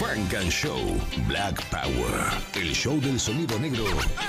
Frank 0.00 0.32
and 0.32 0.50
Show 0.50 0.80
Black 1.28 1.62
Power. 1.68 2.32
El 2.54 2.72
show 2.74 2.98
del 3.02 3.20
sonido 3.20 3.58
negro 3.58 3.84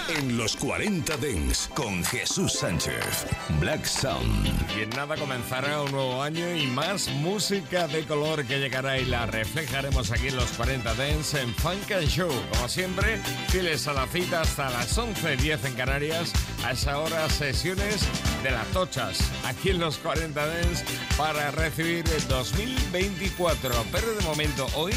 en 0.10 0.36
los 0.36 0.58
40 0.58 1.16
Dents 1.16 1.70
con 1.74 2.04
Jesús 2.04 2.52
Sánchez. 2.52 3.26
Black 3.62 3.86
Sound. 3.86 4.48
Y 4.78 4.82
en 4.82 4.90
nada 4.90 5.16
comenzará 5.16 5.82
un 5.82 5.92
nuevo 5.94 6.22
año 6.22 6.54
y 6.54 6.68
más 6.68 7.08
música 7.08 7.88
de 7.88 8.04
color 8.04 8.44
que 8.46 8.60
llegará 8.60 9.00
y 9.00 9.06
la 9.06 9.26
reflejaremos 9.28 10.12
aquí 10.12 10.28
en 10.28 10.36
los 10.36 10.52
40 10.52 10.94
Dents 10.96 11.36
en 11.36 11.56
Funk 11.56 11.90
and 11.94 12.08
Show. 12.10 12.32
Como 12.52 12.68
siempre, 12.68 13.22
fieles 13.48 13.88
a 13.88 13.94
la 13.94 14.08
cita 14.08 14.42
hasta 14.42 14.70
las 14.72 14.98
11.10 14.98 15.68
en 15.68 15.74
Canarias. 15.76 16.34
A 16.66 16.74
esa 16.74 17.00
hora, 17.00 17.30
sesiones 17.30 18.06
de 18.44 18.52
las 18.52 18.68
tochas 18.68 19.20
aquí 19.46 19.70
en 19.70 19.80
los 19.80 19.98
40 20.00 20.48
Dents 20.48 20.84
para 21.18 21.50
recibir 21.52 22.04
el 22.10 22.28
2024. 22.28 23.86
Pero 23.90 24.14
de 24.14 24.22
momento, 24.26 24.68
hoy 24.76 24.92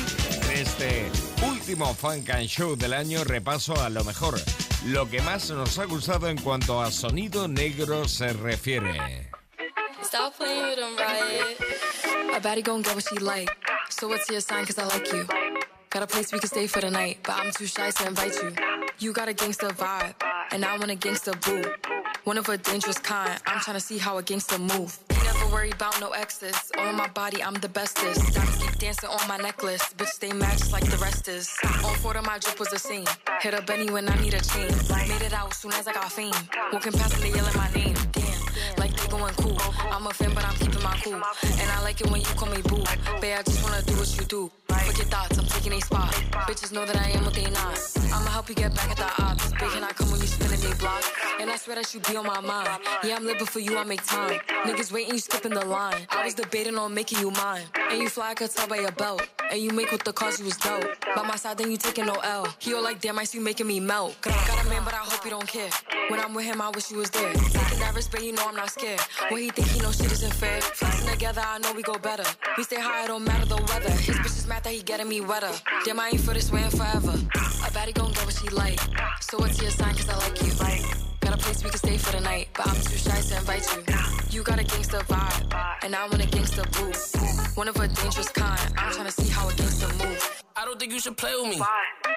este 0.54 1.10
último 1.42 1.92
Funk 1.94 2.30
and 2.30 2.46
Show 2.46 2.76
del 2.76 2.94
año 2.94 3.24
repaso 3.24 3.74
a 3.80 3.90
lo 3.90 4.04
mejor, 4.04 4.40
lo 4.86 5.08
que 5.10 5.20
más 5.22 5.50
nos 5.50 5.78
ha 5.78 5.84
gustado 5.84 6.28
en 6.28 6.38
cuanto 6.38 6.80
a 6.80 6.90
sonido 6.92 7.48
negro 7.48 8.06
se 8.06 8.32
refiere. 8.32 9.28
Stop 10.02 10.36
playing 10.36 10.62
with 10.62 10.76
them, 10.76 10.96
right? 10.96 12.36
A 12.36 12.40
baddie 12.40 12.62
gon' 12.62 12.82
get 12.82 12.94
what 12.94 13.04
she 13.04 13.18
like. 13.18 13.50
So 13.90 14.06
what's 14.06 14.30
your 14.30 14.40
sign? 14.40 14.64
Cause 14.64 14.78
I 14.78 14.84
like 14.84 15.12
you. 15.12 15.26
Got 15.90 16.02
a 16.02 16.06
place 16.06 16.32
we 16.32 16.38
can 16.38 16.48
stay 16.48 16.66
for 16.68 16.80
the 16.80 16.90
night, 16.90 17.18
but 17.24 17.34
I'm 17.36 17.50
too 17.52 17.66
shy 17.66 17.90
to 17.90 18.06
invite 18.06 18.34
you. 18.42 18.52
You 18.98 19.12
got 19.12 19.28
a 19.28 19.32
gangster 19.32 19.68
vibe, 19.68 20.14
and 20.52 20.64
I 20.64 20.78
want 20.78 20.90
a 20.90 20.94
gangster 20.94 21.32
boo. 21.32 21.64
One 22.24 22.38
of 22.38 22.48
a 22.48 22.56
dangerous 22.58 22.98
kind. 22.98 23.40
I'm 23.46 23.60
trying 23.60 23.76
to 23.76 23.80
see 23.80 23.98
how 23.98 24.18
a 24.18 24.22
gangster 24.22 24.58
move. 24.58 24.98
Never 25.44 25.56
worry 25.56 25.70
about 25.72 26.00
no 26.00 26.10
exes. 26.10 26.72
On 26.78 26.94
my 26.96 27.08
body, 27.08 27.42
I'm 27.42 27.54
the 27.54 27.68
bestest. 27.68 28.34
Diamonds 28.34 28.58
keep 28.58 28.78
dancing 28.78 29.10
on 29.10 29.28
my 29.28 29.36
necklace. 29.36 29.82
Bitch, 29.94 30.18
mad 30.32 30.56
just 30.56 30.72
like 30.72 30.88
the 30.90 30.96
rest 30.96 31.28
is. 31.28 31.54
On 31.84 32.16
of 32.16 32.24
my 32.24 32.38
drip 32.38 32.58
was 32.58 32.72
a 32.72 32.78
scene. 32.78 33.06
Hit 33.42 33.52
up 33.52 33.66
Benny 33.66 33.90
when 33.90 34.08
I 34.08 34.14
need 34.22 34.32
a 34.34 34.40
chain. 34.40 34.70
Made 35.06 35.22
it 35.22 35.34
out 35.34 35.52
soon 35.52 35.72
as 35.72 35.86
I 35.86 35.92
got 35.92 36.10
fame. 36.10 36.32
Walking 36.72 36.92
past 36.92 37.14
and 37.14 37.22
they 37.24 37.30
yelling 37.30 37.56
my 37.56 37.70
name. 37.72 38.23
They 39.04 39.10
going 39.10 39.34
cool. 39.34 39.56
I'm 39.90 40.06
a 40.06 40.10
fan, 40.14 40.32
but 40.34 40.44
I'm 40.44 40.54
keeping 40.54 40.82
my 40.82 40.96
cool. 41.02 41.14
And 41.14 41.70
I 41.70 41.82
like 41.82 42.00
it 42.00 42.10
when 42.10 42.20
you 42.20 42.26
call 42.26 42.48
me 42.48 42.62
boo. 42.62 42.82
Babe, 43.20 43.38
I 43.38 43.42
just 43.42 43.62
wanna 43.62 43.82
do 43.82 43.94
what 43.96 44.16
you 44.16 44.24
do. 44.24 44.50
Fuck 44.68 44.96
your 44.96 45.06
thoughts, 45.06 45.38
I'm 45.38 45.46
taking 45.46 45.72
a 45.72 45.80
spot. 45.80 46.12
Bitches 46.46 46.72
know 46.72 46.84
that 46.86 46.96
I 46.96 47.10
am 47.10 47.24
what 47.24 47.34
they 47.34 47.50
not. 47.50 47.78
I'ma 48.12 48.30
help 48.30 48.48
you 48.48 48.54
get 48.54 48.74
back 48.74 48.90
at 48.90 48.96
the 48.96 49.22
odds. 49.22 49.50
Big 49.52 49.70
can 49.70 49.82
I 49.82 49.90
come 49.90 50.10
when 50.10 50.20
you 50.20 50.26
spinning 50.26 50.60
they 50.60 50.72
block? 50.78 51.02
And 51.40 51.50
I 51.50 51.56
swear 51.56 51.76
that 51.76 51.92
you 51.92 52.00
be 52.00 52.16
on 52.16 52.26
my 52.26 52.40
mind. 52.40 52.68
Yeah, 53.02 53.16
I'm 53.16 53.26
living 53.26 53.46
for 53.46 53.60
you, 53.60 53.76
I 53.76 53.84
make 53.84 54.04
time. 54.04 54.38
Niggas 54.64 54.92
waiting, 54.92 55.14
you 55.14 55.18
skipping 55.18 55.52
the 55.52 55.64
line. 55.64 56.06
I 56.10 56.24
was 56.24 56.34
debating 56.34 56.76
on 56.76 56.94
making 56.94 57.18
you 57.18 57.30
mine. 57.32 57.64
And 57.90 57.98
you 58.00 58.08
fly, 58.08 58.30
I 58.30 58.34
could 58.34 58.50
tell 58.50 58.68
by 58.68 58.76
your 58.76 58.92
belt. 58.92 59.26
And 59.50 59.60
you 59.60 59.70
make 59.70 59.90
with 59.90 60.04
the 60.04 60.12
cause 60.12 60.38
you 60.38 60.44
was 60.44 60.56
dope. 60.56 60.84
By 61.16 61.22
my 61.22 61.36
side, 61.36 61.58
then 61.58 61.70
you 61.70 61.76
taking 61.76 62.06
no 62.06 62.14
L. 62.22 62.46
He 62.58 62.72
all 62.74 62.82
like, 62.82 63.00
damn, 63.00 63.18
I 63.18 63.24
see 63.24 63.38
you 63.38 63.44
making 63.44 63.66
me 63.66 63.80
melt. 63.80 64.16
Got 64.20 64.34
a 64.64 64.68
man, 64.68 64.82
but 64.84 64.94
I 64.94 64.98
hope 64.98 65.24
you 65.24 65.30
don't 65.30 65.46
care. 65.48 65.70
When 66.08 66.20
I'm 66.20 66.34
with 66.34 66.44
him, 66.44 66.60
I 66.60 66.70
wish 66.70 66.90
you 66.90 66.98
was 66.98 67.10
there. 67.10 67.32
Taking 67.32 67.78
that 67.80 67.92
risk, 67.94 68.10
but 68.10 68.22
you 68.22 68.32
know 68.32 68.46
I'm 68.46 68.56
not 68.56 68.70
scared. 68.70 68.93
When 69.30 69.42
he 69.42 69.50
think 69.50 69.68
he 69.68 69.80
know 69.80 69.92
shit 69.92 70.12
isn't 70.12 70.34
fair. 70.34 70.60
Flexing 70.60 71.08
together, 71.08 71.42
I 71.44 71.58
know 71.58 71.72
we 71.72 71.82
go 71.82 71.98
better. 71.98 72.24
We 72.56 72.64
stay 72.64 72.80
high, 72.80 73.04
it 73.04 73.08
don't 73.08 73.24
matter 73.24 73.46
the 73.46 73.56
weather. 73.56 73.90
His 73.90 74.16
bitch 74.16 74.38
is 74.38 74.46
mad 74.46 74.64
that 74.64 74.72
he 74.72 74.82
getting 74.82 75.08
me 75.08 75.20
wetter. 75.20 75.50
Damn, 75.84 76.00
I 76.00 76.10
ain't 76.10 76.20
for 76.20 76.34
this 76.34 76.50
way 76.52 76.62
forever. 76.70 77.12
A 77.12 77.70
baddie 77.74 77.94
gon' 77.94 78.12
get 78.12 78.24
what 78.24 78.34
she 78.34 78.48
like. 78.48 78.80
So 79.20 79.38
what's 79.38 79.60
your 79.60 79.70
sign? 79.70 79.94
Cause 79.94 80.08
I 80.08 80.16
like 80.18 80.40
you. 80.42 80.52
Got 81.20 81.34
a 81.34 81.38
place 81.38 81.64
we 81.64 81.70
can 81.70 81.78
stay 81.78 81.96
for 81.96 82.12
the 82.12 82.20
night, 82.20 82.48
but 82.54 82.66
I'm 82.66 82.74
too 82.74 82.98
shy 82.98 83.20
to 83.20 83.36
invite 83.38 83.66
you. 83.74 83.82
You 84.30 84.42
got 84.42 84.60
a 84.60 84.64
gangster 84.64 84.98
vibe, 84.98 85.54
and 85.82 85.94
I 85.94 86.06
want 86.06 86.22
a 86.22 86.26
gangster 86.26 86.64
boo. 86.72 86.92
One 87.54 87.68
of 87.68 87.76
a 87.76 87.88
dangerous 87.88 88.28
kind. 88.28 88.60
I'm 88.76 88.92
trying 88.92 89.06
to 89.06 89.12
see 89.12 89.30
how 89.30 89.48
a 89.48 89.54
gangster 89.54 89.88
move. 90.04 90.33
I 90.56 90.64
don't 90.64 90.78
think 90.78 90.92
you 90.92 91.00
should 91.00 91.16
play 91.16 91.34
with 91.34 91.50
me. 91.50 91.60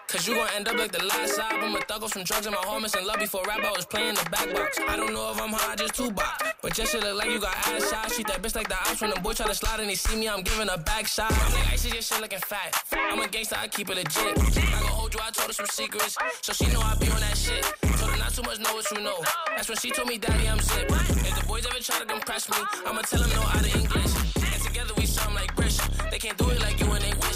Cause 0.08 0.28
you 0.28 0.36
gon' 0.36 0.48
end 0.56 0.68
up 0.68 0.78
like 0.78 0.92
the 0.92 1.04
last 1.04 1.40
album. 1.40 1.76
A 1.76 1.82
thug 1.82 2.04
off 2.04 2.14
some 2.14 2.24
drugs 2.24 2.46
in 2.46 2.54
my 2.54 2.60
home 2.60 2.84
and 2.84 3.06
love 3.06 3.18
before 3.18 3.44
rap. 3.48 3.64
I 3.64 3.72
was 3.72 3.86
playing 3.88 4.14
the 4.14 4.30
back 4.30 4.54
box. 4.54 4.78
I 4.88 4.96
don't 4.96 5.12
know 5.12 5.32
if 5.32 5.42
I'm 5.42 5.50
high, 5.50 5.76
just 5.76 5.96
two 5.96 6.12
box. 6.12 6.44
But 6.62 6.76
just 6.76 6.92
shit 6.92 7.02
look 7.02 7.18
like 7.18 7.32
you 7.32 7.42
got 7.42 7.56
ass 7.68 7.90
shots. 7.90 8.14
Treat 8.14 8.28
that 8.28 8.44
bitch 8.44 8.56
like 8.56 8.70
the 8.70 8.76
ops 8.76 9.02
when 9.02 9.10
the 9.10 9.20
boy 9.22 9.34
try 9.34 9.48
to 9.48 9.56
slide 9.56 9.80
and 9.80 9.90
they 9.90 9.96
see 9.96 10.16
me. 10.16 10.30
I'm 10.30 10.44
giving 10.44 10.70
a 10.70 10.78
back 10.78 11.08
shot. 11.08 11.32
I'm 11.34 11.52
like, 11.52 11.74
I 11.74 11.76
see 11.78 11.90
your 11.90 12.02
shit 12.04 12.22
looking 12.22 12.40
fat. 12.40 12.78
I'm 12.94 13.20
a 13.20 13.28
gangster, 13.28 13.58
I 13.60 13.68
keep 13.70 13.90
it 13.90 13.96
legit. 13.98 14.38
I 14.38 14.82
gon' 14.82 14.92
hold 14.94 15.16
you, 15.16 15.20
I 15.20 15.32
told 15.32 15.48
her 15.48 15.54
some 15.54 15.66
secrets. 15.66 16.16
So 16.42 16.54
she 16.54 16.72
know 16.72 16.82
I 16.82 16.94
be 16.96 17.10
on 17.10 17.20
that 17.20 17.36
shit. 17.36 17.66
Told 17.98 18.12
her 18.12 18.18
not 18.18 18.36
too 18.36 18.44
much, 18.44 18.60
know 18.60 18.74
what 18.76 18.86
you 18.92 19.02
know. 19.02 19.18
That's 19.56 19.68
when 19.68 19.80
she 19.80 19.90
told 19.90 20.10
me, 20.10 20.20
Daddy, 20.20 20.48
I'm 20.48 20.60
zip. 20.60 20.86
If 20.92 21.42
the 21.42 21.46
boys 21.48 21.66
ever 21.66 21.80
try 21.80 22.00
to 22.00 22.06
come 22.06 22.22
press 22.22 22.48
me, 22.52 22.58
I'ma 22.86 23.02
tell 23.02 23.20
them 23.20 23.32
no 23.32 23.42
out 23.42 23.66
of 23.66 23.76
English. 23.76 24.14
And 24.54 24.62
together 24.62 24.94
we 24.96 25.08
something 25.08 25.34
like 25.34 25.56
British. 25.56 25.80
They 26.12 26.20
can't 26.20 26.38
do 26.38 26.50
it 26.52 26.62
like 26.62 26.80
you 26.80 26.86
and 26.92 27.04
they 27.04 27.27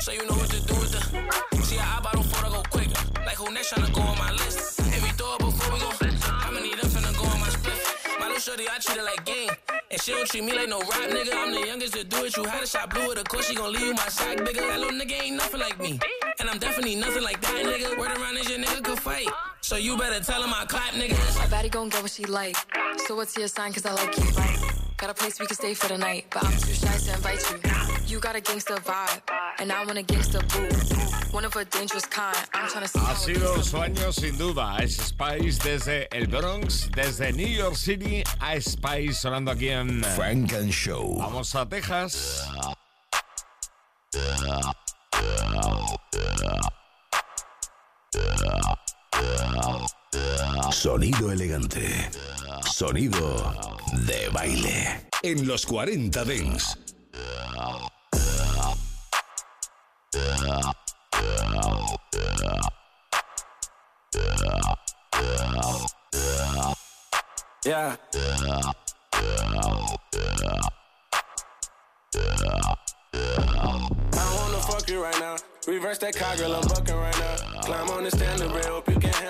So 0.00 0.12
you 0.12 0.24
know 0.26 0.34
what 0.34 0.48
to 0.48 0.60
do 0.64 0.74
with 0.80 0.92
the. 0.92 1.62
See, 1.62 1.78
I 1.78 2.00
bought 2.00 2.16
on 2.16 2.22
four 2.22 2.44
to 2.44 2.50
go 2.56 2.62
quicker. 2.70 3.00
Like 3.26 3.36
who 3.36 3.52
next 3.52 3.70
tryna 3.72 3.92
go 3.92 4.00
on 4.00 4.16
my 4.16 4.32
list? 4.32 4.80
If 4.80 5.02
we 5.02 5.10
throw 5.10 5.34
it 5.34 5.40
before 5.40 5.74
we 5.74 5.78
go, 5.78 5.90
I'ma 6.40 6.60
need 6.60 6.78
them 6.78 6.88
finna 6.88 7.12
go 7.18 7.24
on 7.28 7.38
my 7.40 7.48
split. 7.50 7.76
My 8.18 8.26
little 8.28 8.40
shorty, 8.40 8.64
I 8.66 8.78
treat 8.78 8.96
her 8.96 9.04
like 9.04 9.22
game. 9.26 9.50
And 9.90 10.00
she 10.00 10.12
don't 10.12 10.26
treat 10.26 10.42
me 10.44 10.54
like 10.54 10.70
no 10.70 10.78
rap 10.80 11.10
nigga. 11.10 11.34
I'm 11.34 11.52
the 11.52 11.66
youngest 11.66 11.92
to 11.94 12.04
do 12.04 12.24
it. 12.24 12.34
You 12.34 12.44
had 12.44 12.62
a 12.62 12.66
shot 12.66 12.88
blue 12.88 13.08
with 13.08 13.18
a 13.18 13.24
course, 13.24 13.48
she 13.48 13.54
gon' 13.54 13.72
leave 13.72 13.82
you 13.82 13.94
my 13.94 14.08
sack 14.08 14.38
bigger. 14.38 14.62
That 14.62 14.80
little 14.80 14.98
nigga 14.98 15.22
ain't 15.22 15.36
nothing 15.36 15.60
like 15.60 15.78
me. 15.78 16.00
And 16.38 16.48
I'm 16.48 16.58
definitely 16.58 16.96
nothing 16.96 17.22
like 17.22 17.40
that 17.42 17.62
nigga. 17.66 17.98
Word 17.98 18.16
around 18.16 18.38
is 18.38 18.48
your 18.48 18.58
nigga 18.58 18.82
could 18.82 19.00
fight. 19.00 19.28
So 19.60 19.76
you 19.76 19.98
better 19.98 20.24
tell 20.24 20.42
him 20.42 20.54
I 20.54 20.64
clap 20.64 20.94
niggas. 20.94 21.44
A 21.44 21.48
baddie 21.48 21.70
gon' 21.70 21.90
get 21.90 22.00
what 22.00 22.10
she 22.10 22.24
like. 22.24 22.56
So 23.06 23.16
what's 23.16 23.36
your 23.36 23.48
sign? 23.48 23.74
Cause 23.74 23.84
I 23.84 23.92
like 23.92 24.16
you. 24.16 24.79
Got 25.00 25.08
a 25.08 25.14
place 25.14 25.40
we 25.40 25.46
can 25.46 25.56
stay 25.56 25.72
for 25.72 25.88
the 25.88 25.96
night, 25.96 26.26
but 26.30 26.44
I'm 26.44 26.52
too 26.58 26.74
shy 26.74 26.94
to 26.94 27.14
invite 27.14 27.40
you. 27.50 28.14
You 28.14 28.20
got 28.20 28.36
a 28.36 28.40
gangster 28.42 28.74
vibe, 28.74 29.22
and 29.58 29.72
I 29.72 29.82
want 29.86 29.96
a 29.96 30.02
gangster 30.02 30.40
boo. 30.52 30.68
One 31.30 31.46
of 31.46 31.56
a 31.56 31.64
dangerous 31.64 32.04
kind. 32.04 32.36
I'm 32.52 32.68
trying 32.68 32.84
to 32.84 32.88
see 32.88 32.98
Ha 32.98 33.14
sido 33.14 33.62
su 33.62 33.78
año 33.78 34.12
sin 34.12 34.36
duda. 34.36 34.76
Es 34.82 34.98
Spice 34.98 35.58
desde 35.64 36.06
el 36.12 36.26
Bronx, 36.26 36.90
desde 36.94 37.32
New 37.32 37.48
York 37.48 37.76
City 37.76 38.22
a 38.40 38.60
Spice 38.60 39.14
sonando 39.14 39.52
aquí 39.52 39.70
en 39.70 40.04
Frank 40.16 40.52
and 40.52 40.70
Show. 40.70 41.16
Vamos 41.16 41.54
a 41.54 41.66
Texas. 41.66 42.46
Sonido 50.70 51.32
elegante. 51.32 52.10
Sonido 52.72 53.54
de 54.06 54.28
baile. 54.32 55.08
En 55.22 55.46
los 55.46 55.66
40 55.66 56.24
Dents. 56.24 56.78
Yeah. 67.64 67.96
I 74.12 74.34
wanna 74.34 74.58
fuck 74.62 74.88
you 74.88 75.02
right 75.02 75.20
now. 75.20 75.36
Reverse 75.66 75.98
that 75.98 76.16
car, 76.16 76.36
girl, 76.36 76.54
I'm 76.54 76.66
bucking 76.68 76.96
right 76.96 77.18
now. 77.18 77.60
Climb 77.60 77.90
on 77.90 78.04
the 78.04 78.10
standard 78.10 78.50
rail, 78.52 78.80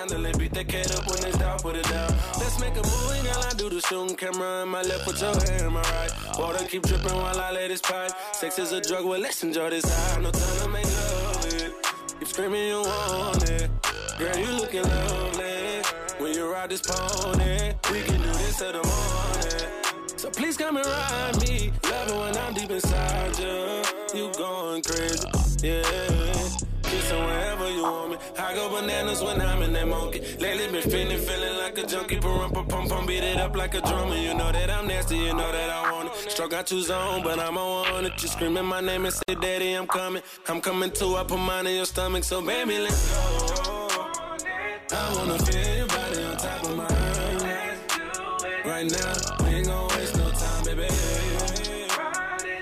handle 0.01 0.25
it. 0.25 0.37
Beat 0.37 0.53
that 0.53 0.67
cat 0.67 0.91
up 0.97 1.07
when 1.07 1.23
it's 1.25 1.37
down, 1.37 1.59
put 1.59 1.75
it 1.75 1.87
down. 1.89 2.09
Let's 2.39 2.59
make 2.59 2.73
a 2.73 2.83
movie, 2.91 3.21
girl. 3.23 3.43
I 3.49 3.53
do 3.55 3.69
the 3.69 3.81
shooting 3.81 4.15
camera 4.15 4.63
in 4.63 4.69
my 4.69 4.81
left, 4.81 5.05
put 5.05 5.21
your 5.21 5.33
hand 5.33 5.61
in 5.61 5.73
my 5.73 5.81
right. 5.81 6.11
Water 6.37 6.65
keep 6.65 6.83
dripping 6.83 7.15
while 7.15 7.39
I 7.39 7.51
let 7.51 7.69
this 7.69 7.81
pipe. 7.81 8.11
Sex 8.33 8.59
is 8.59 8.71
a 8.71 8.81
drug, 8.81 9.05
well, 9.05 9.19
let's 9.19 9.43
enjoy 9.43 9.69
this 9.69 9.85
high. 9.85 10.21
No 10.21 10.31
time 10.31 10.57
to 10.61 10.69
make 10.69 10.85
love 10.85 11.45
it. 11.53 11.73
Keep 12.19 12.27
screaming, 12.27 12.67
you 12.67 12.81
want 12.81 13.49
it. 13.49 13.69
Girl, 14.17 14.37
you 14.37 14.51
looking 14.59 14.83
lovely. 14.83 15.81
When 16.19 16.33
you 16.33 16.51
ride 16.51 16.69
this 16.69 16.81
pony, 16.81 17.73
we 17.91 18.01
can 18.01 18.21
do 18.21 18.31
this 18.41 18.57
till 18.57 18.71
the 18.73 18.83
morning. 18.83 20.17
So 20.17 20.29
please 20.29 20.57
come 20.57 20.77
and 20.77 20.85
ride 20.85 21.41
me. 21.41 21.71
Love 21.83 22.07
it 22.09 22.15
when 22.15 22.37
I'm 22.37 22.53
deep 22.53 22.69
inside 22.69 23.37
you. 23.39 23.81
You 24.13 24.31
going 24.33 24.83
crazy, 24.83 25.27
yeah. 25.63 26.70
Kissing 26.91 27.23
wherever 27.23 27.69
you 27.71 27.83
want 27.83 28.11
me. 28.11 28.17
I 28.37 28.53
go 28.53 28.69
bananas 28.69 29.23
when 29.23 29.41
I'm 29.41 29.61
in 29.61 29.71
that 29.73 29.87
monkey. 29.87 30.19
Lately 30.39 30.67
been 30.67 30.89
feeling, 30.89 31.17
feeling 31.17 31.57
like 31.57 31.77
a 31.77 31.85
junkie. 31.87 32.17
Pum 32.17 32.51
pum 32.51 32.65
pum 32.67 32.87
pum, 32.89 33.05
beat 33.05 33.23
it 33.23 33.37
up 33.37 33.55
like 33.55 33.73
a 33.75 33.81
drummer. 33.81 34.15
You 34.15 34.33
know 34.33 34.51
that 34.51 34.69
I'm 34.69 34.87
nasty, 34.87 35.17
you 35.17 35.33
know 35.33 35.51
that 35.51 35.69
I 35.69 35.91
want 35.91 36.09
it. 36.09 36.31
Stroke 36.31 36.51
got 36.51 36.69
you 36.71 36.81
zone, 36.81 37.23
but 37.23 37.39
I'm 37.39 37.57
on 37.57 38.05
it. 38.05 38.21
You 38.21 38.27
screaming 38.27 38.65
my 38.65 38.81
name 38.81 39.05
and 39.05 39.13
say, 39.13 39.35
Daddy, 39.39 39.73
I'm 39.73 39.87
coming. 39.87 40.21
I'm 40.49 40.59
coming 40.59 40.91
too. 40.91 41.15
I 41.15 41.23
put 41.23 41.39
mine 41.39 41.67
in 41.67 41.75
your 41.75 41.85
stomach, 41.85 42.23
so 42.25 42.41
baby, 42.45 42.77
let's 42.79 43.01
go. 43.09 43.87
I 44.93 45.15
wanna 45.15 45.39
feel 45.39 45.77
your 45.77 45.87
body 45.87 46.23
on 46.23 46.37
top 46.37 46.63
of 46.63 46.75
mine. 46.75 46.89
Right 48.65 48.87
now, 48.91 49.13
we 49.43 49.55
ain't 49.55 49.67
gon' 49.67 49.87
waste 49.95 50.17
no 50.17 50.29
time, 50.31 50.63
baby. 50.65 50.87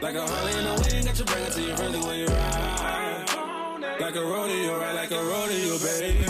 Like 0.02 0.16
a 0.16 0.26
Harley 0.26 0.54
in 0.60 0.64
the 0.66 0.74
wind, 0.82 1.06
got 1.08 1.20
you 1.20 1.26
bring 1.26 1.44
it 1.44 1.52
to 1.54 1.62
your 1.62 1.76
friendly 1.78 2.00
when 2.00 2.20
you 2.20 2.28
ride. 2.28 2.89
Like 4.00 4.16
a 4.16 4.24
rodeo, 4.24 4.80
right? 4.80 4.96
Like 4.96 5.12
a 5.12 5.22
rodeo, 5.22 5.78
baby. 5.80 6.29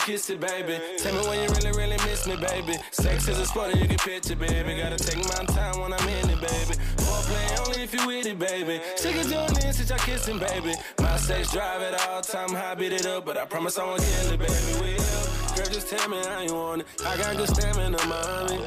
Kiss 0.00 0.30
it, 0.30 0.40
baby. 0.40 0.78
Tell 0.98 1.14
me 1.14 1.28
when 1.28 1.42
you 1.42 1.48
really, 1.48 1.72
really 1.78 1.96
miss 2.04 2.26
me, 2.26 2.36
baby. 2.36 2.74
Sex 2.90 3.28
is 3.28 3.38
a 3.38 3.46
sport 3.46 3.72
and 3.72 3.80
you 3.80 3.88
can 3.88 3.98
picture, 3.98 4.36
baby. 4.36 4.80
Gotta 4.80 4.96
take 4.96 5.18
my 5.18 5.44
time 5.54 5.80
when 5.80 5.92
I'm 5.92 6.08
in 6.08 6.30
it, 6.30 6.40
baby. 6.40 6.74
Foreplay 6.96 7.66
only 7.66 7.82
if 7.82 7.94
you 7.94 8.06
with 8.06 8.26
it, 8.26 8.38
baby. 8.38 8.80
Sick 8.96 9.16
of 9.16 9.28
doing 9.28 9.54
this 9.54 9.76
since 9.76 9.90
I 9.90 9.98
kissing, 9.98 10.38
baby. 10.38 10.74
My 11.00 11.16
sex 11.16 11.52
drive 11.52 11.82
at 11.82 12.08
all 12.08 12.22
time, 12.22 12.50
high 12.50 12.74
beat 12.74 12.92
it 12.92 13.06
up, 13.06 13.24
but 13.24 13.36
I 13.36 13.44
promise 13.44 13.78
I 13.78 13.84
won't 13.84 14.00
kill 14.02 14.32
it, 14.32 14.38
baby. 14.38 14.80
Will. 14.80 15.56
Girl, 15.56 15.66
just 15.66 15.88
tell 15.88 16.08
me 16.08 16.18
how 16.24 16.40
you 16.40 16.54
want 16.54 16.82
it. 16.82 16.86
I 17.06 17.16
got 17.16 17.36
good 17.36 17.48
stamina, 17.48 17.98
mommy. 18.06 18.58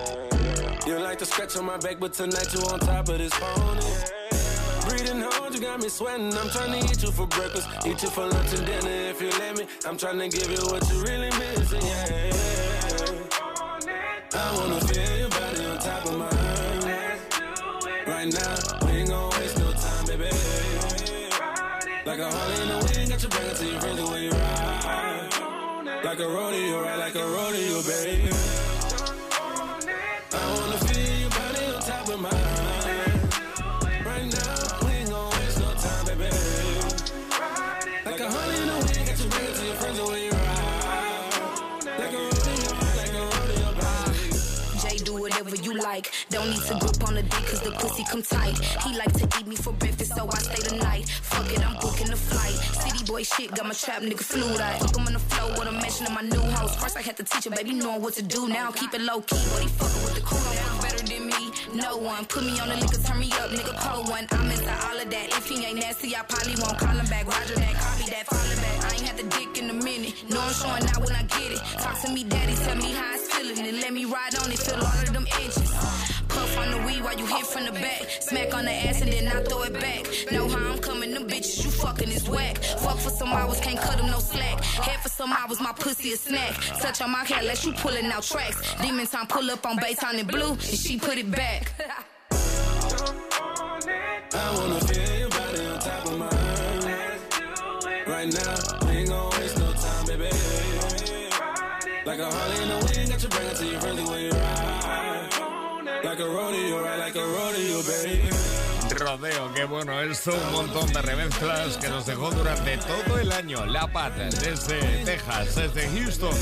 You 0.86 1.00
like 1.00 1.18
to 1.20 1.26
scratch 1.26 1.58
on 1.58 1.66
my 1.66 1.78
back, 1.78 2.00
but 2.00 2.14
tonight 2.14 2.54
you 2.54 2.62
on 2.62 2.80
top 2.80 3.10
of 3.10 3.18
this 3.18 3.34
pony. 3.34 3.82
Breathing 4.88 5.22
hard, 5.22 5.43
you 5.54 5.62
got 5.62 5.80
me 5.82 5.90
sweating. 5.90 6.34
I'm 6.34 6.50
trying 6.50 6.72
to 6.72 6.80
eat 6.80 7.04
you 7.04 7.12
for 7.12 7.28
breakfast, 7.28 7.68
eat 7.86 8.02
you 8.02 8.10
for 8.10 8.26
lunch 8.26 8.54
and 8.54 8.66
dinner 8.66 8.90
if 8.90 9.22
you 9.22 9.30
let 9.32 9.58
me. 9.58 9.66
I'm 9.86 9.98
trying 9.98 10.18
to 10.18 10.28
give 10.28 10.50
you 10.50 10.58
what 10.66 10.90
you 10.90 11.02
really 11.04 11.30
missing, 11.38 11.82
yeah. 11.82 12.34
I 14.34 14.56
wanna 14.58 14.82
feel 14.82 15.18
your 15.18 15.30
body 15.30 15.66
on 15.66 15.78
top 15.78 16.06
of 16.06 16.18
mine. 16.18 16.32
Right 18.08 18.34
now, 18.34 18.86
we 18.86 18.92
ain't 19.00 19.10
gon' 19.10 19.30
waste 19.32 19.60
no 19.60 19.72
time, 19.74 20.06
baby. 20.08 20.30
Like 22.06 22.20
a 22.20 22.32
Harley 22.32 22.62
in 22.62 22.68
the 22.70 22.78
wind, 22.86 23.10
got 23.12 23.24
you 23.24 23.30
bring 23.30 23.48
it 23.48 23.56
to 23.56 23.66
your 23.66 23.80
friends 23.80 24.02
when 24.10 24.24
you 24.24 24.30
ride. 24.32 26.04
Like 26.04 26.20
a 26.20 26.28
rodeo, 26.28 26.82
right? 26.82 26.98
Like 26.98 27.16
a 27.16 27.26
rodeo, 27.26 27.82
baby. 27.84 28.43
Don't 46.44 46.52
need 46.52 46.68
to 46.68 46.76
grip 46.76 47.08
on 47.08 47.16
the 47.16 47.24
dick 47.24 47.46
cause 47.48 47.62
the 47.62 47.72
pussy 47.72 48.04
come 48.04 48.22
tight. 48.22 48.60
He 48.84 48.98
like 48.98 49.14
to 49.14 49.24
eat 49.40 49.48
me 49.48 49.56
for 49.56 49.72
breakfast, 49.72 50.14
so 50.14 50.28
I 50.28 50.40
stay 50.40 50.76
the 50.76 50.76
night. 50.84 51.08
Fuck 51.08 51.50
it, 51.50 51.66
I'm 51.66 51.80
booking 51.80 52.12
the 52.12 52.18
flight. 52.18 52.52
City 52.84 53.06
boy 53.06 53.24
shit, 53.24 53.56
got 53.56 53.66
my 53.66 53.72
trap 53.72 54.02
nigga 54.02 54.20
flued 54.20 54.60
out. 54.60 54.78
Fuck 54.82 54.98
him 54.98 55.08
on 55.08 55.14
the 55.14 55.20
floor 55.20 55.52
with 55.56 55.70
a 55.70 55.72
mansion 55.72 56.06
in 56.06 56.14
my 56.14 56.22
new 56.22 56.44
house. 56.52 56.76
First 56.76 56.98
I 56.98 57.02
had 57.02 57.16
to 57.16 57.24
teach 57.24 57.46
him, 57.48 57.54
baby, 57.54 57.72
knowing 57.72 58.02
what 58.02 58.16
to 58.16 58.24
do. 58.24 58.50
Now 58.50 58.72
keep 58.72 58.94
it 58.94 59.00
low 59.00 59.22
key, 59.22 59.40
but 59.56 59.62
he 59.64 59.70
fucking 59.72 60.04
with 60.04 60.16
the 60.16 60.22
crew. 60.28 60.36
No 60.36 60.68
one 60.68 60.82
better 60.84 61.06
than 61.08 61.24
me, 61.32 61.42
no 61.80 61.96
one. 61.96 62.26
Put 62.26 62.44
me 62.44 62.60
on 62.60 62.68
the 62.68 62.76
liquor, 62.76 63.00
turn 63.08 63.20
me 63.24 63.32
up, 63.40 63.48
nigga, 63.56 63.80
cold 63.80 64.10
one. 64.10 64.28
I'm 64.32 64.52
into 64.52 64.76
all 64.84 65.00
of 65.00 65.10
that. 65.16 65.28
If 65.40 65.48
he 65.48 65.64
ain't 65.64 65.80
nasty, 65.80 66.12
I 66.14 66.24
probably 66.28 66.60
won't 66.60 66.76
call 66.78 66.92
him 66.92 67.08
back. 67.08 67.24
Roger 67.24 67.56
that, 67.56 67.74
copy 67.80 68.12
that, 68.12 68.28
falling 68.28 68.60
back. 68.60 68.92
I 68.92 69.00
ain't 69.00 69.08
had 69.08 69.16
the 69.16 69.28
dick 69.32 69.64
in 69.64 69.70
a 69.70 69.78
minute. 69.80 70.12
No, 70.28 70.44
I'm 70.44 70.52
showing 70.52 70.84
out 70.92 71.00
when 71.00 71.16
I 71.16 71.24
get 71.24 71.56
it. 71.56 71.62
Talk 71.80 72.04
to 72.04 72.12
me, 72.12 72.28
daddy, 72.28 72.52
tell 72.68 72.76
me 72.76 72.92
how 72.92 73.16
it's 73.16 73.32
feeling. 73.32 73.64
And 73.64 73.80
let 73.80 73.94
me 73.94 74.04
ride 74.04 74.36
on 74.44 74.52
it, 74.52 74.60
feel 74.60 74.76
all 74.76 75.00
of 75.08 75.14
them 75.14 75.26
edges. 75.40 76.13
Puff 76.34 76.58
on 76.58 76.72
the 76.72 76.78
weed 76.86 77.04
while 77.04 77.18
you 77.18 77.26
hit 77.26 77.46
from 77.46 77.66
the 77.66 77.72
back. 77.72 78.02
Smack 78.22 78.54
on 78.54 78.66
the 78.66 78.72
ass 78.72 79.02
and 79.02 79.12
then 79.12 79.28
I 79.28 79.44
throw 79.44 79.64
it 79.64 79.74
back. 79.74 80.08
Know 80.32 80.48
how 80.48 80.72
I'm 80.72 80.80
coming, 80.80 81.14
them 81.14 81.28
bitches 81.28 81.64
you 81.64 81.72
fucking 81.72 82.10
is 82.10 82.28
whack. 82.28 82.58
Fuck 82.58 82.98
for 82.98 83.10
some 83.10 83.30
hours, 83.30 83.60
can't 83.60 83.80
cut 83.80 83.98
them 83.98 84.08
no 84.08 84.20
slack. 84.20 84.64
Head 84.64 85.00
for 85.02 85.10
some 85.10 85.32
hours, 85.32 85.60
my 85.62 85.72
pussy 85.74 86.14
a 86.14 86.18
snack. 86.18 86.54
Touch 86.82 87.02
on 87.02 87.12
my 87.12 87.24
hair, 87.24 87.44
let 87.44 87.64
you 87.66 87.74
pulling 87.74 88.06
out 88.08 88.24
tracks. 88.24 88.76
Demon 88.82 89.06
time 89.06 89.28
pull 89.28 89.50
up 89.52 89.66
on 89.66 89.78
Baytown 89.78 90.20
and 90.20 90.28
blue, 90.28 90.52
and 90.52 90.62
she 90.62 90.98
put 90.98 91.18
it 91.18 91.30
back. 91.32 91.72
I 94.36 94.56
wanna 94.56 94.80
feel 94.82 95.20
your 95.20 95.30
body 95.30 95.66
on 95.66 95.80
top 95.80 96.06
of 96.06 96.18
mine. 96.18 96.34
Right 98.08 98.34
now, 98.34 98.90
ain't 98.90 99.10
gon' 99.10 99.30
waste 99.32 99.58
no 99.60 99.72
time, 99.74 100.06
baby. 100.08 100.30
Like 102.06 102.20
a 102.20 102.30
Harley 102.30 102.64
in 102.64 102.70
the 102.70 102.76
wind, 102.86 103.10
got 103.12 103.24
you 103.24 103.30
bring 103.30 103.48
it 103.48 103.56
to 103.56 103.66
your 103.66 103.80
friendly 103.80 104.04
when 104.04 104.20
you 104.22 104.32
ride. 104.32 105.13
Like 106.04 106.20
a 106.20 106.26
rodeo, 106.26 106.84
right? 106.84 107.00
Like 107.00 107.16
a 107.16 107.26
rodeo, 107.26 107.82
baby. 107.84 108.30
Rodeo, 109.00 109.54
qué 109.54 109.64
bueno 109.66 110.02
esto, 110.02 110.32
un 110.32 110.52
montón 110.52 110.92
de 110.92 111.02
remezclas 111.02 111.78
que 111.78 111.88
nos 111.88 112.06
dejó 112.06 112.30
durante 112.32 112.78
todo 112.78 113.18
el 113.20 113.32
año. 113.32 113.66
La 113.66 113.88
Pat, 113.88 114.14
desde 114.16 115.04
Texas, 115.06 115.56
desde 115.56 115.88
Houston, 115.98 116.36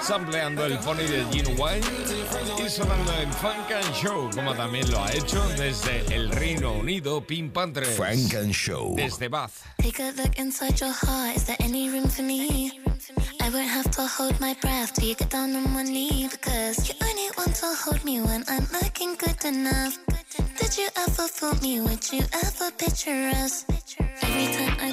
sampleando 0.00 0.64
el 0.64 0.78
pony 0.78 1.02
de 1.02 1.24
Gene 1.32 1.54
Wine 1.60 2.64
y 2.64 2.68
sonando 2.70 3.12
en 3.20 3.32
Funk 3.32 3.72
and 3.72 3.94
Show, 3.94 4.30
como 4.34 4.54
también 4.54 4.90
lo 4.90 5.02
ha 5.02 5.12
hecho 5.12 5.42
desde 5.58 6.04
el 6.14 6.30
Reino 6.30 6.72
Unido, 6.74 7.20
Pink 7.26 7.52
Panther. 7.52 7.84
Funk 7.84 8.34
and 8.34 8.52
Show. 8.52 8.94
Desde 8.94 9.28
Bath. 9.28 9.64
Take 9.78 10.00
a 10.00 10.12
look 10.12 10.38
inside 10.38 10.78
your 10.80 10.92
heart. 10.92 11.36
Is 11.36 11.44
there 11.44 11.56
any 11.60 11.90
room 11.90 12.08
for 12.08 12.22
me? 12.22 12.83
I 13.44 13.50
won't 13.50 13.68
have 13.68 13.90
to 13.90 14.06
hold 14.06 14.40
my 14.40 14.56
breath 14.62 14.94
till 14.94 15.04
you 15.06 15.14
get 15.14 15.28
down 15.28 15.54
on 15.54 15.74
one 15.74 15.84
knee 15.84 16.26
because 16.30 16.88
you 16.88 16.94
only 17.02 17.28
want 17.36 17.54
to 17.56 17.66
hold 17.76 18.02
me 18.02 18.22
when 18.22 18.42
I'm 18.48 18.66
looking 18.72 19.16
good 19.16 19.44
enough. 19.44 19.98
Did 20.56 20.78
you 20.78 20.88
ever 20.96 21.28
fool 21.28 21.54
me? 21.60 21.78
Would 21.82 22.10
you 22.10 22.22
ever 22.32 22.70
picture 22.70 23.30
us? 23.36 23.66
Every 24.22 24.46
time 24.56 24.78
I 24.80 24.92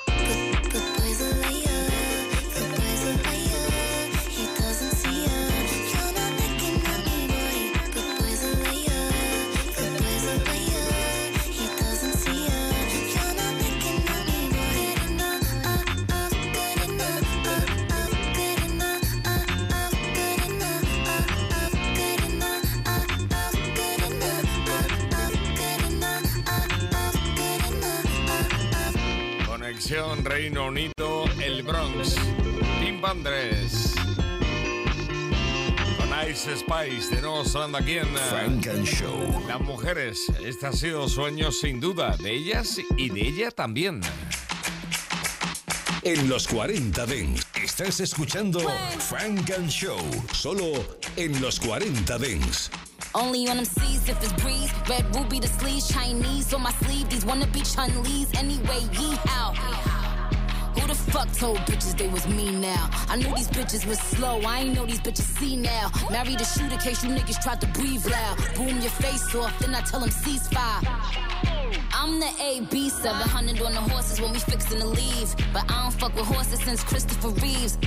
Reino 29.91 30.67
Unido, 30.67 31.25
el 31.43 31.63
Bronx. 31.63 32.15
Pim 32.79 33.01
Pandres. 33.01 33.93
Con 35.97 36.29
Ice 36.29 36.55
Spice, 36.55 37.13
de 37.13 37.21
nuevo 37.21 37.43
sonando 37.43 37.79
aquí 37.79 37.97
en 37.97 38.07
eh, 38.07 38.19
Frank 38.29 38.67
and 38.67 38.85
Show. 38.85 39.43
Las 39.49 39.59
mujeres. 39.59 40.17
Este 40.45 40.67
ha 40.67 40.71
sido 40.71 41.09
sueño 41.09 41.51
sin 41.51 41.81
duda, 41.81 42.15
de 42.15 42.31
ellas 42.31 42.77
y 42.95 43.09
de 43.09 43.19
ella 43.19 43.51
también. 43.51 43.99
En 46.03 46.29
los 46.29 46.47
40 46.47 47.05
Dents 47.05 47.45
estás 47.61 47.99
escuchando 47.99 48.61
Frank 49.09 49.51
and 49.51 49.69
Show, 49.69 49.99
solo 50.31 50.71
en 51.17 51.41
los 51.41 51.59
40 51.59 52.17
Dents. 52.17 52.71
Only 53.13 53.47
on 53.49 53.57
them 53.57 53.65
seas 53.65 54.07
if 54.07 54.23
it's 54.23 54.33
breeze. 54.41 54.71
Red 54.89 55.13
ruby, 55.15 55.39
the 55.39 55.47
sleeves, 55.47 55.87
Chinese 55.89 56.53
on 56.53 56.61
my 56.61 56.71
sleeve. 56.71 57.09
These 57.09 57.25
wanna 57.25 57.47
be 57.47 57.61
Chun 57.61 57.91
Lee's 58.03 58.29
anyway. 58.37 58.81
Yee 58.93 59.15
how? 59.25 59.53
Who 60.75 60.87
the 60.87 60.95
fuck 60.95 61.31
told 61.33 61.57
bitches 61.59 61.97
they 61.97 62.07
was 62.07 62.25
me 62.27 62.51
now? 62.51 62.89
I 63.09 63.17
knew 63.17 63.33
these 63.35 63.49
bitches 63.49 63.85
was 63.85 63.99
slow. 63.99 64.39
I 64.41 64.61
ain't 64.61 64.75
know 64.75 64.85
these 64.85 65.01
bitches 65.01 65.27
see 65.37 65.57
now. 65.57 65.91
Married 66.09 66.39
a 66.39 66.45
shooter 66.45 66.77
case 66.77 67.03
you 67.03 67.09
niggas 67.09 67.41
tried 67.43 67.59
to 67.61 67.67
breathe 67.67 68.05
loud. 68.05 68.37
Boom 68.55 68.79
your 68.79 68.91
face 68.91 69.35
off, 69.35 69.57
then 69.59 69.75
I 69.75 69.81
tell 69.81 69.99
them 69.99 70.09
ceasefire. 70.09 70.81
I'm 71.93 72.19
the 72.19 72.31
AB 72.41 72.89
700 72.89 73.61
on 73.61 73.73
the 73.73 73.81
horses 73.81 74.21
when 74.21 74.31
we 74.31 74.39
fixin' 74.39 74.79
to 74.79 74.87
leave. 74.87 75.35
But 75.53 75.69
I 75.69 75.83
don't 75.83 75.93
fuck 75.93 76.15
with 76.15 76.25
horses 76.25 76.61
since 76.61 76.83
Christopher 76.83 77.29
Reeves. 77.29 77.77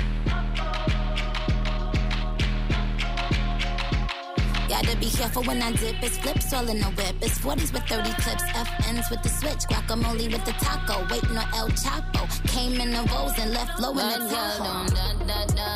Gotta 4.69 4.97
be 4.97 5.11
careful 5.11 5.43
when 5.45 5.61
I 5.63 5.73
dip. 5.73 6.03
It's 6.03 6.17
flips 6.19 6.53
all 6.53 6.69
in 6.69 6.79
the 6.79 6.87
whip. 6.97 7.17
It's 7.21 7.39
40s 7.39 7.73
with 7.73 7.85
30 7.85 8.11
clips. 8.23 8.43
FNs 8.43 9.11
with 9.11 9.23
the 9.23 9.29
switch. 9.29 9.63
Guacamole 9.69 10.33
with 10.33 10.45
the 10.45 10.53
taco. 10.53 11.07
Waiting 11.11 11.37
on 11.37 11.49
El 11.55 11.69
Chapo. 11.71 12.23
Came 12.49 12.81
in 12.81 12.91
the 12.93 13.03
rolls 13.13 13.39
and 13.39 13.53
left 13.53 13.79
low 13.81 13.91
in 13.91 13.97
the 13.97 14.29
Tahoe. 14.29 14.87
Da, 14.89 15.13
da, 15.29 15.47
da. 15.59 15.71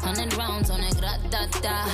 Hundred 0.00 0.34
rounds 0.36 0.70
on 0.70 0.80
it. 0.80 0.96
Gra, 0.98 1.18
da, 1.30 1.46
da. 1.60 1.84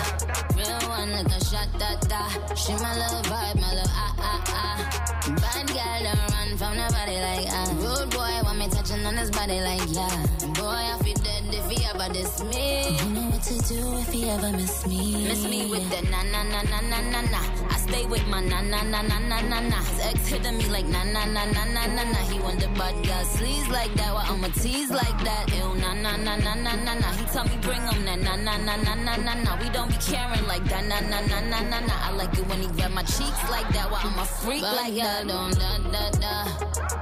Real 0.56 0.88
one 0.88 1.10
like 1.10 1.26
a 1.26 1.44
shot. 1.44 1.68
Da, 1.78 1.96
da. 2.08 2.54
She 2.54 2.72
my 2.74 2.94
little 2.94 3.22
vibe. 3.30 3.60
My 3.60 3.74
little 3.74 3.90
ah, 3.90 4.14
ah, 4.18 4.44
ah. 4.48 5.10
Bad 5.36 5.66
girl 5.68 6.14
run 6.30 6.39
from 6.60 6.76
nobody 6.76 7.16
like 7.16 7.48
ah. 7.48 7.72
Rude 7.80 8.10
boy 8.10 8.34
want 8.44 8.58
me 8.58 8.68
touching 8.68 9.04
on 9.06 9.16
his 9.16 9.30
body 9.30 9.60
like 9.62 9.80
yeah. 9.88 10.12
Boy, 10.60 10.82
I 10.92 10.98
feel 11.02 11.16
dead 11.24 11.44
if 11.48 11.66
he 11.72 11.78
ever 11.88 12.12
diss 12.12 12.44
me. 12.44 12.98
You 13.00 13.08
know 13.16 13.26
what 13.32 13.42
to 13.48 13.56
do 13.64 13.80
if 14.04 14.12
he 14.12 14.28
ever 14.28 14.52
miss 14.52 14.86
me. 14.86 15.24
Miss 15.28 15.42
me 15.48 15.70
with 15.70 15.88
the 15.88 16.02
na 16.12 16.20
na 16.22 16.42
na 16.52 16.60
na 16.72 16.80
na 16.92 17.00
na 17.12 17.20
na. 17.32 17.40
I 17.70 17.76
stay 17.78 18.04
with 18.04 18.26
my 18.28 18.42
na 18.44 18.60
na 18.60 18.82
na 18.82 19.00
na 19.00 19.18
na 19.18 19.40
na 19.40 19.60
na. 19.60 19.78
His 19.88 20.00
ex 20.04 20.28
hitting 20.28 20.58
me 20.58 20.66
like 20.68 20.86
na 20.86 21.02
na 21.04 21.24
na 21.24 21.44
na 21.46 21.64
na 21.64 21.86
na 21.96 22.02
na. 22.12 22.20
He 22.28 22.36
the 22.60 22.68
bad 22.76 22.94
girl 23.06 23.24
sleaze 23.32 23.68
like 23.68 23.94
that. 23.94 24.12
Why 24.12 24.24
I'ma 24.28 24.48
tease 24.48 24.90
like 24.90 25.18
that? 25.24 25.48
Ew 25.56 25.74
na 25.80 25.94
na 25.94 26.16
na 26.16 26.36
na 26.36 26.54
na 26.54 26.74
na 26.76 26.92
na. 27.00 27.08
He 27.16 27.24
tell 27.32 27.44
me 27.44 27.56
bring 27.62 27.84
him 27.88 28.04
that 28.04 28.20
na 28.20 28.36
na 28.36 28.56
na 28.58 28.76
na 28.76 28.94
na 28.94 29.16
na 29.16 29.34
na. 29.44 29.50
We 29.62 29.70
don't 29.70 29.88
be 29.88 29.96
caring 29.96 30.46
like 30.46 30.64
that 30.64 30.84
na 30.84 31.00
na 31.00 31.20
na 31.24 31.40
na 31.40 31.60
na 31.70 31.78
na. 31.88 31.94
I 32.04 32.10
like 32.20 32.36
it 32.36 32.46
when 32.48 32.60
he 32.60 32.68
grab 32.76 32.92
my 32.92 33.02
cheeks 33.04 33.42
like 33.48 33.68
that. 33.72 33.90
Why 33.90 34.00
I'm 34.04 34.18
a 34.18 34.26
freak 34.26 34.62
like 34.62 34.94
that? 34.96 35.26
Don't 35.26 35.56
da 35.56 35.78
da 35.94 36.10
da. 36.20 36.49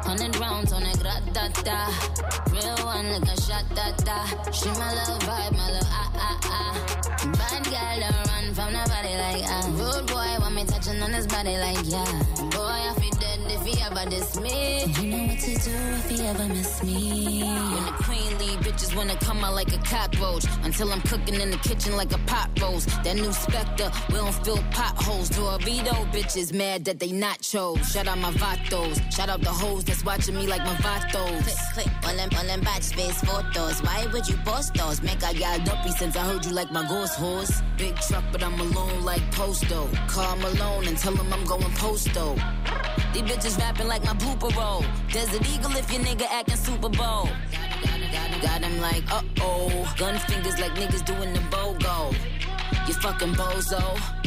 Hundred 0.04 0.36
rounds 0.38 0.72
on 0.72 0.82
it, 0.82 0.98
gra 1.00 1.20
da 1.32 1.48
da. 1.62 1.86
Real 2.52 2.76
one 2.84 3.10
like 3.12 3.22
a 3.22 3.40
shot 3.40 3.64
da 3.74 3.90
da. 4.04 4.18
She 4.50 4.68
my 4.70 4.92
little 4.94 5.18
vibe, 5.26 5.52
my 5.56 5.70
little 5.70 5.88
ah 5.90 6.10
ah 6.16 6.38
ah. 6.44 6.74
Bad 7.38 7.64
girl 7.72 7.96
don't 8.02 8.26
run 8.28 8.54
from 8.54 8.72
nobody 8.72 9.14
like 9.16 9.44
ah. 9.46 9.66
Rude 9.78 10.06
boy 10.06 10.30
want 10.40 10.54
me 10.54 10.64
touching 10.64 11.00
on 11.02 11.12
his 11.12 11.26
body 11.26 11.56
like 11.58 11.78
yeah. 11.84 12.22
Boy 12.50 12.78
I 12.90 12.94
if 13.50 13.62
he 13.64 13.80
ever 13.82 14.08
diss 14.10 14.38
me. 14.40 14.84
You 15.00 15.10
know 15.10 15.26
what 15.26 15.38
to 15.38 15.54
do 15.54 15.76
if 16.00 16.10
he 16.10 16.26
ever 16.26 16.46
miss 16.46 16.82
me. 16.82 17.42
When 17.42 17.84
the 17.84 17.92
queen 18.02 18.38
leave, 18.38 18.60
bitches 18.60 18.94
wanna 18.96 19.16
come 19.16 19.44
out 19.44 19.54
like 19.54 19.72
a 19.74 19.78
cockroach. 19.78 20.44
Until 20.62 20.92
I'm 20.92 21.00
cooking 21.02 21.40
in 21.40 21.50
the 21.50 21.56
kitchen 21.58 21.96
like 21.96 22.12
a 22.12 22.18
pot 22.30 22.50
roast. 22.60 22.88
That 23.04 23.16
new 23.16 23.32
Spectre, 23.32 23.90
we 24.08 24.14
don't 24.14 24.34
fill 24.44 24.62
potholes. 24.70 25.30
Dorito 25.30 25.94
bitches 26.12 26.52
mad 26.52 26.84
that 26.86 26.98
they 26.98 27.12
not 27.12 27.40
chose. 27.40 27.80
Shout 27.90 28.06
out 28.06 28.18
my 28.18 28.32
vatos. 28.32 28.96
Shout 29.12 29.28
out 29.28 29.40
the 29.40 29.50
hoes 29.50 29.84
that's 29.84 30.04
watching 30.04 30.36
me 30.36 30.46
like 30.46 30.64
my 30.64 30.74
vatos. 30.76 31.42
Click, 31.42 31.56
click, 31.74 31.88
all 32.04 32.16
them, 32.16 32.30
all 32.36 32.44
them 32.44 32.60
batch 32.60 32.82
space 32.82 33.20
photos. 33.22 33.80
Why 33.82 34.06
would 34.12 34.28
you 34.28 34.36
post 34.44 34.74
those? 34.74 35.02
Make 35.02 35.22
I 35.22 35.32
got 35.32 35.64
dumpy 35.64 35.90
since 35.92 36.16
I 36.16 36.24
heard 36.24 36.44
you 36.44 36.52
like 36.52 36.70
my 36.72 36.86
ghost 36.88 37.14
horse. 37.14 37.62
Big 37.76 37.96
truck, 37.96 38.24
but 38.32 38.42
I'm 38.42 38.58
alone 38.60 39.04
like 39.04 39.22
Posto. 39.32 39.88
Call 40.08 40.36
Malone 40.36 40.86
and 40.88 40.98
tell 40.98 41.14
him 41.14 41.32
I'm 41.32 41.44
going 41.44 41.72
posto. 41.74 42.36
These 43.12 43.22
bitches 43.38 43.58
rapping 43.58 43.86
like 43.86 44.04
my 44.04 44.14
blooper 44.14 44.54
roll. 44.56 44.84
Desert 45.12 45.48
Eagle 45.48 45.76
if 45.76 45.92
your 45.92 46.02
nigga 46.02 46.26
acting 46.30 46.56
Super 46.56 46.88
Bowl. 46.88 47.28
Got 48.42 48.62
him 48.62 48.80
like, 48.80 49.04
uh 49.12 49.22
oh. 49.40 49.94
Gun 49.96 50.18
fingers 50.18 50.58
like 50.58 50.72
niggas 50.72 51.04
doing 51.04 51.32
the 51.32 51.40
BOGO. 51.50 52.14
You 52.86 52.94
fucking 52.94 53.34
bozo. 53.34 54.17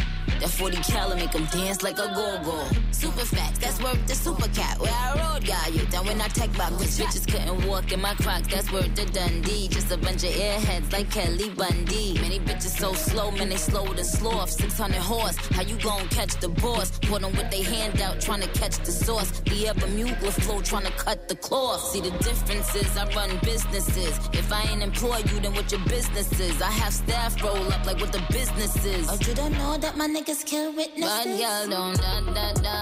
That 0.41 0.49
40 0.49 0.77
cal 0.77 1.15
make 1.15 1.33
him 1.33 1.45
dance 1.45 1.83
like 1.83 1.99
a 1.99 2.07
go-go. 2.15 2.65
Super 2.89 3.25
fat, 3.25 3.53
that's 3.61 3.79
worth 3.79 4.07
the 4.07 4.15
super 4.15 4.47
cat. 4.49 4.79
Where 4.79 4.91
I 4.91 5.13
rode, 5.21 5.45
got 5.45 5.71
you. 5.71 5.85
Down 5.85 6.07
when 6.07 6.19
I 6.19 6.27
tech 6.29 6.51
box, 6.57 6.71
which 6.79 6.89
bitches 6.97 7.31
couldn't 7.31 7.67
walk 7.67 7.91
in 7.91 8.01
my 8.01 8.15
crocs. 8.15 8.47
That's 8.47 8.71
worth 8.71 8.95
the 8.95 9.05
Dundee. 9.05 9.67
Just 9.67 9.91
a 9.91 9.97
bunch 9.97 10.23
of 10.23 10.31
airheads 10.31 10.91
like 10.91 11.11
Kelly 11.11 11.51
Bundy. 11.51 12.17
Many 12.21 12.39
bitches 12.39 12.75
so 12.79 12.93
slow, 12.93 13.29
man, 13.29 13.49
they 13.49 13.55
slow 13.57 13.85
to 13.85 14.03
sloth. 14.03 14.49
600 14.49 14.95
horse, 14.95 15.37
how 15.53 15.61
you 15.61 15.77
gon' 15.77 16.07
catch 16.07 16.33
the 16.39 16.49
boss? 16.49 16.89
Put 17.01 17.21
them 17.21 17.33
with 17.33 17.51
their 17.51 17.63
hand 17.63 18.01
out, 18.01 18.19
trying 18.19 18.41
to 18.41 18.49
catch 18.59 18.79
the 18.79 18.91
sauce. 18.91 19.41
The 19.41 19.73
Bermuda 19.79 20.31
flow, 20.31 20.59
trying 20.61 20.85
to 20.85 20.91
cut 20.93 21.27
the 21.27 21.35
cloth. 21.35 21.81
See 21.91 22.01
the 22.01 22.09
differences, 22.17 22.97
I 22.97 23.05
run 23.13 23.29
businesses. 23.43 24.17
If 24.33 24.51
I 24.51 24.63
ain't 24.63 24.81
employ 24.81 25.17
you, 25.17 25.39
then 25.39 25.53
what 25.53 25.71
your 25.71 25.81
business 25.81 26.39
is? 26.39 26.59
I 26.63 26.71
have 26.71 26.93
staff 26.93 27.39
roll 27.43 27.71
up 27.71 27.85
like 27.85 28.01
what 28.01 28.11
the 28.11 28.23
business 28.31 28.83
is. 28.83 29.07
Oh, 29.07 29.19
you 29.27 29.35
don't 29.35 29.53
know 29.53 29.77
that 29.77 29.97
my 29.97 30.07
kill 30.39 30.73
witnesses? 30.73 31.03
Bad 31.03 31.67
girl 31.67 31.69
don't 31.69 31.97
da 31.97 32.21
da 32.33 32.53
da. 32.53 32.77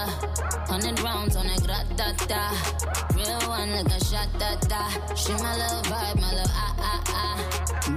Hundred 0.70 1.00
rounds 1.00 1.34
on 1.34 1.46
a 1.46 1.56
gra 1.66 1.82
da 1.96 2.12
da. 2.30 2.42
Real 3.16 3.40
one 3.48 3.72
like 3.72 3.86
a 3.86 4.04
shot 4.04 4.28
da 4.38 4.54
da. 4.70 4.88
She 5.16 5.32
my 5.32 5.56
little 5.56 5.82
vibe, 5.90 6.20
my 6.20 6.30
little 6.30 6.50
ah 6.54 6.74
ah 6.78 7.02
ah. 7.08 7.36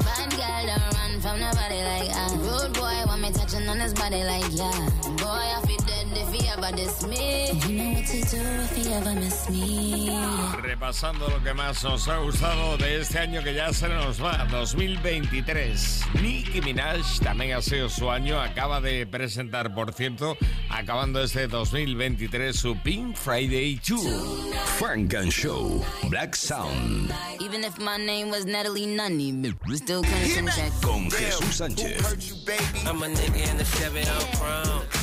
Bad 0.05 0.29
girl 0.31 0.63
don't 0.69 0.93
run 0.97 1.21
from 1.21 1.39
nobody 1.39 1.79
like 1.85 2.09
ah. 2.13 2.33
Rude 2.41 2.73
boy 2.73 2.97
want 3.05 3.21
me 3.21 3.31
touching 3.31 3.67
on 3.69 3.79
his 3.79 3.93
body 3.93 4.23
like 4.23 4.49
yeah. 4.51 4.89
Boy 5.21 5.45
I 5.55 5.61
feel 5.67 5.77
dead 6.13 6.27
if 6.27 6.33
he 6.33 6.47
ever 6.49 6.75
diss 6.75 7.05
me. 7.07 7.51
You 7.67 7.77
know 7.77 7.93
what 7.93 8.05
to 8.05 8.21
do 8.21 8.41
if 8.41 8.75
he 8.75 8.93
ever 8.93 9.13
miss 9.13 9.49
me. 9.49 10.09
Repasando 10.61 11.27
lo 11.29 11.43
que 11.43 11.53
más 11.53 11.83
nos 11.83 12.07
ha 12.07 12.17
gustado 12.17 12.77
de 12.77 13.01
este 13.01 13.19
año 13.19 13.43
que 13.43 13.53
ya 13.53 13.73
se 13.73 13.89
nos 13.89 14.21
va, 14.21 14.45
2023. 14.49 16.01
Nicki 16.21 16.61
Minaj 16.61 17.19
también 17.21 17.53
ha 17.53 17.61
sido 17.61 17.89
su 17.89 18.09
año, 18.09 18.39
acaba 18.39 18.81
de 18.81 19.05
presentar, 19.05 19.73
por 19.73 19.93
cierto, 19.93 20.37
acabando 20.69 21.21
este 21.21 21.47
2023 21.47 22.55
su 22.55 22.75
Pink 22.77 23.15
Friday 23.15 23.79
2. 23.87 24.53
Frank 24.77 25.13
and 25.13 25.31
Show, 25.31 25.83
Black 26.09 26.35
Sound, 26.35 27.13
Even 27.39 27.63
if 27.63 27.77
my 27.79 27.97
name 27.97 28.29
was 28.29 28.45
Natalie 28.45 28.87
Nunny, 28.87 29.53
we 29.67 29.77
still 29.77 30.01
con 30.81 31.09
Jesús 31.09 31.57
Sánchez. 31.57 32.01
I'm 32.85 33.03
a 33.03 33.07
nigga 33.07 33.51
in 33.51 33.57
the 33.57 35.02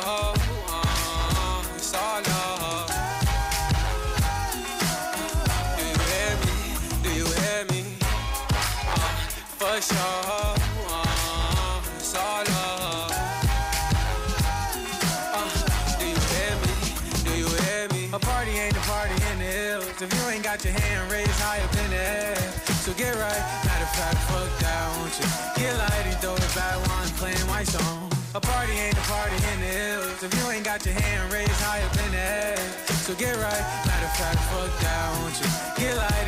if 20.01 20.11
you 20.15 20.29
ain't 20.31 20.43
got 20.43 20.63
your 20.65 20.73
hand 20.73 21.11
raised 21.11 21.29
high 21.37 21.61
up 21.61 21.73
in 21.77 21.89
the 21.91 22.01
air. 22.01 22.35
So 22.81 22.91
get 22.93 23.13
right. 23.13 23.43
Matter 23.61 23.85
of 23.85 23.93
fact, 23.93 24.17
fuck 24.25 24.49
that, 24.59 24.97
won't 24.97 25.13
you? 25.13 25.27
Get 25.61 25.77
light 25.77 26.05
and 26.09 26.17
throw 26.17 26.33
it 26.33 26.51
while 26.57 26.97
I'm 26.97 27.09
playing 27.21 27.45
my 27.45 27.63
song. 27.63 28.09
A 28.33 28.39
party 28.39 28.73
ain't 28.73 28.97
a 28.97 29.05
party 29.05 29.35
in 29.35 29.59
the 29.61 29.71
hills 29.77 30.23
if 30.23 30.33
you 30.33 30.49
ain't 30.49 30.65
got 30.65 30.83
your 30.85 30.95
hand 30.95 31.31
raised 31.31 31.61
high 31.61 31.81
up 31.85 31.93
in 32.01 32.11
the 32.11 32.17
air. 32.17 32.57
So 33.05 33.13
get 33.13 33.35
right, 33.37 33.65
matter 33.85 34.09
of 34.09 34.15
fact, 34.17 34.39
fuck 34.49 34.71
that, 34.81 35.05
won't 35.21 35.37
you? 35.37 35.47
Get 35.77 35.93
light 35.97 36.27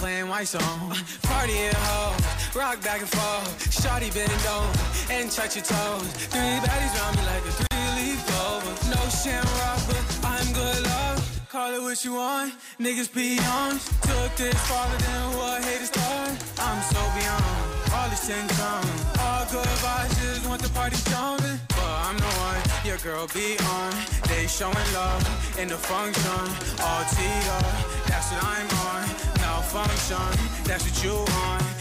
playing 0.00 0.28
white 0.28 0.48
song. 0.48 0.96
Party 1.22 1.58
at 1.68 1.74
home, 1.74 2.16
rock 2.56 2.82
back 2.82 3.00
and 3.00 3.08
forth. 3.08 3.52
Shawty 3.68 4.08
bend 4.14 4.32
over 4.48 5.12
and 5.12 5.30
touch 5.30 5.56
your 5.56 5.64
toes. 5.64 6.08
Three 6.32 6.56
baddies 6.64 6.94
round 6.98 7.16
me 7.18 7.22
like 7.28 7.44
a 7.44 7.52
three-leaf 7.60 8.18
clover. 8.28 8.72
No 8.94 9.00
shamrock, 9.20 9.80
but 9.88 10.04
I'm 10.24 10.48
good 10.56 10.80
love. 10.88 11.20
Call 11.50 11.74
it 11.74 11.82
what 11.82 12.02
you 12.02 12.14
want, 12.14 12.54
niggas 12.80 13.12
peons. 13.12 13.82
Took 14.08 14.32
this 14.40 14.58
farther 14.68 14.96
than 15.04 15.36
what 15.36 15.62
haters 15.64 15.90
thought. 15.90 16.32
I'm 16.66 16.80
so 16.92 17.02
beyond 17.16 17.44
all 17.92 18.08
this 18.08 18.26
tension. 18.26 18.84
All 19.20 19.44
good 19.52 19.72
vibes, 19.84 20.14
just 20.16 20.48
want 20.48 20.62
the 20.62 20.70
party 20.70 20.96
jumping. 21.10 21.69
I'm 22.02 22.16
the 22.16 22.32
one 22.48 22.60
your 22.84 22.98
girl 22.98 23.26
be 23.28 23.56
on. 23.58 23.92
They 24.28 24.46
showing 24.46 24.88
love 24.94 25.22
in 25.58 25.68
the 25.68 25.76
function. 25.76 26.42
All 26.80 27.04
teed 27.14 27.46
up, 27.58 27.66
that's 28.06 28.32
what 28.32 28.44
I'm 28.44 28.68
on. 28.88 29.02
Malfunction, 29.40 30.64
that's 30.64 30.84
what 30.84 31.04
you 31.04 31.16
on. 31.44 31.79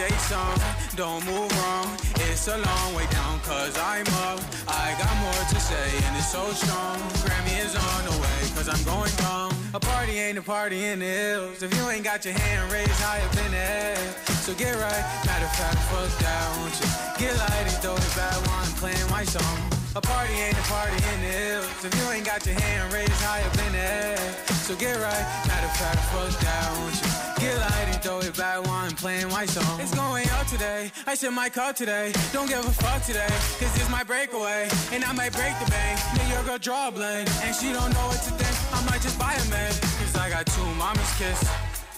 Say 0.00 0.08
something, 0.32 0.96
don't 0.96 1.22
move 1.26 1.52
wrong. 1.60 1.86
It's 2.24 2.48
a 2.48 2.56
long 2.56 2.94
way 2.94 3.06
down, 3.10 3.38
cause 3.40 3.76
I'm 3.76 4.06
up. 4.24 4.40
I 4.66 4.96
got 4.96 5.14
more 5.20 5.44
to 5.52 5.60
say, 5.60 5.90
and 6.06 6.16
it's 6.16 6.32
so 6.32 6.42
strong. 6.52 6.96
Grammy 7.20 7.62
is 7.62 7.76
on 7.76 8.04
the 8.06 8.12
way, 8.12 8.40
cause 8.56 8.66
I'm 8.70 8.82
going 8.84 9.12
wrong. 9.22 9.52
A 9.74 9.78
party 9.78 10.12
ain't 10.12 10.38
a 10.38 10.42
party 10.42 10.86
in 10.86 11.00
the 11.00 11.04
hills. 11.04 11.62
If 11.62 11.76
you 11.76 11.90
ain't 11.90 12.02
got 12.02 12.24
your 12.24 12.32
hand 12.32 12.72
raised 12.72 12.92
high 12.92 13.20
up 13.20 13.44
in 13.44 13.52
the 13.52 13.58
air, 13.58 13.96
so 14.40 14.54
get 14.54 14.72
right. 14.76 15.04
Matter 15.26 15.44
of 15.44 15.52
fact, 15.52 15.76
fuck 15.92 16.08
that, 16.20 16.56
won't 16.56 16.80
you? 16.80 16.88
Get 17.18 17.36
light 17.36 17.66
and 17.68 17.82
throw 17.82 17.94
it 17.94 18.16
back 18.16 18.40
while 18.46 18.64
I'm 18.64 18.72
playing 18.80 19.10
my 19.10 19.24
song. 19.24 19.79
A 19.96 20.00
party 20.00 20.32
ain't 20.34 20.54
a 20.54 20.62
party 20.70 20.94
in 20.94 21.20
the 21.20 21.32
hills. 21.34 21.84
If 21.84 21.92
you 21.98 22.10
ain't 22.12 22.24
got 22.24 22.46
your 22.46 22.54
hand 22.54 22.92
raised 22.92 23.10
high 23.26 23.42
up 23.42 23.58
in 23.66 23.72
the 23.72 23.78
air, 23.78 24.16
so 24.62 24.76
get 24.76 24.94
right. 24.94 25.26
Matter 25.50 25.66
of 25.66 25.76
fact, 25.82 25.98
fuck 26.14 26.30
that, 26.46 26.70
won't 26.78 26.94
you? 26.94 27.10
Get 27.42 27.58
light 27.58 27.88
and 27.90 28.00
throw 28.00 28.20
it 28.20 28.36
back 28.36 28.62
while 28.62 28.86
I'm 28.86 28.94
playing 28.94 29.26
my 29.30 29.46
song. 29.46 29.80
It's 29.80 29.92
going 29.92 30.28
out 30.30 30.46
today. 30.46 30.92
I 31.08 31.16
said 31.16 31.30
my 31.30 31.48
car 31.48 31.72
today. 31.72 32.12
Don't 32.32 32.48
give 32.48 32.64
a 32.64 32.70
fuck 32.70 33.02
today, 33.02 33.26
cause 33.58 33.74
it's 33.74 33.90
my 33.90 34.04
breakaway. 34.04 34.68
And 34.92 35.02
I 35.02 35.10
might 35.10 35.32
break 35.32 35.58
the 35.58 35.68
bank. 35.68 35.98
Then 36.14 36.30
your 36.30 36.44
girl 36.44 36.58
draw 36.58 36.86
a 36.86 36.92
blank. 36.92 37.28
And 37.42 37.52
she 37.52 37.72
don't 37.72 37.90
know 37.90 38.06
what 38.14 38.22
to 38.22 38.30
think. 38.38 38.54
I 38.70 38.78
might 38.86 39.02
just 39.02 39.18
buy 39.18 39.34
a 39.34 39.46
man. 39.50 39.74
Cause 39.98 40.14
I 40.14 40.30
got 40.30 40.46
two 40.46 40.70
mama's 40.78 41.10
kiss. 41.18 41.42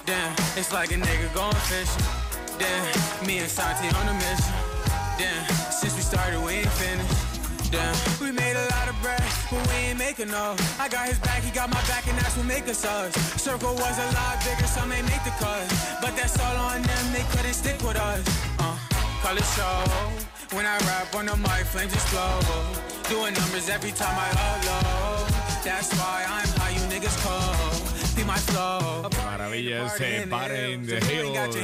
Damn, 0.06 0.32
it's 0.56 0.72
like 0.72 0.92
a 0.92 0.96
nigga 0.96 1.28
going 1.34 1.60
fishing. 1.68 2.08
Damn, 2.56 3.26
me 3.26 3.44
and 3.44 3.50
Santi 3.50 3.94
on 3.94 4.08
a 4.08 4.14
mission. 4.16 4.56
Damn, 5.20 5.44
since 5.68 5.94
we 5.94 6.00
started, 6.00 6.40
we 6.40 6.64
ain't 6.64 6.72
finished. 6.80 7.21
Damn, 7.72 7.96
we 8.20 8.30
made 8.30 8.54
a 8.54 8.66
lot 8.76 8.86
of 8.86 9.00
bread, 9.00 9.24
but 9.50 9.66
we 9.68 9.74
ain't 9.88 9.98
making 9.98 10.28
no. 10.28 10.54
I 10.78 10.88
got 10.90 11.08
his 11.08 11.18
back, 11.20 11.42
he 11.42 11.50
got 11.50 11.70
my 11.70 11.80
back, 11.88 12.06
and 12.06 12.18
that's 12.18 12.36
what 12.36 12.44
make 12.44 12.68
us 12.68 12.84
us. 12.84 13.16
Circle 13.40 13.72
was 13.72 13.96
a 13.98 14.08
lot 14.12 14.36
bigger, 14.44 14.68
some 14.68 14.92
ain't 14.92 15.08
make 15.08 15.24
the 15.24 15.32
cut. 15.40 15.64
But 16.02 16.14
that's 16.14 16.38
all 16.38 16.56
on 16.68 16.82
them, 16.82 17.04
they 17.14 17.24
couldn't 17.32 17.54
stick 17.54 17.80
with 17.80 17.96
us. 17.96 18.22
Uh, 18.58 18.76
call 19.22 19.36
it 19.38 19.48
show. 19.56 20.54
When 20.54 20.66
I 20.66 20.76
rap 20.84 21.14
on 21.16 21.24
the 21.24 21.36
mic, 21.38 21.64
flames 21.72 21.94
explode. 21.94 22.44
Doing 23.08 23.32
numbers 23.32 23.70
every 23.70 23.92
time 23.92 24.16
I 24.20 24.28
upload. 24.44 25.64
That's 25.64 25.90
why 25.96 26.26
I'm 26.28 26.48
high, 26.60 26.76
you 26.76 26.84
niggas 26.92 27.16
cold. 27.24 27.91
Qué 28.14 28.24
maravilla 29.24 29.86
ese 29.86 30.26
Party 30.26 30.72
in 30.72 30.86
the 30.86 30.98
Hills. 30.98 31.56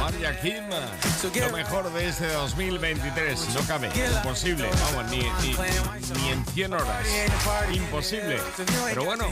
Maria 0.00 0.40
Kim. 0.40 0.64
Lo 1.40 1.56
mejor 1.56 1.92
de 1.92 2.08
este 2.08 2.26
2023. 2.28 3.54
No 3.54 3.60
cabe. 3.66 3.90
Imposible. 4.16 4.68
Vamos, 4.92 5.10
ni, 5.10 5.18
ni, 5.18 5.56
ni 6.20 6.28
en 6.30 6.44
100 6.46 6.72
horas. 6.72 7.06
Imposible. 7.72 8.38
Pero 8.84 9.04
bueno, 9.04 9.24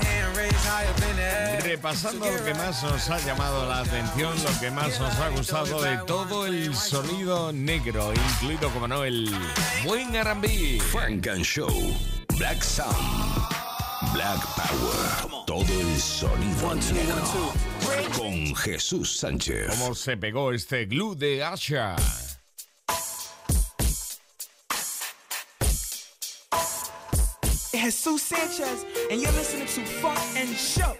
repasando 1.62 2.30
lo 2.30 2.44
que 2.44 2.54
más 2.54 2.82
nos 2.82 3.10
ha 3.10 3.18
llamado 3.20 3.68
la 3.68 3.80
atención, 3.80 4.34
lo 4.42 4.60
que 4.60 4.70
más 4.70 4.98
nos 5.00 5.14
ha 5.18 5.28
gustado 5.28 5.82
de 5.82 5.98
todo 6.06 6.46
el 6.46 6.74
sonido 6.74 7.52
negro, 7.52 8.12
incluido, 8.12 8.70
como 8.70 8.88
no, 8.88 9.04
el 9.04 9.30
buen 9.84 10.14
R&B. 10.14 10.80
Frank 10.90 11.26
and 11.28 11.44
Show. 11.44 11.70
Black 12.38 12.62
Sound. 12.62 13.65
Black 14.16 14.40
Power. 14.56 15.44
Todo 15.44 15.60
el 15.60 16.00
sonido 16.00 16.74
negro. 16.74 17.52
Con 18.16 18.56
Jesús 18.56 19.18
Sánchez. 19.18 19.66
Cómo 19.68 19.94
se 19.94 20.16
pegó 20.16 20.52
este 20.52 20.86
glue 20.86 21.14
de 21.14 21.44
Asha. 21.44 21.96
Jesus 27.72 28.22
Sanchez, 28.22 28.86
and 29.10 29.20
you're 29.20 29.30
listening 29.32 29.66
to 29.66 29.84
Funk 30.00 30.18
and 30.34 30.56
Show. 30.56 30.96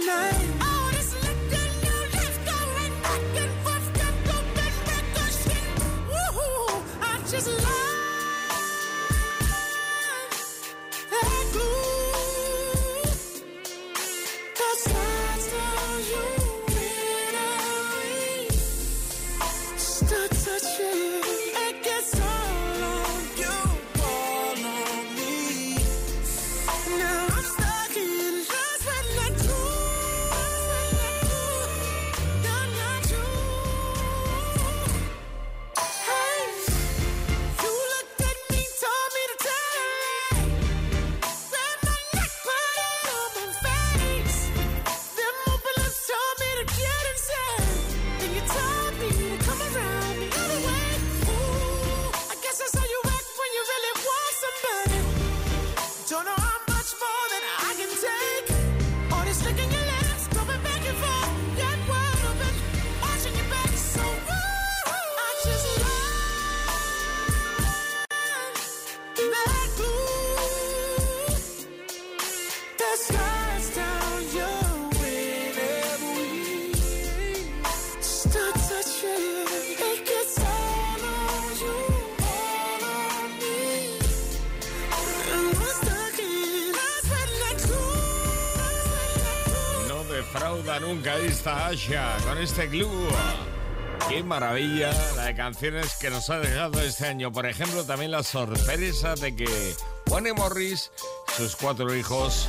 Tonight. 0.00 0.57
Está 91.28 91.68
Asha 91.68 92.16
con 92.24 92.38
este 92.38 92.66
glue. 92.68 93.08
Qué 94.08 94.22
maravilla 94.22 94.90
la 95.16 95.26
de 95.26 95.34
canciones 95.34 95.96
que 96.00 96.10
nos 96.10 96.30
ha 96.30 96.38
dejado 96.38 96.80
este 96.80 97.06
año. 97.06 97.30
Por 97.30 97.46
ejemplo, 97.46 97.84
también 97.84 98.10
la 98.10 98.22
sorpresa 98.22 99.14
de 99.14 99.36
que 99.36 99.74
Juan 100.08 100.24
Morris, 100.34 100.90
sus 101.36 101.56
cuatro 101.56 101.94
hijos, 101.94 102.48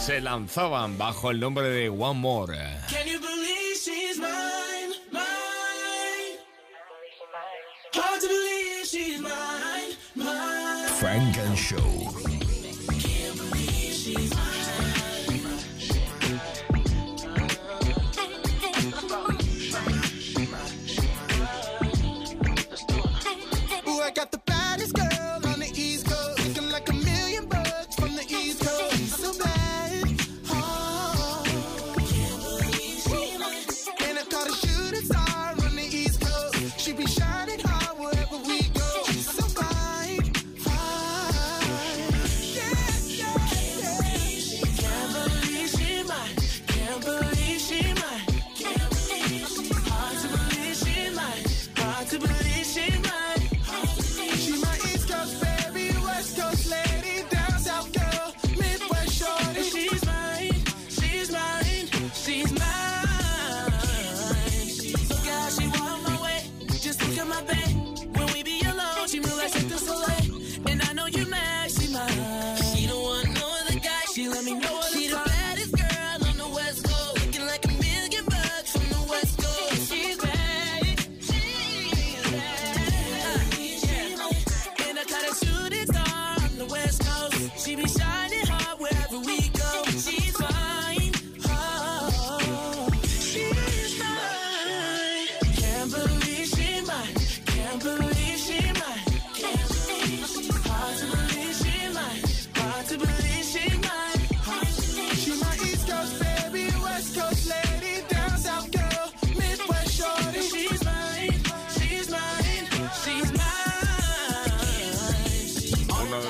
se 0.00 0.20
lanzaban 0.20 0.96
bajo 0.96 1.30
el 1.30 1.40
nombre 1.40 1.68
de 1.68 1.88
One 1.88 2.20
More. 2.20 2.78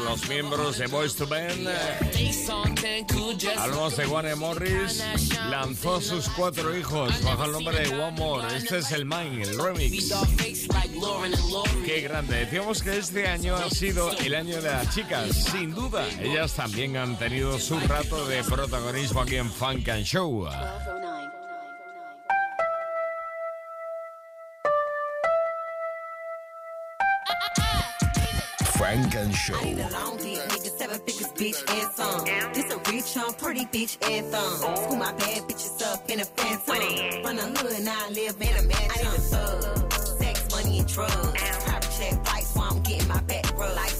Los 0.07 0.29
miembros 0.29 0.79
de 0.79 0.87
Boys 0.87 1.16
to 1.16 1.27
Men, 1.27 1.66
hablamos 3.59 3.97
de 3.97 4.05
Juan 4.05 4.38
Morris, 4.38 5.03
lanzó 5.51 6.01
sus 6.01 6.29
cuatro 6.29 6.77
hijos 6.77 7.23
bajo 7.25 7.45
el 7.45 7.53
nombre 7.53 7.81
de 7.81 7.88
One 8.01 8.12
More. 8.12 8.57
Este 8.57 8.79
es 8.79 8.92
el 8.92 9.05
Mine, 9.05 9.42
el 9.42 9.59
remix. 9.59 10.14
Qué 11.85 12.01
grande. 12.03 12.37
Decíamos 12.37 12.83
que 12.83 12.99
este 12.99 13.27
año 13.27 13.57
ha 13.57 13.69
sido 13.69 14.12
el 14.19 14.35
año 14.35 14.62
de 14.62 14.71
las 14.71 14.95
chicas. 14.95 15.45
Sin 15.51 15.75
duda, 15.75 16.07
ellas 16.21 16.55
también 16.55 16.97
han 16.97 17.19
tenido 17.19 17.59
su 17.59 17.79
rato 17.81 18.27
de 18.27 18.45
protagonismo 18.45 19.23
aquí 19.23 19.37
en 19.37 19.51
Funk 19.51 19.88
and 19.88 20.05
Show. 20.05 20.47
Funk 28.87 29.16
and 29.16 29.35
Show. 29.35 29.55
Long 29.55 30.16
dick, 30.18 30.38
nigga, 30.38 30.70
seven 30.79 31.01
figures, 31.01 31.33
bitch, 31.33 31.59
and 31.75 31.90
some. 31.90 32.25
This 32.55 32.72
a 32.72 32.79
rich, 32.88 33.16
on 33.16 33.35
pretty 33.35 33.64
bitch, 33.66 33.99
and 34.09 34.27
thumb. 34.27 34.77
School 34.77 34.96
my 34.96 35.12
bad 35.14 35.42
bitches 35.49 35.83
up 35.92 36.09
in 36.09 36.20
a 36.20 36.25
phantom. 36.25 37.25
Run 37.25 37.37
a 37.37 37.59
hood, 37.59 37.85
now 37.85 38.07
I 38.07 38.11
live 38.11 38.40
in 38.40 38.46
a 38.46 38.62
mansion. 38.62 38.90
I 38.94 39.03
need 39.03 39.07
a 39.07 39.20
thug. 39.22 39.92
Sex, 40.20 40.49
money, 40.53 40.79
and 40.79 40.87
drugs. 40.88 41.12
Private 41.64 41.90
check 41.99 42.25
flights 42.25 42.55
while 42.55 42.70
I'm 42.70 42.83
getting 42.83 43.09
my 43.09 43.20
back 43.22 43.59
rubbed. 43.59 43.75
Like 43.75 43.90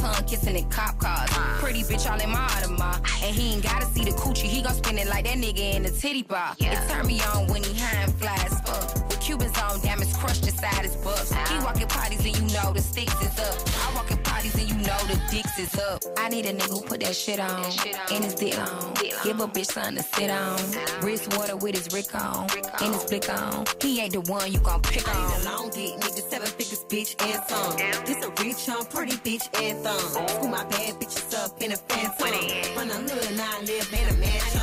tongue 0.00 0.24
kissing 0.24 0.56
in 0.56 0.68
cop 0.68 0.98
cars. 0.98 1.30
Pretty 1.60 1.82
bitch 1.82 2.10
all 2.10 2.20
in 2.20 2.30
my 2.30 2.46
Audemars. 2.48 3.00
And 3.24 3.34
he 3.34 3.54
ain't 3.54 3.62
gotta 3.62 3.86
see 3.86 4.04
the 4.04 4.12
coochie, 4.12 4.48
he 4.48 4.62
gon' 4.62 4.74
spend 4.74 4.98
it 4.98 5.08
like 5.08 5.24
that 5.24 5.36
nigga 5.36 5.74
in 5.74 5.82
the 5.82 5.90
titty 5.90 6.22
bar. 6.22 6.54
It 6.58 6.88
turn 6.88 7.06
me 7.06 7.20
on 7.34 7.46
when 7.48 7.62
he 7.62 7.78
high 7.78 8.02
and 8.02 8.14
fly 8.14 8.34
as 8.34 8.60
fuck. 8.60 9.11
Cubans 9.32 9.58
on, 9.62 9.80
damn, 9.80 10.02
it's 10.02 10.14
crushed 10.14 10.46
inside 10.46 10.84
his 10.84 10.94
butt. 10.96 11.24
He 11.48 11.58
walking 11.64 11.88
parties 11.88 12.22
and 12.22 12.36
you 12.36 12.54
know 12.54 12.70
the 12.74 12.82
sticks 12.82 13.18
is 13.22 13.38
up. 13.38 13.56
I 13.80 13.94
walk 13.94 14.10
in 14.10 14.18
parties 14.18 14.54
and 14.56 14.68
you 14.68 14.76
know 14.76 14.98
the 15.08 15.18
dicks 15.30 15.58
is 15.58 15.74
up. 15.78 16.02
I 16.18 16.28
need 16.28 16.44
a 16.44 16.52
nigga 16.52 16.68
who 16.68 16.82
put 16.82 17.00
that 17.00 17.16
shit 17.16 17.40
on. 17.40 17.64
And 18.12 18.24
his 18.24 18.34
dick 18.34 18.58
on. 18.58 18.92
Give 19.24 19.40
a 19.40 19.48
bitch 19.48 19.72
something 19.72 19.96
to 19.96 20.02
sit 20.02 20.28
on. 20.28 20.60
Wrist 21.00 21.34
water 21.34 21.56
with 21.56 21.76
his 21.76 21.90
Rick 21.94 22.14
on. 22.14 22.46
And 22.82 22.92
his 22.92 23.04
blick 23.04 23.30
on. 23.30 23.64
He 23.80 24.02
ain't 24.02 24.12
the 24.12 24.20
one 24.30 24.52
you 24.52 24.58
gon' 24.58 24.82
pick 24.82 25.08
on. 25.08 25.16
I 25.16 25.38
need 25.38 25.46
a 25.46 25.50
long 25.50 25.70
dick, 25.70 25.94
nigga, 26.00 26.22
seven 26.28 26.48
figures, 26.48 26.84
bitch, 26.90 27.16
and 27.24 27.42
some. 27.48 28.04
This 28.04 28.22
a 28.22 28.28
rich, 28.44 28.68
on 28.68 28.84
pretty 28.84 29.16
bitch, 29.24 29.48
and 29.62 29.78
thumb. 29.78 30.28
School 30.28 30.48
my 30.48 30.64
bad 30.64 31.00
bitches 31.00 31.32
up 31.42 31.58
in 31.62 31.72
a 31.72 31.76
phantom. 31.76 32.76
Run 32.76 32.90
a 32.90 32.94
hood, 33.08 33.36
now 33.38 33.56
I 33.56 33.60
live 33.62 33.92
in 33.94 34.14
a 34.14 34.18
mansion. 34.20 34.60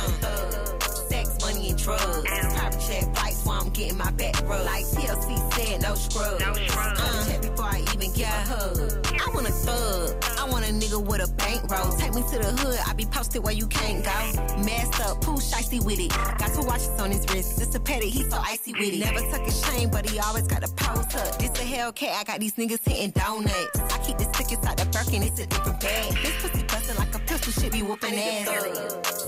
Sex, 1.10 1.40
money, 1.40 1.70
and 1.70 1.78
drugs. 1.78 2.79
I'm 3.60 3.68
getting 3.70 3.98
my 3.98 4.10
back 4.12 4.40
rubbed. 4.48 4.64
Like 4.64 4.86
TLC 4.86 5.52
said, 5.52 5.82
no 5.82 5.94
scrubs. 5.94 6.42
Uh, 6.42 7.26
check 7.26 7.42
before 7.42 7.66
I 7.66 7.84
even 7.94 8.10
get 8.14 8.28
a 8.28 8.48
hug. 8.48 9.06
I 9.06 9.34
want 9.34 9.48
a 9.48 9.52
thug. 9.52 10.24
I 10.38 10.48
want 10.50 10.64
a 10.64 10.72
nigga 10.72 11.04
with 11.04 11.20
a 11.20 11.30
bankroll. 11.34 11.92
Take 11.98 12.14
me 12.14 12.22
to 12.22 12.38
the 12.38 12.52
hood. 12.56 12.78
I 12.86 12.94
be 12.94 13.04
posted 13.04 13.44
where 13.44 13.52
you 13.52 13.66
can't 13.66 14.02
go. 14.02 14.62
Messed 14.64 14.98
up, 15.00 15.20
poo 15.20 15.36
shicey 15.36 15.84
with 15.84 16.00
it. 16.00 16.08
Got 16.08 16.54
two 16.54 16.66
watches 16.66 16.88
on 16.98 17.10
his 17.10 17.26
wrist. 17.30 17.60
It's 17.60 17.74
a 17.74 17.80
petty, 17.80 18.08
he 18.08 18.22
so 18.22 18.38
icy 18.38 18.72
with 18.72 18.94
it. 18.94 19.00
Never 19.00 19.20
took 19.30 19.46
a 19.46 19.52
shame, 19.52 19.90
but 19.90 20.08
he 20.08 20.18
always 20.18 20.46
got 20.46 20.64
a 20.64 20.72
post 20.72 21.14
up. 21.16 21.38
This 21.38 21.50
a 21.60 21.64
Hellcat. 21.64 22.14
I 22.14 22.24
got 22.24 22.40
these 22.40 22.54
niggas 22.54 22.88
hitting 22.88 23.10
donuts. 23.10 23.78
I 23.78 23.98
keep 24.02 24.16
the 24.16 24.24
stick 24.32 24.52
inside 24.52 24.78
the 24.78 24.86
Birkin. 24.86 25.22
It's 25.22 25.38
a 25.38 25.46
different 25.46 25.80
bag. 25.80 26.14
This 26.22 26.39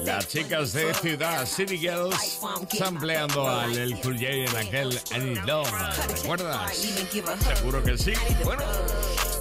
Las 0.04 0.28
chicas 0.28 0.72
de 0.72 0.94
Ciudad 0.94 1.46
City 1.46 1.78
Girls 1.78 2.40
sampleando 2.68 3.48
al 3.48 3.76
El 3.76 4.00
Cool 4.00 4.14
J 4.18 4.28
en 4.32 4.56
aquel 4.56 5.00
Need 5.18 5.44
Love. 5.44 5.70
¿Recuerdas? 6.08 6.76
Seguro 6.76 7.82
que 7.82 7.98
sí. 7.98 8.12
Bueno, 8.44 8.62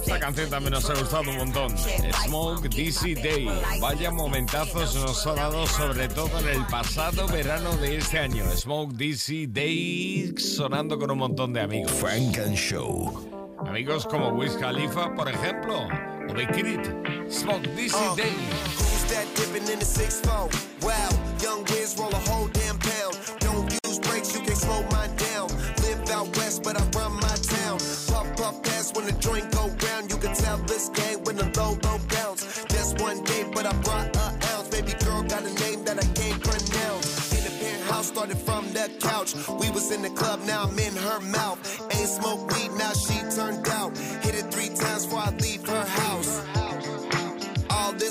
esta 0.02 0.18
canción 0.18 0.50
también 0.50 0.74
nos 0.74 0.90
ha 0.90 0.94
gustado 0.94 1.30
un 1.30 1.36
montón. 1.38 1.76
Smoke 2.24 2.68
DC 2.68 3.14
Day. 3.14 3.48
Vaya 3.80 4.10
momentazos 4.10 4.94
nos 4.94 5.26
ha 5.26 5.34
dado, 5.34 5.66
sobre 5.66 6.08
todo 6.08 6.38
en 6.40 6.48
el 6.48 6.66
pasado 6.66 7.26
verano 7.28 7.76
de 7.78 7.96
este 7.96 8.18
año. 8.18 8.44
Smoke 8.54 8.94
DC 8.94 9.46
Day 9.48 10.34
sonando 10.36 10.98
con 10.98 11.10
un 11.10 11.18
montón 11.18 11.52
de 11.52 11.60
amigos. 11.60 11.92
Frank 11.92 12.38
and 12.38 12.56
Show. 12.56 13.56
Amigos 13.66 14.06
como 14.06 14.30
Wiz 14.30 14.56
Khalifa, 14.56 15.14
por 15.14 15.28
ejemplo, 15.28 15.88
Kid. 16.28 17.32
Smoke 17.32 17.62
DC 17.76 17.94
uh, 17.94 18.14
Day. 18.14 18.30
Who's 18.30 19.04
that 19.12 19.26
dipping 19.34 19.68
in 19.68 19.78
the 19.78 19.84
six 19.84 20.20
four? 20.20 20.48
Wow, 20.80 21.10
young 21.40 21.64
Wiz 21.64 21.96
roll 21.98 22.10
a 22.10 22.22
whole 22.30 22.48
damn 22.48 22.78
pound. 22.78 23.16
Don't 23.40 23.70
use 23.84 23.98
brakes, 23.98 24.34
you 24.34 24.40
can 24.40 24.56
slow 24.56 24.82
mine 24.90 25.14
down. 25.16 25.48
Live 25.82 26.08
out 26.10 26.34
west, 26.36 26.62
but 26.62 26.80
I 26.80 26.84
run 26.98 27.12
my 27.14 27.36
town. 27.36 27.78
Puff 28.08 28.36
puff 28.36 28.62
pass 28.62 28.92
when 28.94 29.06
the 29.06 29.12
joint 29.12 29.50
go 29.52 29.68
round. 29.86 30.10
You 30.10 30.16
can 30.16 30.34
tell 30.34 30.58
this 30.58 30.88
game 30.90 31.22
when 31.24 31.36
the 31.36 31.46
low 31.58 31.76
low 31.84 31.98
bounce. 32.08 32.64
Just 32.68 33.00
one 33.00 33.22
day, 33.24 33.44
but 33.54 33.66
I 33.66 33.72
brought 33.82 34.16
a 34.16 34.26
ounce. 34.52 34.68
Baby 34.68 34.94
girl 35.04 35.22
got 35.22 35.42
a 35.44 35.52
name 35.60 35.84
that 35.84 35.98
I 35.98 36.06
can't 36.18 36.40
pronounce. 36.42 37.32
In 37.36 37.44
the 37.44 37.52
penthouse, 37.60 38.08
started 38.08 38.38
from 38.38 38.72
the 38.72 38.90
couch. 39.00 39.34
We 39.60 39.70
was 39.70 39.90
in 39.92 40.02
the 40.02 40.10
club, 40.10 40.40
now 40.46 40.64
I'm 40.64 40.78
in 40.78 40.96
her 40.96 41.20
mouth. 41.20 41.60
Ain't 41.94 42.08
smoke 42.08 42.50
weed, 42.52 42.70
now 42.78 42.92
she 42.92 43.18
turned 43.36 43.68
out. 43.68 43.96
Hit 44.24 44.34
it 44.34 44.50
three 44.52 44.62
three 44.62 44.76
times 44.76 45.06
before 45.06 45.20
I 45.20 45.30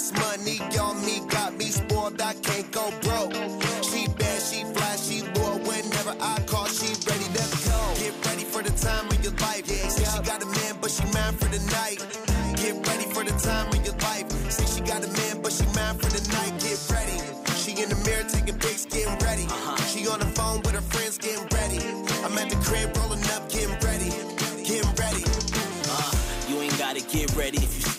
this 0.02 0.12
money 0.14 0.58
on 0.80 1.06
me 1.06 1.22
got 1.30 1.54
me 1.58 1.66
spoiled, 1.66 2.20
I 2.20 2.34
can't 2.34 2.72
go 2.72 2.90
broke. 3.02 3.34
She 3.84 4.08
bad, 4.18 4.42
she 4.42 4.64
fly, 4.74 4.96
she 4.96 5.22
loyal. 5.36 5.60
Whenever 5.60 6.16
I 6.20 6.42
call, 6.48 6.66
she 6.66 6.90
ready 7.08 7.28
to 7.38 7.46
go. 7.70 7.80
Get 8.02 8.14
ready 8.26 8.44
for 8.44 8.62
the 8.64 8.72
time 8.72 9.06
of 9.08 9.24
your 9.24 9.34
life. 9.34 9.64
Yeah, 9.68 9.88
say 9.90 10.06
she 10.06 10.20
got 10.24 10.42
a 10.42 10.46
man, 10.46 10.74
but 10.82 10.90
she 10.90 11.04
mine 11.14 11.36
for 11.38 11.50
the 11.56 11.62
night. 11.78 12.00
Get 12.58 12.76
ready 12.88 13.06
for 13.14 13.24
the 13.24 13.36
time 13.46 13.68
of 13.70 13.86
your 13.86 13.98
life. 14.08 14.26
Say 14.50 14.66
she 14.74 14.82
got 14.82 15.04
a 15.04 15.12
man, 15.20 15.42
but 15.42 15.52
she 15.54 15.66
mine 15.78 15.98
for 16.02 16.10
the 16.10 16.24
night. 16.34 16.54
Get 16.60 16.80
ready. 16.90 17.18
She 17.62 17.72
in 17.82 17.90
the 17.90 18.00
mirror 18.06 18.26
taking 18.28 18.58
pics, 18.58 18.86
getting 18.86 19.18
ready. 19.20 19.48
She 19.92 20.08
on 20.08 20.20
the 20.20 20.30
phone 20.38 20.62
with 20.64 20.74
her 20.74 20.88
friends, 20.94 21.18
getting 21.18 21.46
ready. 21.54 21.80
I'm 22.26 22.38
at 22.38 22.50
the 22.50 22.58
crib 22.66 22.98
rolling 22.98 23.24
up, 23.36 23.50
getting 23.50 23.78
ready. 23.86 23.91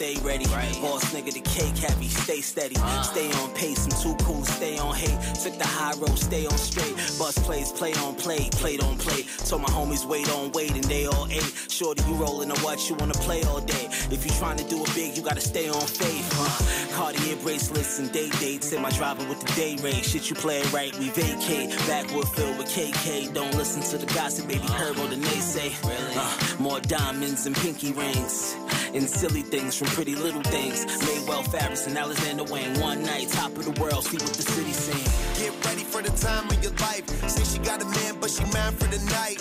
Stay 0.02 0.20
ready. 0.26 0.46
Boss 0.80 1.04
nigga, 1.14 1.32
the 1.32 1.40
cake 1.40 1.78
happy, 1.78 2.08
stay 2.08 2.40
steady. 2.40 2.74
Stay 3.02 3.30
on 3.40 3.50
pace, 3.54 3.84
I'm 3.86 3.94
too 4.02 4.16
cool 4.24 4.44
stay 4.44 4.76
on 4.78 4.94
hate. 4.94 5.18
Took 5.44 5.56
the 5.58 5.66
high 5.66 5.94
road, 5.94 6.18
stay 6.18 6.44
on 6.44 6.58
straight. 6.58 6.94
Bus 7.18 7.38
plays, 7.38 7.70
play 7.70 7.94
on 7.94 8.16
play, 8.16 8.48
play 8.50 8.78
on 8.78 8.98
play. 8.98 9.22
Told 9.46 9.62
my 9.62 9.68
homies 9.68 10.04
wait 10.04 10.28
on 10.30 10.50
wait, 10.52 10.72
and 10.72 10.84
they 10.84 11.06
all 11.06 11.28
ate. 11.30 11.52
Shorty, 11.68 12.02
you 12.08 12.14
rolling 12.14 12.50
or 12.50 12.58
what? 12.64 12.78
You 12.90 12.96
wanna 12.96 13.14
play 13.14 13.44
all 13.44 13.60
day? 13.60 13.86
If 14.10 14.24
you 14.24 14.32
trying 14.32 14.56
to 14.56 14.64
do 14.64 14.82
it 14.82 14.92
big, 14.94 15.16
you 15.16 15.22
gotta 15.22 15.40
stay 15.40 15.68
on 15.68 15.86
faith. 15.86 16.28
Huh? 16.32 16.96
Cartier 16.96 17.36
bracelets 17.36 18.00
and 18.00 18.10
day 18.10 18.28
dates. 18.40 18.72
Am 18.72 18.84
I 18.84 18.90
driving 18.90 19.28
with 19.28 19.40
the 19.40 19.52
day 19.52 19.76
rate? 19.82 20.04
Shit, 20.04 20.28
you 20.28 20.34
play 20.34 20.62
right, 20.72 20.92
we 20.98 21.10
vacate. 21.10 21.70
Backwood 21.86 22.28
filled 22.28 22.58
with 22.58 22.68
KK. 22.68 23.32
Don't 23.32 23.54
listen 23.54 23.82
to 23.82 24.04
the 24.04 24.12
gossip, 24.14 24.48
baby. 24.48 24.66
Heard 24.66 24.96
what 24.98 25.10
the 25.10 25.16
naysay. 25.16 25.70
Uh, 25.84 26.62
more 26.62 26.80
diamonds 26.80 27.46
and 27.46 27.54
pinky 27.54 27.92
rings. 27.92 28.56
And 28.94 29.08
silly 29.08 29.40
things 29.40 29.74
from 29.74 29.88
pretty 29.88 30.14
little 30.14 30.42
things. 30.42 30.84
Maywell 30.84 31.50
Farris 31.50 31.86
and 31.86 31.96
Alexander 31.96 32.44
Wayne. 32.44 32.78
One 32.78 33.02
night, 33.02 33.28
top 33.30 33.56
of 33.56 33.64
the 33.64 33.80
world, 33.80 34.04
see 34.04 34.18
what 34.18 34.34
the 34.34 34.42
city 34.42 34.72
sing. 34.72 35.00
Get 35.40 35.64
ready 35.64 35.82
for 35.82 36.02
the 36.02 36.10
time 36.10 36.46
of 36.50 36.62
your 36.62 36.72
life. 36.72 37.08
Say 37.26 37.42
she 37.44 37.58
got 37.64 37.80
a 37.80 37.86
man, 37.86 38.20
but 38.20 38.30
she 38.30 38.44
mine 38.52 38.74
for 38.76 38.88
the 38.92 39.00
night. 39.08 39.40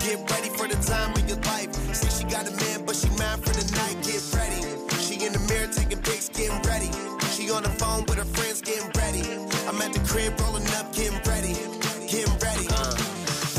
Get 0.00 0.16
ready 0.30 0.48
for 0.48 0.66
the 0.66 0.80
time 0.80 1.12
of 1.12 1.28
your 1.28 1.36
life. 1.44 1.74
Say 1.92 2.08
she 2.08 2.24
got 2.24 2.48
a 2.48 2.52
man, 2.56 2.86
but 2.86 2.96
she 2.96 3.08
mine 3.20 3.36
for 3.44 3.52
the 3.52 3.68
night. 3.76 4.00
Get 4.00 4.24
ready. 4.32 4.64
She 5.04 5.26
in 5.26 5.32
the 5.36 5.44
mirror 5.44 5.68
taking 5.68 6.00
pics, 6.00 6.30
getting 6.30 6.62
ready. 6.64 6.88
She 7.36 7.50
on 7.50 7.64
the 7.64 7.74
phone 7.76 8.06
with 8.08 8.16
her 8.16 8.30
friends, 8.32 8.62
getting 8.62 8.88
ready. 8.96 9.28
I'm 9.68 9.76
at 9.82 9.92
the 9.92 10.00
crib 10.08 10.40
rolling 10.40 10.66
up, 10.72 10.94
getting 10.96 11.20
ready. 11.28 11.52
Getting 12.08 12.32
ready. 12.40 12.66
Uh, 12.72 12.96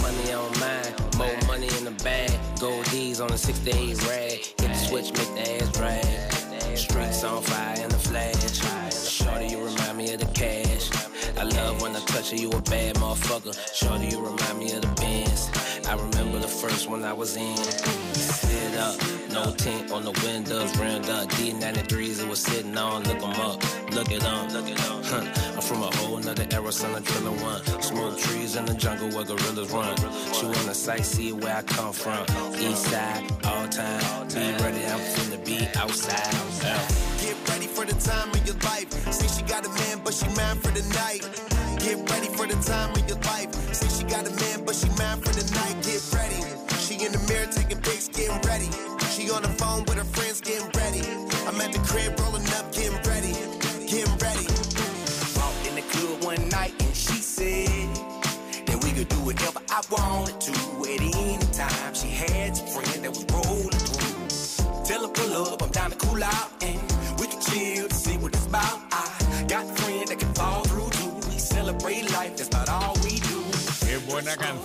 money 0.01 0.33
on 0.33 0.49
mine, 0.57 0.93
more 1.13 1.37
money 1.45 1.69
in 1.77 1.85
the 1.85 1.95
bag. 2.01 2.33
Gold 2.59 2.85
D's 2.89 3.21
on 3.21 3.29
the 3.29 3.37
6 3.37 3.59
to 3.59 3.69
8 3.69 4.07
rag. 4.09 4.56
Switch, 4.87 5.11
make 5.11 5.35
the 5.35 5.61
ass 5.61 5.71
drag. 5.73 6.77
Streets 6.77 7.23
on 7.25 7.41
fire 7.41 7.75
in 7.83 7.89
the 7.89 7.97
flash. 7.97 8.37
Shorty, 9.09 9.47
you 9.47 9.57
remind 9.57 9.97
me 9.97 10.13
of 10.13 10.21
the 10.21 10.25
cash. 10.27 10.89
I 11.37 11.43
love 11.43 11.81
when 11.81 11.93
I 11.93 11.99
touch 12.05 12.31
you, 12.31 12.39
you 12.39 12.51
a 12.51 12.61
bad 12.61 12.95
motherfucker. 12.95 13.53
Shorty, 13.75 14.07
you 14.07 14.19
remind 14.19 14.59
me 14.59 14.71
of 14.71 14.81
the 14.81 14.87
Benz. 15.01 15.26
I 15.87 15.93
remember 15.95 16.39
the 16.39 16.49
first 16.49 16.89
one 16.89 17.05
I 17.05 17.13
was 17.13 17.37
in. 17.37 17.55
Sit 17.55 18.77
up, 18.77 18.99
no 19.31 19.53
tint 19.55 19.89
on 19.89 20.03
the 20.03 20.11
windows, 20.25 20.77
rimmed 20.77 21.09
up. 21.09 21.29
D93s 21.29 22.21
it 22.21 22.27
was 22.27 22.41
sitting 22.41 22.77
on. 22.77 23.03
Look 23.03 23.23
'em 23.23 23.39
up, 23.39 23.63
look 23.93 24.11
it 24.11 24.21
up, 24.25 24.51
look 24.51 24.67
it 24.67 24.79
up. 24.81 25.05
Huh. 25.05 25.23
I'm 25.55 25.61
from 25.61 25.83
a 25.83 25.95
whole 25.95 26.17
nother 26.17 26.45
era, 26.51 26.73
son 26.73 26.93
of 26.93 27.05
Triller 27.07 27.31
One. 27.31 27.61
Smoke 27.81 28.19
trees 28.19 28.57
in 28.57 28.65
the 28.65 28.73
jungle 28.73 29.09
where 29.15 29.23
gorillas 29.23 29.71
run. 29.71 29.95
She 30.33 30.45
wanna 30.45 30.75
sightsee 30.75 31.31
where 31.31 31.55
I 31.55 31.61
come 31.61 31.93
from. 31.93 32.25
East 32.59 32.83
side, 32.91 33.23
all 33.45 33.67
time. 33.69 34.27
Be 34.27 34.43
ready, 34.63 34.83
I'm 34.93 34.99
finna 35.13 35.39
be 35.45 35.69
outside. 35.79 36.35
Yeah. 36.63 36.85
Get 37.21 37.37
ready 37.49 37.67
for 37.67 37.85
the 37.85 37.95
time 37.95 38.29
of 38.31 38.45
your 38.45 38.57
life. 38.71 38.89
See, 39.13 39.29
she 39.29 39.41
got 39.43 39.65
a 39.65 39.69
man, 39.69 40.01
but 40.03 40.13
she 40.13 40.27
mine 40.35 40.59
for 40.59 40.71
the 40.71 40.83
night. 40.99 41.56
Get 41.87 42.09
ready 42.11 42.27
for 42.27 42.45
the 42.45 42.59
time 42.67 42.91
of 42.91 43.07
your 43.07 43.17
life. 43.31 43.47
Say 43.73 43.87
she 43.87 44.03
got 44.03 44.27
a 44.27 44.33
man, 44.43 44.65
but 44.65 44.75
she 44.75 44.89
mine 44.99 45.21
for 45.21 45.31
the 45.31 45.47
night. 45.55 45.75
Get 45.87 46.03
ready. 46.11 46.43
She 46.83 46.95
in 47.05 47.13
the 47.13 47.23
mirror 47.31 47.47
taking 47.49 47.79
pics, 47.79 48.09
getting 48.09 48.41
ready. 48.41 48.67
She 49.15 49.31
on 49.31 49.41
the 49.41 49.47
phone 49.55 49.85
with 49.85 49.95
her 49.95 50.03
friends, 50.03 50.41
getting 50.41 50.67
ready. 50.75 50.99
I'm 51.47 51.55
at 51.61 51.71
the 51.71 51.79
crib 51.87 52.19
rolling 52.19 52.45
up, 52.59 52.73
getting 52.73 52.99
ready. 53.07 53.31
Getting 53.87 54.17
ready. 54.19 54.47
Walked 55.39 55.63
in 55.63 55.75
the 55.75 55.85
club 55.87 56.25
one 56.25 56.49
night 56.49 56.73
and 56.83 56.93
she 56.93 57.21
said 57.23 57.87
that 58.67 58.83
we 58.83 58.91
could 58.91 59.07
do 59.07 59.21
whatever 59.23 59.61
I 59.69 59.79
wanted 59.89 60.41
to 60.41 60.66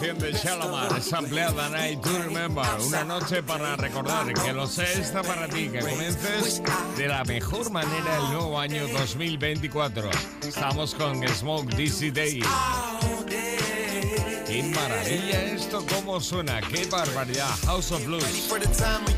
canción 0.03 0.19
de 0.19 0.33
Shalamar, 0.33 0.99
esa 0.99 1.19
empleada 1.19 1.69
Night 1.69 2.01
to 2.01 2.11
Remember. 2.19 2.65
Una 2.87 3.05
noche 3.05 3.43
para 3.43 3.77
recordar 3.77 4.33
que 4.35 4.53
lo 4.53 4.67
sé 4.67 5.01
está 5.01 5.23
para 5.23 5.47
ti, 5.49 5.69
que 5.69 5.79
comiences 5.79 6.61
de 6.97 7.09
la 7.09 7.25
mejor 7.25 7.71
manera 7.71 8.17
el 8.17 8.33
nuevo 8.33 8.59
año 8.59 8.87
2024. 8.89 10.11
Estamos 10.43 10.95
con 10.95 11.27
Smoke 11.29 11.75
DC 11.75 12.11
Day. 12.11 12.43
¡Qué 14.47 14.63
maravilla 14.75 15.45
esto! 15.45 15.85
¿Cómo 15.95 16.21
suena? 16.21 16.61
¡Qué 16.61 16.85
barbaridad! 16.87 17.51
House 17.67 17.93
of 17.93 18.05
Blues. 18.05 18.25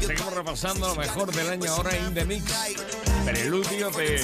Seguimos 0.00 0.34
repasando 0.34 0.88
lo 0.88 0.96
mejor 0.96 1.32
del 1.32 1.48
año 1.48 1.72
ahora 1.72 1.96
in 1.96 2.14
the 2.14 2.24
mix. 2.24 2.44
Preludio 3.24 3.90
de 3.90 4.20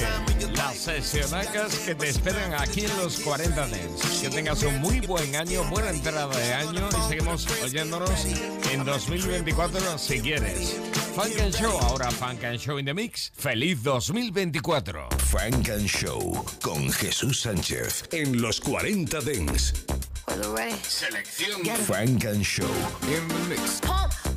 las 0.55 0.77
sesionacas 0.77 1.75
que 1.79 1.95
te 1.95 2.09
esperan 2.09 2.53
aquí 2.53 2.85
en 2.85 2.97
los 2.97 3.19
40 3.19 3.67
Dents. 3.67 4.21
Que 4.21 4.29
tengas 4.29 4.61
un 4.63 4.79
muy 4.79 4.99
buen 4.99 5.35
año, 5.35 5.63
buena 5.69 5.89
entrada 5.89 6.27
de 6.35 6.53
año 6.53 6.87
y 6.89 7.09
seguimos 7.09 7.47
oyéndonos 7.63 8.25
en 8.71 8.85
2024 8.85 9.97
si 9.97 10.21
quieres. 10.21 10.77
Funk 11.15 11.39
and 11.41 11.53
Show, 11.53 11.77
ahora 11.81 12.09
Funk 12.11 12.43
and 12.43 12.59
Show 12.59 12.77
in 12.77 12.85
the 12.85 12.93
mix. 12.93 13.31
¡Feliz 13.35 13.83
2024! 13.83 15.09
Funk 15.29 15.69
and 15.69 15.87
Show 15.87 16.45
con 16.61 16.89
Jesús 16.91 17.41
Sánchez 17.41 18.03
en 18.11 18.41
los 18.41 18.61
40 18.61 19.19
Dents. 19.21 19.73
Selección 20.87 21.65
Funk 21.85 22.25
and 22.25 22.43
Show. 22.43 22.69
in 23.03 23.27
the 23.27 23.49
mix. 23.49 23.81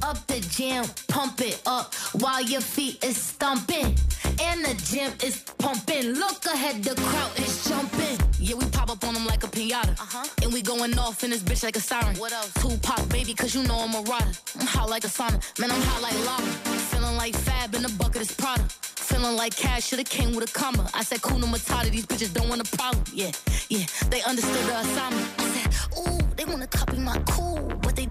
Up 0.04 0.26
the 0.26 0.38
jam, 0.50 0.84
pump 1.08 1.40
it 1.40 1.62
up 1.64 1.94
while 2.20 2.42
your 2.42 2.60
feet 2.60 3.02
is 3.02 3.16
stomping. 3.16 3.96
And 4.42 4.62
the 4.62 4.74
gym 4.84 5.10
is 5.24 5.42
pumping. 5.56 6.12
Look 6.12 6.44
ahead, 6.44 6.84
the 6.84 6.94
crowd 6.94 7.38
is 7.38 7.64
jumping. 7.66 8.18
Yeah, 8.38 8.56
we 8.56 8.66
pop 8.66 8.90
up 8.90 9.02
on 9.02 9.14
them 9.14 9.24
like 9.24 9.44
a 9.44 9.46
pinata. 9.46 9.98
Uh-huh. 9.98 10.26
And 10.42 10.52
we 10.52 10.60
going 10.60 10.98
off 10.98 11.24
in 11.24 11.30
this 11.30 11.42
bitch 11.42 11.64
like 11.64 11.76
a 11.76 11.80
siren. 11.80 12.16
What 12.16 12.32
else? 12.32 12.52
Tupac, 12.54 13.08
baby, 13.08 13.32
cause 13.32 13.54
you 13.54 13.62
know 13.66 13.78
I'm 13.78 13.94
a 13.94 14.02
rider. 14.02 14.32
I'm 14.60 14.66
hot 14.66 14.90
like 14.90 15.04
a 15.04 15.08
sauna. 15.08 15.40
Man, 15.58 15.70
I'm 15.70 15.80
hot 15.80 16.02
like 16.02 16.18
lava. 16.26 16.42
Feeling 16.90 17.16
like 17.16 17.34
Fab 17.34 17.74
in 17.74 17.82
the 17.82 17.88
bucket 17.98 18.20
is 18.20 18.32
Prada. 18.32 18.62
Feeling 18.96 19.36
like 19.36 19.56
cash 19.56 19.86
should've 19.86 20.10
came 20.10 20.34
with 20.34 20.50
a 20.50 20.52
comma. 20.52 20.90
I 20.92 21.02
said, 21.02 21.22
Kuna 21.22 21.46
Matata, 21.46 21.90
these 21.90 22.04
bitches 22.04 22.34
don't 22.34 22.50
want 22.50 22.60
a 22.60 22.76
problem. 22.76 23.02
Yeah, 23.12 23.30
yeah, 23.70 23.86
they 24.10 24.20
understood 24.22 24.66
the 24.66 24.80
assignment. 24.80 25.28
I 25.38 25.44
said, 25.54 25.98
ooh, 25.98 26.18
they 26.36 26.44
wanna 26.44 26.66
copy 26.66 26.98
my 26.98 27.18
cool, 27.30 27.72
but 27.80 27.96
they 27.96 28.06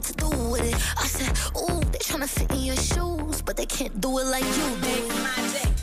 what 0.00 0.08
to 0.08 0.14
do 0.14 0.28
with 0.48 0.64
it. 0.64 0.74
I 0.96 1.06
said, 1.06 1.28
ooh, 1.56 1.80
they 1.92 1.98
tryna 1.98 2.28
fit 2.28 2.50
in 2.52 2.62
your 2.62 2.76
shoes, 2.76 3.42
but 3.42 3.56
they 3.56 3.66
can't 3.66 4.00
do 4.00 4.18
it 4.18 4.26
like 4.26 4.44
you 4.44 4.68
do. 4.80 4.96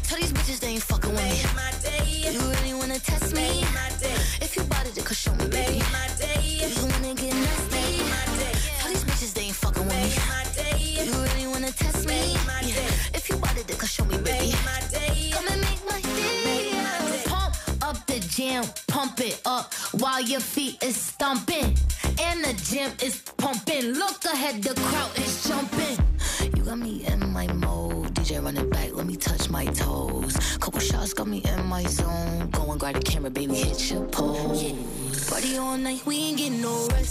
Tell 0.03 0.17
these 0.17 0.33
bitches 0.33 0.59
they 0.59 0.69
ain't 0.69 0.81
fucking 0.81 1.11
with 1.11 1.21
me. 1.21 2.31
You 2.33 2.39
really 2.39 2.73
wanna 2.73 2.99
test 2.99 3.35
me? 3.35 3.63
If 4.41 4.55
you 4.55 4.63
bought 4.63 4.87
it, 4.87 5.05
could 5.05 5.17
show 5.17 5.33
me, 5.35 5.47
baby. 5.47 5.83
You 6.59 6.85
wanna 6.93 7.13
get 7.13 7.33
nasty? 7.33 8.01
Tell 8.79 8.89
these 8.89 9.03
bitches 9.03 9.33
they 9.33 9.41
ain't 9.41 9.55
fucking 9.55 9.85
with 9.85 9.95
me. 9.95 11.05
You 11.05 11.11
really 11.13 11.47
wanna 11.47 11.71
test 11.71 12.07
me? 12.07 12.35
Yeah. 12.63 13.17
If 13.17 13.29
you 13.29 13.35
bought 13.37 13.57
it, 13.57 13.67
could 13.67 13.89
show 13.89 14.05
me, 14.05 14.17
baby. 14.17 14.55
Come 15.31 15.47
and 15.51 15.61
make 15.61 15.81
my 15.85 16.01
day. 16.01 16.71
Pump 17.25 17.53
up 17.83 18.07
the 18.07 18.19
jam, 18.19 18.63
pump 18.87 19.19
it 19.19 19.39
up 19.45 19.73
while 20.01 20.21
your 20.21 20.39
feet 20.39 20.81
is 20.83 20.95
stomping. 20.95 21.77
And 22.19 22.43
the 22.43 22.53
gym 22.63 22.91
is 23.03 23.21
pumping. 23.37 23.93
Look 23.93 24.25
ahead, 24.25 24.63
the 24.63 24.73
crowd 24.73 25.17
is 25.17 25.47
jumping. 25.47 25.97
You 26.55 26.63
got 26.63 26.79
me 26.79 27.05
in 27.05 27.31
my 27.31 27.47
mode. 27.53 28.13
DJ 28.15 28.43
run 28.43 28.57
it 28.57 28.69
back, 28.69 28.93
let 28.93 29.05
me 29.05 29.15
touch 29.15 29.49
my 29.49 29.65
toes. 29.65 30.35
Couple 30.57 30.79
shots 30.79 31.13
got 31.13 31.27
me 31.27 31.43
in 31.45 31.65
my 31.65 31.83
zone. 31.83 32.49
Go 32.51 32.71
and 32.71 32.79
grab 32.79 32.95
the 32.95 33.01
camera, 33.01 33.29
baby, 33.29 33.55
hit 33.55 33.91
your 33.91 34.05
pose. 34.05 34.73
Party 35.29 35.57
all 35.57 35.77
night, 35.77 36.05
we 36.05 36.17
ain't 36.17 36.37
getting 36.37 36.61
no 36.61 36.87
rest. 36.91 37.06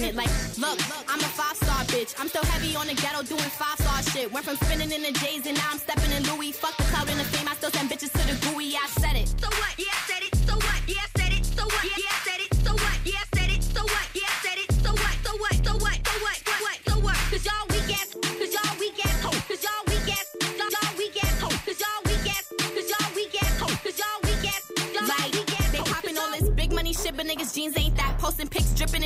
Then 0.00 0.10
it. 0.10 0.14
Like, 0.14 0.30
look, 0.58 0.78
I'm 1.08 1.20
a 1.20 1.30
five 1.38 1.56
star 1.56 1.84
bitch. 1.84 2.14
I'm 2.18 2.28
still 2.28 2.44
heavy 2.44 2.76
on 2.76 2.86
the 2.86 2.94
ghetto 2.94 3.22
doing 3.22 3.50
five 3.50 3.78
star 3.78 4.02
shit. 4.02 4.32
Went 4.32 4.46
from 4.46 4.56
spinning 4.56 4.90
in 4.92 5.02
the 5.02 5.12
J's 5.12 5.46
and 5.46 5.57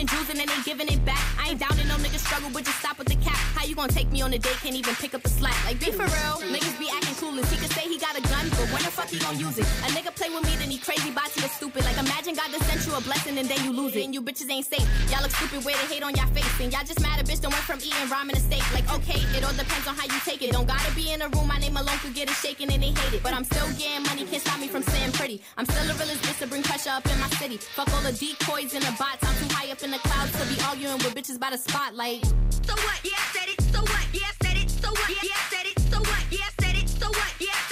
and 0.03 0.11
juicing, 0.11 0.41
and 0.41 0.51
ain't 0.51 0.65
giving 0.65 0.89
it 0.89 1.05
back. 1.05 1.23
I 1.39 1.51
ain't 1.51 1.61
down 1.61 1.79
in 1.79 1.87
no 1.87 1.95
niggas 1.95 2.27
struggle, 2.27 2.51
but 2.53 2.65
just 2.65 2.79
stop 2.81 2.99
with 2.99 3.07
the 3.07 3.15
cap. 3.23 3.39
How 3.55 3.65
you 3.65 3.77
gonna 3.77 3.93
take 3.93 4.11
me 4.11 4.21
on 4.21 4.33
a 4.35 4.39
date? 4.39 4.59
Can't 4.63 4.75
even 4.75 4.95
pick 4.97 5.15
up 5.15 5.23
the 5.23 5.29
slack. 5.29 5.55
Like, 5.65 5.79
be 5.79 5.93
for 5.93 6.03
real. 6.03 6.43
Niggas 6.51 6.77
be 6.79 6.91
acting 6.91 7.15
cool 7.17 7.31
clueless. 7.31 7.51
He 7.53 7.57
could 7.63 7.71
say 7.71 7.87
he 9.13 9.19
gon' 9.21 9.39
use 9.39 9.59
it? 9.59 9.69
A 9.85 9.89
nigga 9.93 10.15
play 10.17 10.31
with 10.31 10.43
me, 10.45 10.57
then 10.57 10.71
he 10.71 10.79
crazy, 10.79 11.13
botsy 11.13 11.45
or 11.45 11.53
stupid. 11.53 11.85
Like, 11.85 11.99
imagine 11.99 12.35
God 12.35 12.51
just 12.51 12.65
sent 12.65 12.81
you 12.87 12.97
a 12.97 13.01
blessing 13.03 13.37
and 13.39 13.47
then 13.47 13.63
you 13.65 13.73
lose 13.73 13.95
it. 13.95 14.05
And 14.05 14.15
you 14.15 14.23
bitches 14.23 14.51
ain't 14.51 14.67
safe. 14.67 14.89
Y'all 15.13 15.23
look 15.23 15.31
stupid, 15.31 15.65
way 15.65 15.75
to 15.75 15.87
hate 15.93 16.03
on 16.03 16.15
y'all 16.17 16.33
face. 16.33 16.49
And 16.61 16.73
y'all 16.73 16.85
just 16.85 17.01
mad 17.01 17.21
a 17.21 17.25
bitch 17.25 17.41
done 17.41 17.53
went 17.53 17.65
from 17.65 17.79
eating 17.79 18.09
ramen 18.09 18.33
to 18.33 18.41
steak. 18.41 18.65
Like, 18.73 18.89
okay, 18.97 19.21
it 19.37 19.45
all 19.45 19.53
depends 19.53 19.87
on 19.87 19.95
how 19.95 20.09
you 20.09 20.19
take 20.25 20.41
it. 20.43 20.53
Don't 20.53 20.67
gotta 20.67 20.91
be 20.95 21.13
in 21.13 21.21
a 21.21 21.29
room, 21.29 21.47
my 21.47 21.59
name 21.59 21.77
alone 21.77 21.99
could 22.01 22.15
get 22.15 22.29
it 22.29 22.37
shaken 22.41 22.73
and 22.73 22.83
they 22.83 22.97
hate 22.97 23.13
it. 23.13 23.23
But 23.23 23.35
I'm 23.35 23.45
still 23.45 23.69
getting 23.77 24.03
money, 24.09 24.25
can't 24.25 24.43
stop 24.43 24.59
me 24.59 24.69
from 24.69 24.83
saying 24.83 25.13
pretty. 25.13 25.43
I'm 25.57 25.67
still 25.67 25.85
a 25.85 25.95
realest 25.95 26.23
bitch 26.25 26.39
to 26.41 26.47
bring 26.47 26.63
pressure 26.63 26.91
up 26.91 27.05
in 27.07 27.19
my 27.21 27.29
city. 27.37 27.59
Fuck 27.59 27.93
all 27.93 28.03
the 28.03 28.13
decoys 28.13 28.73
and 28.75 28.83
the 28.83 28.93
bots. 28.99 29.21
I'm 29.23 29.37
too 29.37 29.55
high 29.55 29.71
up 29.71 29.83
in 29.83 29.91
the 29.91 30.01
clouds 30.01 30.33
to 30.41 30.45
be 30.49 30.57
arguing 30.65 30.99
with 31.05 31.15
bitches 31.15 31.39
by 31.39 31.51
the 31.51 31.59
spotlight. 31.59 32.25
So 32.65 32.75
what? 32.75 32.99
Yeah, 33.05 33.19
I 33.19 33.27
said 33.37 33.49
it. 33.53 33.61
So 33.61 33.81
what? 33.81 34.05
Yeah, 34.13 34.33
I 34.33 34.47
said 34.47 34.57
it. 34.57 34.71
So 34.71 34.89
what? 34.89 35.09
Yeah, 35.11 35.37
I 35.37 35.45
said 35.53 35.67
it. 35.67 35.79
So 35.91 35.99
what? 36.01 36.23
Yeah, 36.31 36.49
I 36.49 36.63
said 36.63 36.77
it. 36.81 36.89
So 36.89 37.09
what? 37.09 37.33
Yeah, 37.41 37.72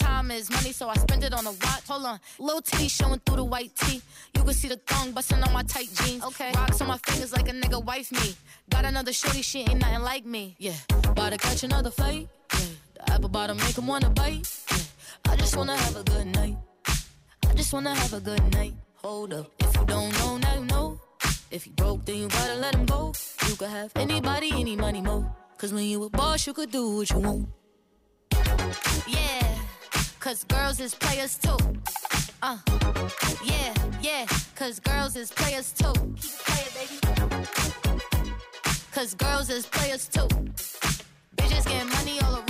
Time 0.00 0.30
is 0.30 0.50
money, 0.50 0.72
so 0.72 0.88
I 0.88 0.94
spend 0.94 1.22
it 1.24 1.32
on 1.34 1.46
a 1.46 1.52
watch. 1.52 1.84
Hold 1.88 2.06
on, 2.06 2.18
little 2.38 2.62
T 2.62 2.88
showing 2.88 3.20
through 3.20 3.36
the 3.36 3.44
white 3.44 3.74
tee. 3.76 4.00
You 4.34 4.42
can 4.42 4.54
see 4.54 4.68
the 4.68 4.76
thong 4.88 5.12
busting 5.12 5.42
on 5.42 5.52
my 5.52 5.62
tight 5.62 5.88
jeans. 5.94 6.24
Okay, 6.24 6.50
rocks 6.54 6.80
on 6.80 6.88
my 6.88 6.98
fingers 6.98 7.32
like 7.32 7.48
a 7.48 7.52
nigga 7.52 7.84
wife 7.84 8.10
me. 8.12 8.34
Got 8.70 8.84
another 8.86 9.12
shorty, 9.12 9.42
she 9.42 9.60
ain't 9.60 9.78
nothing 9.80 10.02
like 10.02 10.24
me. 10.24 10.56
Yeah, 10.58 10.78
about 11.04 11.32
to 11.32 11.38
catch 11.38 11.62
another 11.64 11.90
fight. 11.90 12.28
Yeah, 12.54 12.60
the 12.94 13.12
apple 13.12 13.28
bottom 13.28 13.56
make 13.58 13.76
him 13.76 13.86
wanna 13.86 14.10
bite. 14.10 14.48
Yeah, 14.70 15.32
I 15.32 15.36
just 15.36 15.54
wanna 15.56 15.76
have 15.76 15.96
a 15.96 16.04
good 16.04 16.26
night. 16.26 16.56
I 17.48 17.54
just 17.54 17.72
wanna 17.72 17.94
have 17.94 18.12
a 18.14 18.20
good 18.20 18.42
night. 18.52 18.74
Hold 19.02 19.34
up, 19.34 19.50
if 19.60 19.76
you 19.76 19.84
don't 19.84 20.12
know, 20.18 20.38
now 20.38 20.54
you 20.54 20.64
know. 20.64 21.00
If 21.50 21.66
you 21.66 21.72
broke, 21.72 22.04
then 22.06 22.16
you 22.16 22.28
gotta 22.28 22.54
let 22.54 22.74
him 22.74 22.86
go. 22.86 23.12
You 23.48 23.56
could 23.56 23.68
have 23.70 23.92
anybody, 23.96 24.50
any 24.54 24.76
money, 24.76 25.02
mo. 25.02 25.26
Cause 25.58 25.72
when 25.74 25.84
you 25.84 26.04
a 26.04 26.08
boss, 26.10 26.46
you 26.46 26.54
could 26.54 26.70
do 26.70 26.96
what 26.96 27.10
you 27.10 27.18
want. 27.18 27.48
Yeah, 29.06 29.39
cause 30.20 30.44
girls 30.44 30.80
is 30.80 30.94
players 30.94 31.38
too. 31.38 31.56
Uh, 32.42 32.58
yeah, 33.44 33.74
yeah, 34.02 34.26
cause 34.54 34.78
girls 34.78 35.16
is 35.16 35.32
players 35.32 35.72
too. 35.72 35.92
Keep 35.92 36.24
it 36.24 36.42
playing, 36.46 36.72
baby. 36.76 37.46
Cause 38.92 39.14
girls 39.14 39.50
is 39.50 39.66
players 39.66 40.08
too. 40.08 40.28
Bitches 41.36 41.66
getting 41.66 41.88
money 41.88 42.20
all 42.20 42.34
around 42.36 42.49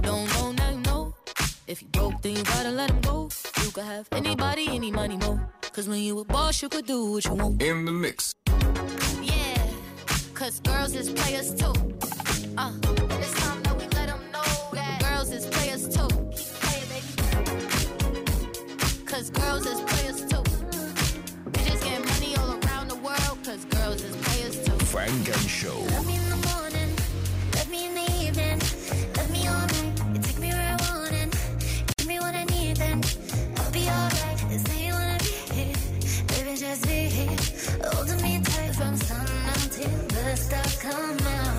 don't 0.00 0.26
know, 0.34 0.52
now 0.52 0.70
you 0.70 0.80
know. 0.80 1.14
If 1.66 1.82
you 1.82 1.88
broke, 1.88 2.22
then 2.22 2.36
you 2.36 2.42
gotta 2.44 2.70
let 2.70 2.90
him 2.90 3.00
go. 3.00 3.28
You 3.64 3.70
could 3.70 3.84
have 3.84 4.08
anybody, 4.12 4.68
any 4.68 4.90
money, 4.90 5.16
mo. 5.18 5.40
Cause 5.72 5.88
when 5.88 6.00
you 6.00 6.18
a 6.18 6.24
boss, 6.24 6.62
you 6.62 6.68
could 6.68 6.86
do 6.86 7.12
what 7.12 7.24
you 7.24 7.34
want. 7.34 7.62
In 7.62 7.84
the 7.84 7.92
mix. 7.92 8.34
Yeah, 9.22 9.66
cause 10.34 10.60
girls 10.60 10.94
is 10.94 11.10
players 11.10 11.54
too. 11.54 11.72
Uh, 12.56 12.72
and 12.72 13.12
it's 13.22 13.34
time 13.40 13.62
that 13.62 13.76
we 13.76 13.84
let 13.98 14.08
them 14.08 14.20
know 14.32 14.70
that 14.72 15.00
girls 15.00 15.30
is 15.30 15.46
players 15.46 15.88
too. 15.88 16.08
Keep 16.34 16.48
playing, 16.62 16.88
baby. 16.88 17.12
Cause 19.04 19.30
girls 19.30 19.66
is 19.66 19.80
players 19.82 20.20
too. 20.22 20.42
Bitches 21.52 21.82
getting 21.84 22.06
money 22.06 22.36
all 22.38 22.58
around 22.64 22.88
the 22.88 22.96
world, 22.96 23.38
cause 23.44 23.64
girls 23.66 24.02
is 24.02 24.16
players 24.16 24.56
too. 24.64 24.72
Funk 24.86 25.28
and 25.28 25.48
Show. 25.48 25.78
Love 25.78 26.06
me 26.06 26.16
in 26.16 26.28
the 26.30 26.36
morning, 26.48 26.90
love 27.54 27.70
me 27.70 27.86
in 27.86 27.94
the 27.94 28.17
me 32.08 32.18
I 32.34 32.44
need, 32.44 32.76
then 32.78 33.02
I'll 33.58 33.70
be 33.70 33.86
alright. 33.86 34.38
Be 34.64 34.90
here, 35.52 35.74
baby, 36.28 36.56
just 36.56 36.82
be 36.86 37.00
here, 37.18 37.36
holding 37.92 38.22
me 38.22 38.40
tight 38.42 38.74
from 38.74 38.96
sun 38.96 39.26
until 39.54 39.90
the 40.08 40.36
stars 40.36 40.76
come 40.80 41.18
out. 41.20 41.57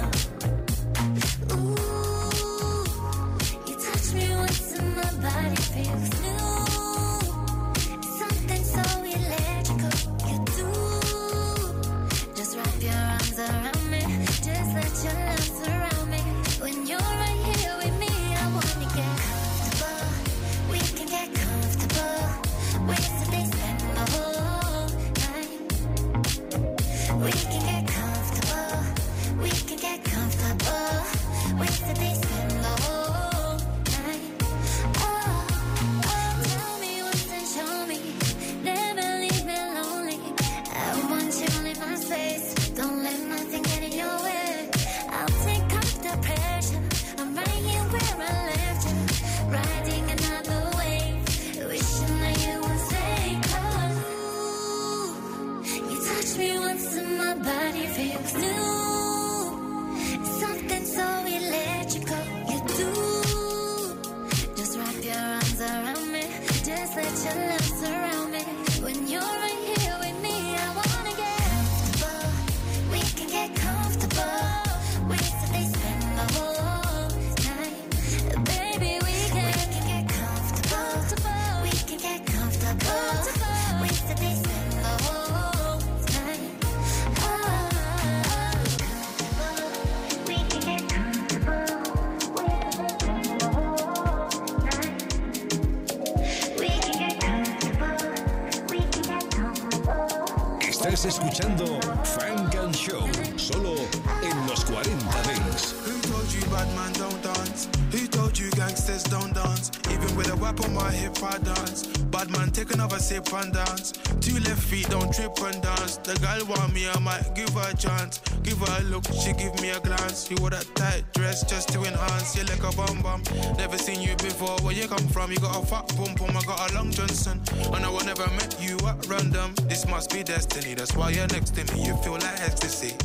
Chance. 117.80 118.20
Give 118.44 118.60
her 118.60 118.82
a 118.82 118.84
look, 118.84 119.06
she 119.08 119.34
give 119.34 119.60
me 119.62 119.70
a 119.70 119.80
glance. 119.80 120.30
You 120.30 120.38
wore 120.40 120.52
that 120.52 120.68
tight 120.76 121.04
dress 121.14 121.44
just 121.44 121.70
to 121.70 121.80
enhance. 121.84 122.36
You 122.36 122.44
like 122.44 122.64
a 122.64 122.76
bum 122.76 123.02
bum. 123.02 123.24
Never 123.58 123.78
seen 123.78 124.02
you 124.02 124.16
before. 124.18 124.58
Where 124.62 124.74
you 124.74 124.88
come 124.88 125.08
from? 125.08 125.32
You 125.32 125.40
got 125.40 125.64
a 125.64 125.66
fat 125.66 125.88
pum 125.96 126.16
pum. 126.16 126.36
I 126.36 126.42
got 126.42 126.72
a 126.72 126.76
long 126.76 126.92
Johnson. 126.92 127.42
And 127.74 127.86
I 127.86 127.90
will 127.90 128.06
never 128.06 128.28
met 128.32 128.58
you 128.60 128.78
at 128.88 129.08
random. 129.08 129.56
This 129.68 129.88
must 129.88 130.12
be 130.14 130.24
destiny. 130.24 130.76
That's 130.76 130.96
why 130.96 131.12
you're 131.12 131.28
next 131.28 131.56
to 131.56 131.64
me. 131.74 131.86
You 131.86 131.96
feel 131.98 132.14
like 132.14 132.42
ecstasy. 132.42 132.96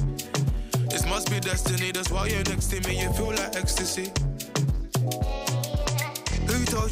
This 0.95 1.07
must 1.07 1.29
be 1.29 1.41
destiny, 1.41 1.91
that's 1.91 2.09
why 2.09 2.29
you're 2.29 2.45
next 2.45 2.69
to 2.69 2.81
me, 2.89 3.03
you 3.03 3.13
feel 3.15 3.31
like 3.31 3.57
ecstasy. 3.57 4.13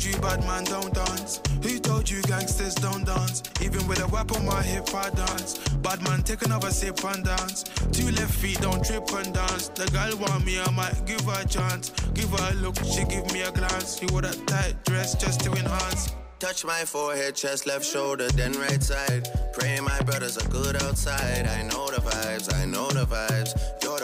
Told 0.02 0.14
you 0.16 0.20
bad 0.20 0.40
man 0.40 0.64
don't 0.64 0.92
dance? 0.92 1.40
Who 1.62 1.78
told 1.78 2.10
you 2.10 2.22
gangsters 2.22 2.74
don't 2.74 3.04
dance? 3.04 3.40
Even 3.60 3.86
with 3.86 4.00
a 4.00 4.08
whip 4.08 4.32
on 4.36 4.44
my 4.44 4.60
hip, 4.60 4.92
I 4.92 5.10
dance. 5.10 5.58
Bad 5.80 6.02
man, 6.02 6.22
take 6.24 6.42
another 6.42 6.70
sip 6.70 7.04
and 7.04 7.24
dance. 7.24 7.62
Two 7.92 8.10
left 8.10 8.34
feet, 8.34 8.60
don't 8.60 8.84
trip 8.84 9.08
and 9.12 9.32
dance. 9.32 9.68
The 9.68 9.86
girl 9.92 10.16
want 10.18 10.44
me, 10.44 10.60
I 10.60 10.68
might 10.72 11.06
give 11.06 11.20
her 11.26 11.42
a 11.42 11.46
chance. 11.46 11.90
Give 12.14 12.28
her 12.30 12.50
a 12.50 12.54
look, 12.54 12.74
she 12.78 13.04
give 13.04 13.32
me 13.32 13.42
a 13.42 13.52
glance. 13.52 14.02
You 14.02 14.08
wore 14.10 14.22
that 14.22 14.44
tight 14.48 14.84
dress 14.86 15.14
just 15.14 15.38
to 15.42 15.52
enhance. 15.52 16.10
Touch 16.40 16.64
my 16.64 16.84
forehead, 16.84 17.36
chest, 17.36 17.68
left 17.68 17.84
shoulder, 17.84 18.26
then 18.30 18.54
right 18.54 18.82
side. 18.82 19.28
Pray 19.52 19.78
my 19.78 20.00
brothers 20.00 20.36
are 20.36 20.48
good 20.48 20.82
outside. 20.82 21.46
I 21.46 21.62
know 21.62 21.86
the 21.86 22.02
vibes, 22.02 22.52
I 22.52 22.64
know 22.64 22.88
the 22.88 23.06
vibes. 23.06 23.54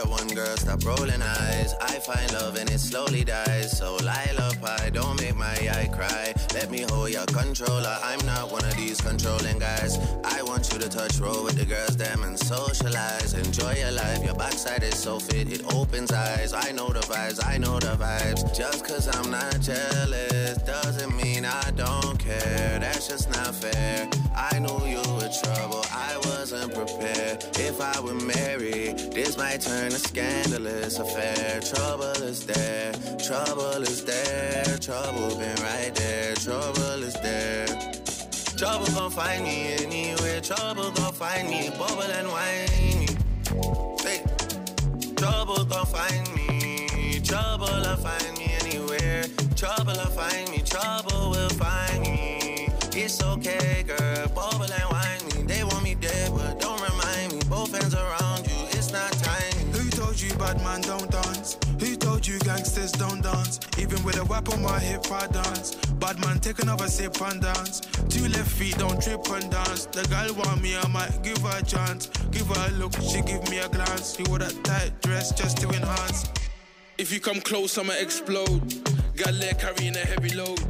The 0.03 0.09
one 0.09 0.29
girl, 0.29 0.57
stop 0.57 0.85
rolling 0.85 1.23
eyes. 1.23 1.75
I 1.81 1.99
find 1.99 2.33
love 2.33 2.57
and 2.57 2.71
it 2.71 2.79
slowly 2.79 3.25
dies. 3.25 3.77
So 3.77 3.97
Lila 3.97 4.53
Pie, 4.61 4.91
don't 4.91 5.21
make 5.21 5.37
my 5.37 5.57
eye 5.77 5.89
cry. 5.93 6.35
Let 6.55 6.71
me 6.71 6.83
hold 6.89 7.11
your 7.11 7.27
controller. 7.27 7.97
I'm 8.03 8.25
not 8.25 8.53
one 8.53 8.65
of 8.65 8.77
these 8.77 9.01
controlling 9.01 9.59
guys. 9.59 9.99
I 10.25 10.43
want 10.43 10.73
you 10.73 10.79
to 10.79 10.89
touch 10.89 11.19
roll 11.19 11.45
with 11.45 11.57
the 11.57 11.65
girls, 11.65 11.97
them 11.97 12.23
and 12.23 12.39
socialize. 12.39 13.35
Enjoy 13.35 13.75
your 13.75 13.93
life, 13.93 14.25
your 14.25 14.35
backside 14.35 14.83
is 14.85 14.99
so 14.99 15.19
fit, 15.19 15.53
it 15.53 15.63
opens 15.75 16.13
eyes. 16.13 16.53
I 16.53 16.71
know 16.71 16.89
the 16.89 17.01
vibes, 17.01 17.41
I 17.45 17.59
know 17.59 17.79
the 17.79 17.97
vibes. 17.97 18.57
Just 18.57 18.85
cause 18.85 19.09
I'm 19.17 19.31
not 19.31 19.61
jealous 19.61 20.59
doesn't 20.69 21.17
mean 21.17 21.45
I 21.45 21.71
don't 21.77 22.19
care. 22.19 22.79
That's 22.79 23.09
just 23.09 23.31
not 23.31 23.55
fair. 23.55 24.09
I 24.37 24.59
knew 24.59 24.81
you 24.87 25.03
were 25.15 25.31
trouble, 25.43 25.85
I 25.91 26.17
wasn't 26.25 26.75
prepared. 26.75 27.45
If 27.59 27.81
I 27.81 27.99
were 28.01 28.15
married, 28.15 28.99
this 29.13 29.37
might 29.39 29.61
turn 29.61 29.88
a 29.93 29.99
scandalous 29.99 30.99
affair. 30.99 31.61
Trouble 31.61 32.23
is 32.23 32.45
there, 32.47 32.93
trouble 33.19 33.83
is 33.83 34.05
there, 34.05 34.79
trouble 34.79 35.37
been 35.37 35.57
right 35.63 35.95
there, 35.95 36.35
trouble 36.35 37.03
is 37.03 37.15
there. 37.15 37.67
Trouble 38.57 38.87
gon' 38.95 39.11
find 39.11 39.45
me 39.45 39.75
anywhere, 39.75 40.41
trouble 40.41 40.91
gon' 40.91 41.13
find 41.13 41.49
me, 41.49 41.71
bubble 41.79 42.03
and 42.03 42.29
whiny. 42.29 43.07
Hey. 44.03 44.25
Trouble 45.17 45.65
gon' 45.65 45.87
find 45.87 46.35
me, 46.35 47.21
trouble'll 47.21 47.97
find 47.97 48.39
me 48.39 48.53
anywhere. 48.63 49.25
Trouble'll 49.57 50.07
find 50.15 50.49
me, 50.51 50.58
bad 60.39 60.63
man 60.63 60.81
don't 60.83 61.11
dance? 61.11 61.59
Who 61.81 61.97
told 61.97 62.27
you 62.27 62.39
gangsters 62.41 62.93
don't 62.93 63.23
dance? 63.23 63.61
Even 63.79 64.03
with 64.05 64.17
a 64.17 64.25
whip 64.25 64.49
on 64.51 64.63
my 64.63 64.79
hip, 64.79 65.11
I 65.11 65.27
dance. 65.27 65.75
Bad 66.01 66.19
man, 66.21 66.39
take 66.39 66.61
another 66.61 66.87
sip 66.87 67.21
and 67.21 67.43
dance. 67.43 67.81
Two 68.09 68.29
left 68.29 68.51
feet, 68.53 68.79
don't 68.79 69.03
trip 69.03 69.27
and 69.31 69.51
dance. 69.51 69.87
The 69.87 70.07
girl 70.09 70.35
want 70.35 70.63
me, 70.63 70.77
I 70.77 70.87
might 70.89 71.23
give 71.23 71.39
her 71.39 71.59
a 71.59 71.63
chance. 71.63 72.07
Give 72.31 72.47
her 72.47 72.69
a 72.69 72.71
look, 72.79 72.95
she 73.01 73.21
give 73.23 73.49
me 73.51 73.59
a 73.59 73.69
glance. 73.69 74.19
You 74.19 74.25
wore 74.29 74.39
that 74.39 74.55
tight 74.65 75.01
dress 75.03 75.33
just 75.33 75.59
to 75.59 75.69
enhance. 75.69 76.29
If 76.99 77.13
you 77.13 77.21
come 77.21 77.41
close, 77.41 77.77
I'ma 77.77 77.95
explode. 77.99 78.63
Got 79.17 79.35
leg 79.35 79.59
carrying 79.59 79.97
a 79.97 80.07
heavy 80.07 80.35
load. 80.35 80.61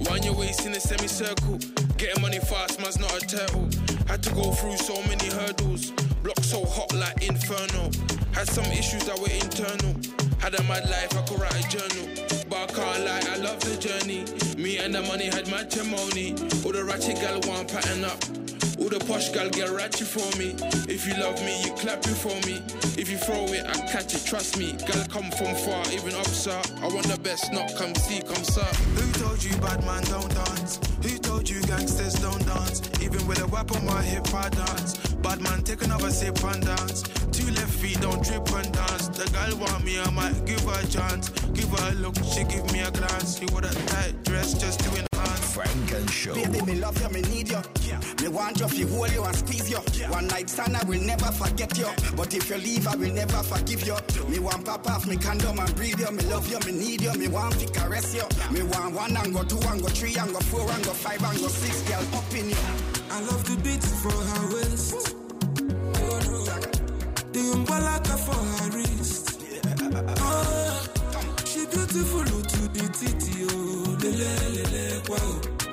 Wind 0.00 0.24
your 0.24 0.34
waist 0.34 0.66
in 0.66 0.72
a 0.72 0.80
semicircle. 0.80 1.58
Getting 1.96 2.22
money 2.22 2.38
fast, 2.38 2.80
man's 2.80 2.98
not 2.98 3.12
a 3.16 3.26
turtle. 3.26 3.68
Had 4.06 4.22
to 4.22 4.30
go 4.34 4.52
through 4.52 4.76
so 4.76 4.94
many 5.08 5.28
hurdles. 5.28 5.92
Block 6.22 6.40
so 6.42 6.64
hot 6.64 6.92
like 6.94 7.22
inferno. 7.22 7.90
Had 8.32 8.48
some 8.48 8.64
issues 8.66 9.04
that 9.04 9.18
were 9.18 9.30
internal. 9.30 9.94
Had 10.38 10.54
a 10.54 10.62
mad 10.64 10.88
life, 10.88 11.16
I 11.16 11.22
could 11.22 11.40
write 11.40 11.54
a 11.54 11.68
journal. 11.68 12.08
But 12.48 12.58
I 12.58 12.66
can't 12.66 13.04
lie, 13.04 13.34
I 13.34 13.36
love 13.38 13.60
the 13.60 13.76
journey. 13.76 14.24
Me 14.56 14.78
and 14.78 14.94
the 14.94 15.02
money 15.02 15.26
had 15.26 15.48
matrimony. 15.50 16.32
All 16.64 16.72
the 16.72 16.84
ratchet 16.84 17.16
gal 17.16 17.40
want 17.46 17.68
pattern 17.68 18.04
up. 18.04 18.18
All 18.78 18.88
the 18.88 19.00
posh 19.00 19.30
gal 19.30 19.50
get 19.50 19.70
ratchet 19.70 20.06
for 20.06 20.26
me. 20.38 20.54
If 20.88 21.06
you 21.06 21.14
love 21.14 21.38
me, 21.44 21.62
you 21.64 21.72
clap 21.72 21.98
it 22.06 22.14
for 22.14 22.34
me. 22.46 22.62
If 22.96 23.10
you 23.10 23.18
throw 23.18 23.46
it, 23.52 23.66
I 23.66 23.74
catch 23.90 24.14
it, 24.14 24.24
trust 24.24 24.56
me. 24.56 24.72
Gal 24.86 25.04
come 25.08 25.30
from 25.32 25.54
far, 25.66 25.82
even 25.92 26.14
up, 26.14 26.26
sir. 26.26 26.60
I 26.82 26.86
want 26.86 27.06
the 27.06 27.18
best, 27.18 27.52
not 27.52 27.74
come 27.76 27.94
see, 27.94 28.22
come 28.22 28.44
sir. 28.44 28.66
Who 28.94 29.12
told 29.18 29.42
you 29.42 29.56
bad 29.58 29.84
man 29.84 30.02
don't 30.04 30.32
dance? 30.32 30.78
Who 31.02 31.18
told 31.18 31.48
you 31.48 31.57
gangsters 31.68 32.14
don't 32.14 32.44
dance? 32.46 32.80
Even 33.02 33.24
with 33.26 33.40
a 33.40 33.46
whip 33.46 33.70
on 33.76 33.84
my 33.84 34.02
hip, 34.02 34.26
I 34.32 34.48
dance. 34.48 34.96
Bad 35.22 35.42
man, 35.42 35.62
take 35.62 35.82
another 35.82 36.10
sip 36.10 36.42
and 36.42 36.64
dance. 36.64 37.02
Two 37.30 37.50
left 37.52 37.74
feet, 37.74 38.00
don't 38.00 38.24
trip 38.24 38.48
and 38.52 38.72
dance. 38.72 39.08
The 39.08 39.28
girl 39.30 39.60
want 39.60 39.84
me, 39.84 40.00
I 40.00 40.10
might 40.10 40.46
give 40.46 40.62
her 40.62 40.80
a 40.80 40.86
chance. 40.86 41.28
Give 41.52 41.68
her 41.68 41.92
a 41.92 41.94
look, 41.94 42.16
she 42.24 42.44
give 42.44 42.72
me 42.72 42.80
a 42.80 42.90
glance. 42.90 43.38
She 43.38 43.46
wore 43.52 43.60
that 43.60 43.76
tight 43.88 44.24
dress 44.24 44.54
just 44.54 44.80
to 44.80 45.07
enhance. 45.18 45.54
Funk 45.54 45.92
and 45.92 46.10
Show. 46.10 46.34
Baby, 46.34 46.62
me 46.62 46.74
love 46.76 47.00
you, 47.00 47.08
me 47.10 47.22
need 47.22 47.48
you. 47.48 47.60
Yeah. 47.82 48.00
Me 48.22 48.28
want 48.28 48.60
you, 48.60 48.68
fi 48.68 48.82
hold 48.82 49.12
you 49.12 49.24
and 49.24 49.36
squeeze 49.36 49.70
you. 49.70 49.78
One 50.08 50.26
night 50.28 50.50
stand, 50.50 50.76
I 50.76 50.84
will 50.84 51.00
never 51.00 51.30
forget 51.32 51.76
you. 51.78 51.88
But 52.16 52.34
if 52.34 52.48
you 52.50 52.56
leave, 52.56 52.86
I 52.86 52.96
will 52.96 53.12
never 53.12 53.42
forgive 53.42 53.86
you. 53.86 53.96
Me 54.28 54.38
want 54.38 54.64
pop 54.64 54.88
off 54.90 55.06
me 55.06 55.16
condom 55.16 55.58
and 55.58 55.74
breathe 55.76 56.00
you. 56.00 56.10
Me 56.10 56.22
love 56.24 56.48
you, 56.50 56.58
me 56.60 56.78
need 56.78 57.02
you. 57.02 57.12
Me 57.14 57.28
want 57.28 57.54
fi 57.54 57.66
caress 57.66 58.14
you. 58.14 58.24
Me 58.52 58.62
want 58.62 58.94
one 58.94 59.16
and 59.16 59.32
go 59.34 59.42
two 59.42 59.58
and 59.68 59.80
go 59.82 59.88
three 59.88 60.16
and 60.16 60.32
go 60.32 60.40
four 60.40 60.70
and 60.70 60.84
go 60.84 60.92
five 60.92 61.22
and 61.22 61.38
go 61.40 61.48
six, 61.48 61.82
girl, 61.82 62.02
up 62.14 62.34
in 62.34 62.50
you. 62.50 62.56
I 63.10 63.20
love 63.22 63.44
the 63.44 63.56
beat 63.62 63.82
for 63.82 64.12
her 64.12 64.54
waist. 64.54 65.14
Oh 66.00 66.18
no. 66.26 66.44
The 67.32 67.40
umbalaka 67.54 68.16
for 68.18 68.34
her 68.34 68.70
wrist. 68.76 69.40
Oh, 70.20 70.88
she 71.44 71.66
beautiful 71.66 72.37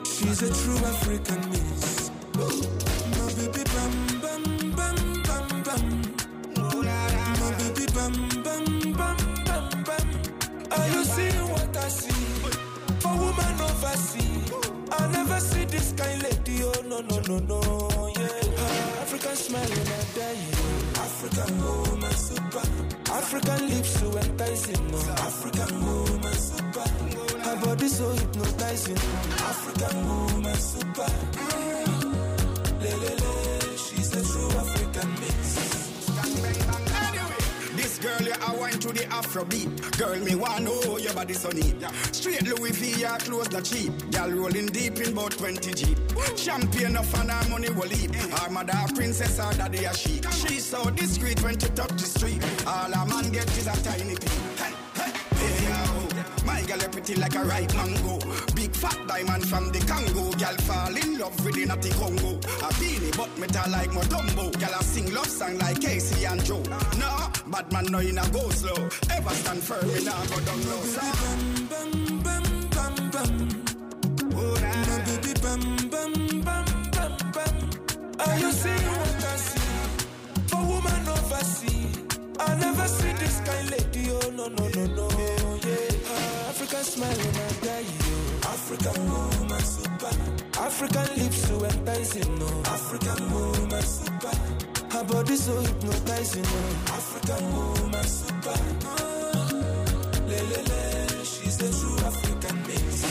She's 0.05 0.41
a 0.43 0.53
true 0.53 0.77
African 0.77 1.49
miss. 1.49 2.11
My 2.35 3.33
baby 3.33 3.63
bam, 3.73 3.93
bam, 4.21 4.43
bam, 4.75 4.97
bam, 5.23 5.63
bam. 5.63 5.83
My 7.39 7.51
baby 7.57 7.85
bam, 7.95 8.13
bam, 8.43 8.93
bam, 8.93 9.17
bam, 9.45 9.83
bam. 9.83 10.07
Are 10.71 10.87
you 10.89 11.03
seeing 11.05 11.49
what 11.49 11.75
I 11.75 11.87
see? 11.87 12.13
For 12.99 13.15
woman 13.17 13.61
overseas. 13.61 14.74
I 14.97 15.11
never 15.11 15.39
see 15.39 15.65
this 15.65 15.91
kind 15.93 16.21
lady, 16.23 16.63
oh 16.63 16.81
no, 16.87 16.99
no, 17.01 17.19
no, 17.27 17.37
no, 17.39 17.59
yeah. 18.15 19.01
African 19.03 19.35
smile 19.35 19.71
in 19.71 19.87
a 19.99 20.03
day, 20.15 20.39
African 21.05 21.57
woman 21.63 22.15
super. 22.15 22.63
African 23.11 23.69
lips 23.69 23.89
so 23.99 24.17
enticing, 24.17 24.87
no. 24.91 24.97
Oh. 24.97 25.27
African 25.27 25.85
woman 25.85 26.33
super. 26.33 26.87
Her 27.45 27.55
body 27.65 27.87
so 27.87 28.09
hypnotizing, 28.09 28.97
African 29.51 30.07
woman 30.07 30.55
super. 30.55 31.11
Le, 32.81 32.91
le, 33.01 33.11
le, 33.21 33.77
she's 33.77 34.13
a 34.13 34.23
true 34.23 34.49
African 34.59 35.09
mix. 35.19 35.74
Girl, 38.05 38.21
you 38.21 38.33
I 38.39 38.55
wine 38.55 38.73
to 38.73 38.89
the 38.89 38.99
Afrobeat. 39.05 39.97
Girl, 39.97 40.15
me 40.19 40.35
want 40.35 40.63
know 40.63 40.97
your 40.99 41.13
body 41.15 41.33
so 41.33 41.49
neat. 41.49 41.75
Straight 42.11 42.43
Louis 42.43 42.69
V, 42.69 43.01
your 43.01 43.17
clothes 43.17 43.51
not 43.51 43.63
cheap. 43.63 43.91
Girl 44.11 44.29
rolling 44.29 44.67
deep 44.67 44.99
in 44.99 45.11
about 45.11 45.31
20 45.31 45.73
Jeep. 45.73 45.97
Champion 46.35 46.97
of 46.97 47.11
her 47.11 47.49
money 47.49 47.69
will 47.71 47.87
leap. 47.87 48.13
Her 48.13 48.51
mother 48.51 48.77
princess, 48.93 49.39
her 49.39 49.51
daddy 49.53 49.85
a 49.85 49.93
chic. 49.95 50.23
She's 50.31 50.63
so 50.63 50.91
discreet 50.91 51.41
when 51.41 51.57
she 51.59 51.67
touch 51.69 51.93
the 51.93 52.05
street. 52.05 52.43
All 52.67 52.93
a 52.93 53.07
man 53.07 53.31
get 53.31 53.49
is 53.57 53.65
a 53.65 53.75
tiny 53.83 54.15
peep 54.15 54.54
pretty 57.05 57.21
like 57.21 57.35
a 57.35 57.43
ripe 57.43 57.73
mango. 57.75 58.19
Big 58.55 58.75
fat 58.75 58.97
diamond 59.07 59.47
from 59.47 59.71
the 59.71 59.79
Congo. 59.79 60.31
Girl 60.37 60.57
fall 60.65 60.95
in 60.95 61.19
love 61.19 61.45
with 61.45 61.55
the 61.55 61.65
natty 61.65 61.91
Congo. 61.91 62.37
A 62.37 62.69
beanie 62.79 63.15
but 63.15 63.37
metal 63.37 63.71
like 63.71 63.91
Mutombo. 63.91 64.51
Girl 64.59 64.75
I 64.75 64.81
sing 64.81 65.13
love 65.13 65.27
song 65.27 65.57
like 65.59 65.81
Casey 65.81 66.25
and 66.25 66.43
Joe. 66.43 66.63
Nah, 66.97 67.29
bad 67.47 67.71
man 67.71 67.85
no 67.91 67.99
in 67.99 68.17
a 68.17 68.27
go 68.29 68.49
slow. 68.49 68.89
Ever 69.11 69.29
stand 69.29 69.61
firm 69.61 69.89
in 69.89 70.07
a 70.07 70.15
go 70.29 70.39
down 70.41 70.61
low. 70.65 70.81
Bam, 70.95 71.67
bam, 71.69 71.91
bam, 72.23 72.43
bam, 72.73 72.95
bam. 73.11 73.33
Oh, 74.35 74.53
nah. 74.61 74.85
My 74.87 74.97
baby 75.05 75.33
bam, 75.41 75.61
bam, 75.89 76.13
bam, 76.41 76.65
bam, 76.91 77.13
bam. 77.35 77.55
Are 78.19 78.39
you 78.39 78.51
seeing 78.51 78.87
what 78.89 79.25
I 79.25 79.35
see? 79.37 79.69
For 80.47 80.61
woman 80.65 81.07
overseas. 81.07 81.97
I 82.39 82.55
never 82.59 82.87
see 82.87 83.13
this 83.13 83.39
kind 83.41 83.69
lady, 83.69 84.09
oh 84.11 84.29
no, 84.31 84.47
no, 84.47 84.67
no, 84.69 84.85
no. 84.95 85.34
African 88.43 89.09
woman 89.09 89.59
super. 89.61 90.13
African 90.59 91.07
lips 91.23 91.47
so 91.47 91.63
enticing, 91.63 92.39
no. 92.39 92.47
African 92.65 93.31
woman 93.31 93.81
super. 93.83 94.35
Her 94.91 95.03
body 95.03 95.35
so 95.35 95.59
hypnotizing, 95.61 96.43
no. 96.43 96.49
African 96.97 97.55
woman 97.55 98.03
super. 98.03 98.57
Oh, 98.87 99.49
le 100.27 100.39
le 100.49 100.59
le, 100.63 101.23
she's 101.25 101.57
the 101.57 101.69
true 101.69 101.99
African 102.07 102.57
mix. 102.67 103.03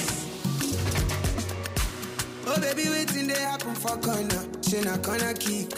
Oh 2.47 2.61
baby, 2.61 2.89
waiting 2.91 3.29
they 3.29 3.41
happen 3.41 3.75
for 3.77 3.97
corner. 3.99 4.43
She 4.63 4.81
na 4.81 4.97
corner 4.99 5.35
kick. 5.35 5.73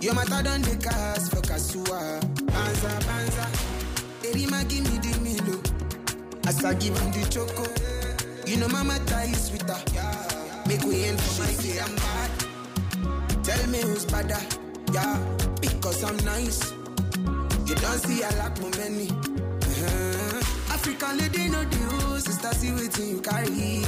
Your 0.00 0.14
matter 0.14 0.42
done 0.42 0.62
the 0.62 0.76
cast 0.82 1.30
for 1.32 1.42
Kasua. 1.42 2.20
Banza, 2.46 2.98
banza. 3.06 3.46
Erima 4.22 4.64
give 4.68 4.84
me 4.90 4.98
the 4.98 5.18
milo. 5.20 5.67
As 6.48 6.64
I 6.64 6.72
give 6.72 6.98
him 6.98 7.12
the 7.12 7.28
choco. 7.28 7.64
You 8.46 8.56
know 8.56 8.68
mama 8.68 8.98
tie 9.04 9.24
is 9.24 9.52
with 9.52 9.68
her. 9.68 10.64
Make 10.66 10.82
we 10.82 11.04
end 11.04 11.20
for 11.20 11.42
my 11.42 11.48
say 11.48 11.78
I'm 11.78 11.94
bad. 11.94 13.44
Tell 13.44 13.66
me 13.68 13.82
who's 13.82 14.06
better. 14.06 14.40
Yeah, 14.90 15.20
because 15.60 16.02
I'm 16.02 16.16
nice. 16.24 16.72
You 17.68 17.74
don't 17.74 18.00
see 18.00 18.24
I 18.24 18.30
lack 18.40 18.58
my 18.62 18.70
many. 18.78 19.10
Uh-huh. 19.10 20.72
African 20.72 21.18
lady 21.18 21.50
know 21.50 21.62
the 21.64 21.76
rules. 21.92 22.24
Sister 22.24 22.54
see 22.54 22.72
waiting 22.72 23.10
you 23.10 23.20
carry. 23.20 23.84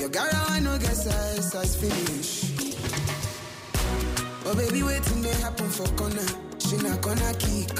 Your 0.00 0.08
girl 0.08 0.28
I 0.48 0.58
no 0.58 0.76
get 0.76 0.96
size, 0.96 1.52
size 1.52 1.76
finish. 1.76 2.50
Oh 4.44 4.56
baby, 4.56 4.82
waiting 4.82 5.22
they 5.22 5.34
happen 5.34 5.68
for 5.70 5.86
corner. 5.94 6.26
She 6.58 6.78
not 6.78 7.00
gonna 7.00 7.32
kick. 7.38 7.70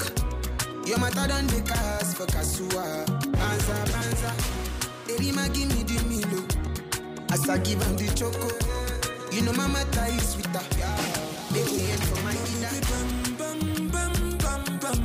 Your 0.87 0.97
matter 0.97 1.27
done 1.27 1.47
the 1.47 1.61
cast 1.67 2.15
for 2.15 2.25
Kasua. 2.25 3.28
Banza, 3.39 3.75
banza. 3.91 4.31
Erima 5.07 5.47
give 5.53 5.69
me 5.73 5.83
the 5.83 5.97
milo. 6.09 6.41
As 7.31 7.47
I 7.49 7.57
give 7.59 7.81
him 7.81 7.95
the 7.95 8.07
choco. 8.15 8.49
You 9.31 9.41
know 9.43 9.53
mama 9.53 9.85
tie 9.91 10.09
is 10.09 10.35
with 10.35 10.47
her. 10.47 10.65
Make 11.53 11.71
me 11.71 11.91
end 11.91 12.03
for 12.03 12.21
my 12.23 12.33
dinner. 12.45 12.73
Bam, 12.89 13.57
bam, 13.93 14.13
bam, 14.43 14.63
bam. 14.83 14.99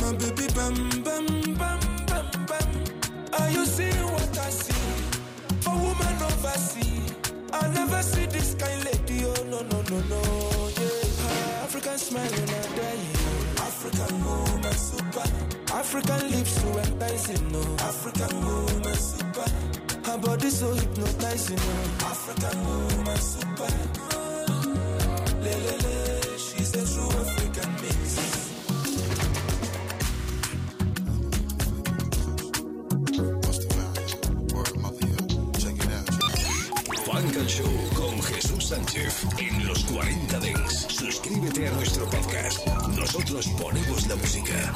My 0.00 0.12
baby, 0.20 0.46
bam, 0.54 0.74
bam, 1.02 1.26
bam, 1.54 1.80
bam, 2.06 2.26
bam. 2.48 2.68
Are 3.38 3.50
you 3.50 3.64
seeing 3.64 4.04
what 4.12 4.38
I 4.38 4.50
see? 4.50 4.92
For 5.62 5.74
woman 5.74 6.22
overseas. 6.28 7.14
I 7.52 7.68
never 7.68 8.02
see 8.02 8.26
this 8.26 8.54
kind 8.54 8.84
lady. 8.84 9.24
Oh, 9.24 9.42
no, 9.44 9.62
no, 9.62 9.82
no, 9.90 9.98
no. 10.12 10.20
Yeah. 10.78 11.64
African 11.64 11.98
smiling 11.98 12.50
and 12.58 12.76
dying. 12.76 13.14
African 13.58 14.24
woman 14.24 14.74
super. 14.74 15.33
African 15.84 16.30
lips 16.30 16.52
so 16.62 16.78
enticing. 16.78 17.52
No. 17.52 17.60
African 17.90 18.34
woman 18.40 18.96
super. 18.96 19.48
Her 20.06 20.18
body 20.18 20.48
so 20.48 20.72
hypnotizing. 20.72 21.56
No. 21.56 22.06
African 22.10 22.58
woman 22.64 23.18
super. 23.18 23.72
Le, 25.44 25.54
le. 25.66 26.38
She's 26.38 26.72
a 26.74 26.84
true 26.90 27.20
African 27.20 27.70
mix. 27.82 28.00
Show 37.46 37.64
con 37.94 38.22
Jesús 38.22 38.64
Sánchez 38.68 39.26
en 39.38 39.66
los 39.66 39.84
40 39.84 40.40
Dents. 40.40 40.83
Suscríbete 41.34 41.66
a 41.66 41.70
nuestro 41.72 42.04
podcast. 42.10 42.64
Nosotros 42.96 43.48
ponemos 43.58 44.06
la 44.06 44.14
música. 44.14 44.72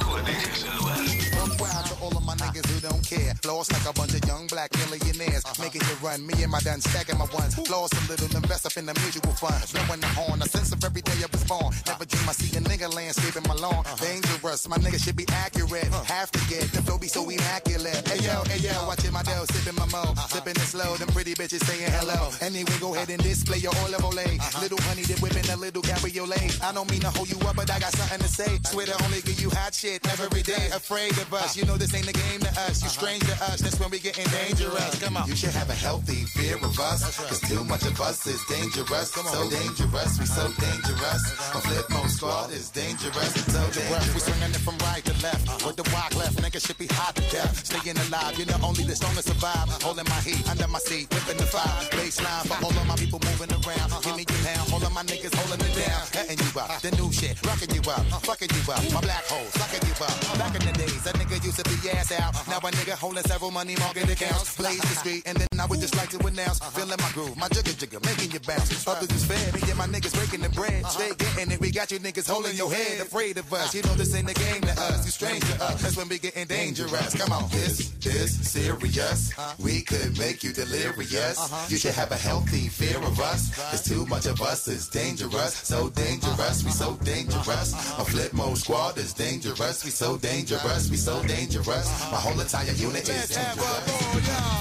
Of 3.45 3.51
my 3.51 3.59
niggas 3.59 3.69
who 3.69 3.69
don't 3.69 3.69
care. 3.69 3.69
Lost 3.69 3.73
like 3.73 3.87
a 3.87 3.93
bunch 3.93 4.15
of 4.15 4.25
young 4.29 4.47
black 4.47 4.71
millionaires. 4.79 5.45
Making 5.59 5.83
it 5.83 6.03
run. 6.03 6.27
Me 6.27 6.35
and 6.43 6.53
my 6.53 6.61
done 6.61 6.81
stacking 6.81 7.19
my 7.19 7.27
ones. 7.35 7.59
Lost 7.71 7.95
a 7.95 8.01
little, 8.09 8.37
invest 8.37 8.67
up 8.67 8.77
in 8.77 8.87
the 8.87 8.95
mutual 9.01 9.33
fund. 9.35 9.65
Blowing 9.73 10.01
the 10.01 10.07
horn. 10.09 10.43
A 10.43 10.49
sense 10.49 10.73
of 10.73 10.85
every 10.85 11.03
day 11.03 11.19
I 11.23 11.29
was 11.31 11.45
born. 11.45 11.75
Never 11.87 12.05
dream 12.05 12.29
I 12.29 12.33
see 12.33 12.57
a 12.57 12.61
nigga 12.61 12.93
landscaping 12.95 13.47
my 13.49 13.55
lawn. 13.55 13.85
Dangerous. 14.01 14.69
My 14.69 14.79
nigga 14.79 14.99
should 15.03 15.17
be 15.17 15.27
accurate. 15.33 15.89
Have 16.07 16.31
to 16.33 16.41
get 16.49 16.71
the 16.73 16.83
flow 16.83 16.99
be 16.99 17.09
so 17.09 17.29
immaculate. 17.29 18.07
Hey 18.09 18.25
yo, 18.25 18.43
hey 18.45 18.61
yo, 18.61 18.75
watching 18.87 19.13
my 19.13 19.23
dough, 19.23 19.45
sipping 19.51 19.79
my 19.79 19.87
mo. 19.87 20.15
Sipping 20.29 20.57
it 20.57 20.69
slow. 20.69 20.97
Them 20.97 21.09
pretty 21.09 21.35
bitches 21.35 21.65
saying 21.65 21.91
hello. 21.93 22.31
Anyway, 22.41 22.79
go 22.81 22.95
ahead 22.95 23.11
and 23.11 23.23
display 23.23 23.59
your 23.59 23.75
olive 23.83 24.03
olay. 24.03 24.39
Little 24.61 24.81
honey, 24.83 25.03
they 25.03 25.15
whipping 25.21 25.49
a 25.51 25.57
little 25.57 25.83
cabriolet. 25.83 26.63
I 26.63 26.73
don't 26.73 26.91
mean 26.91 27.01
to 27.01 27.11
hold 27.11 27.31
you 27.31 27.39
up, 27.47 27.57
but 27.57 27.71
I 27.71 27.79
got 27.79 27.93
something 27.93 28.21
to 28.21 28.29
say. 28.29 28.59
Swear 28.65 28.87
to 28.87 29.05
only 29.05 29.21
give 29.23 29.41
you 29.41 29.51
hot 29.51 29.75
shit 29.75 30.07
every 30.21 30.43
day. 30.43 30.69
Afraid 30.73 31.13
of 31.13 31.33
us. 31.33 31.57
You 31.57 31.65
know 31.65 31.77
this 31.77 31.95
ain't 31.95 32.07
the 32.07 32.13
game 32.13 32.41
to 32.41 32.51
us. 32.67 32.83
You 32.83 32.89
strange 32.89 33.28
to 33.29 33.35
us. 33.45 33.61
That's 33.61 33.79
when 33.81 33.91
we 33.91 33.99
getting 33.99 34.25
dangerous. 34.33 35.01
Come 35.03 35.17
on. 35.17 35.29
You 35.29 35.37
should 35.37 35.55
have 35.55 35.69
a 35.71 35.75
healthy 35.75 36.25
fear 36.37 36.57
of 36.57 36.79
us. 36.81 37.01
Cause 37.29 37.41
too 37.41 37.63
much 37.65 37.85
of 37.85 38.01
us 38.01 38.27
is 38.27 38.41
dangerous. 38.49 39.13
So 39.13 39.51
dangerous, 39.51 40.19
we 40.19 40.27
so 40.27 40.45
dangerous. 40.59 41.23
A 41.55 41.61
Flipmode 41.61 42.09
Squad 42.11 42.51
is 42.51 42.71
dangerous. 42.71 43.33
So 43.53 43.61
We 43.67 43.73
dangerous. 43.73 44.25
swinging 44.25 44.51
it 44.57 44.63
from 44.65 44.77
right 44.89 45.05
to 45.05 45.13
left. 45.23 45.49
Uh-huh. 45.49 45.67
With 45.69 45.77
the 45.77 45.87
walk 45.93 46.15
left, 46.17 46.37
nigga 46.41 46.61
should 46.65 46.79
be 46.79 46.87
hot 46.89 47.15
to 47.17 47.23
death. 47.31 47.65
Staying 47.65 47.99
alive, 48.09 48.39
you 48.39 48.47
know 48.47 48.59
only 48.63 48.85
the 48.85 48.97
strongest 48.97 49.29
survive. 49.29 49.69
Holding 49.83 50.09
my 50.09 50.21
heat 50.25 50.43
under 50.49 50.69
my 50.69 50.79
seat, 50.79 51.13
whipping 51.13 51.37
the 51.37 51.47
fire. 51.47 51.69
Baseline 51.93 52.47
for 52.49 52.59
all 52.65 52.73
of 52.73 52.87
my 52.87 52.97
people 52.97 53.21
moving 53.29 53.51
around. 53.53 53.89
Uh-huh. 53.93 54.01
Give 54.05 54.17
me 54.17 54.25
your 54.29 54.43
hand, 54.49 54.73
all 54.73 54.83
of 54.83 54.93
my 54.93 55.03
niggas 55.05 55.35
holding 55.35 55.61
it 55.67 55.75
down. 55.77 56.01
Cutting 56.17 56.39
you 56.41 56.51
up, 56.61 56.81
the 56.81 56.91
new 56.97 57.13
shit, 57.13 57.37
rocking 57.47 57.71
you 57.75 57.83
up, 57.91 58.05
fucking 58.25 58.49
you 58.57 58.63
up. 58.73 58.83
My 58.93 59.01
black 59.01 59.25
hole, 59.29 59.47
sucking 59.61 59.85
you 59.89 59.95
up. 60.01 60.17
Back 60.39 60.55
in 60.57 60.65
the 60.65 60.73
days, 60.79 61.03
that 61.05 61.15
nigga 61.21 61.37
used 61.45 61.59
to 61.61 61.67
be 61.69 61.77
ass 61.91 62.13
out. 62.13 62.35
Uh-huh. 62.35 62.51
Now 62.51 62.59
a 62.65 62.71
nigga 62.73 62.95
holding 62.97 63.18
several 63.25 63.51
money 63.51 63.77
market 63.77 64.11
accounts. 64.11 64.57
Blaze 64.57 64.81
the 64.81 64.97
street, 65.03 65.23
and 65.27 65.37
then 65.37 65.49
I 65.61 65.67
would 65.67 65.81
just 65.81 65.97
like 65.97 66.11
to 66.11 66.19
announce. 66.27 66.61
Uh-huh. 66.61 66.71
Feeling 66.71 66.99
my 67.01 67.11
groove, 67.13 67.37
my 67.37 67.49
jigger 67.49 67.73
jigger, 67.73 68.01
making 68.01 68.31
you 68.33 68.41
bounce. 68.41 68.87
Others 68.87 69.11
is 69.11 69.25
fed, 69.25 69.55
me 69.55 69.61
and 69.69 69.79
my 69.79 69.87
niggas 69.87 70.15
breaking 70.15 70.41
the 70.41 70.51
bread. 70.51 70.85
Uh-huh. 70.85 70.91
Straight 70.91 71.19
getting 71.19 71.51
it, 71.53 71.61
we 71.61 71.71
got 71.71 71.91
you 71.91 71.99
niggas 71.99 72.29
holding 72.29 72.57
your 72.57 72.71
head. 72.73 73.01
Afraid 73.01 73.39
of 73.39 73.53
us, 73.53 73.75
uh. 73.75 73.79
you 73.79 73.83
know 73.85 73.95
this 73.95 74.15
ain't 74.15 74.27
the 74.27 74.35
game 74.35 74.63
to 74.63 74.73
us. 74.73 75.05
You 75.05 75.11
strange 75.11 75.45
to 75.45 75.65
us, 75.65 75.83
that's 75.83 75.97
when 75.97 76.09
we 76.09 76.19
getting 76.19 76.47
dangerous. 76.47 77.15
Come 77.15 77.33
on. 77.33 77.49
This 77.51 77.93
is 78.07 78.49
serious. 78.49 79.37
Uh. 79.39 79.55
We 79.59 79.83
could 79.83 80.19
make 80.19 80.45
you 80.45 80.53
delirious. 80.53 81.39
Uh-huh. 81.39 81.67
You 81.69 81.77
should 81.77 81.95
have 81.95 82.13
a 82.13 82.17
healthy 82.17 82.69
fear 82.69 82.99
of 82.99 83.21
us. 83.21 83.55
Cause 83.71 83.83
too 83.85 84.07
much 84.07 84.27
of 84.27 84.41
us 84.41 84.69
is 84.69 84.89
dangerous. 84.89 85.55
So 85.55 85.91
dangerous, 85.91 86.65
we 86.65 86.71
so 86.71 86.95
dangerous. 87.05 87.73
A 87.73 88.05
Flipmode 88.05 88.57
Squad 88.57 88.99
is 88.99 89.13
dangerous. 89.13 89.85
We 89.85 89.91
so 89.91 90.17
dangerous, 90.17 90.91
we 90.91 90.97
so 90.97 91.23
dangerous. 91.25 91.87
My 92.11 92.19
whole 92.19 92.39
entire 92.41 92.73
unit 92.73 93.08
is 93.11 93.29
dangerous. 93.31 94.09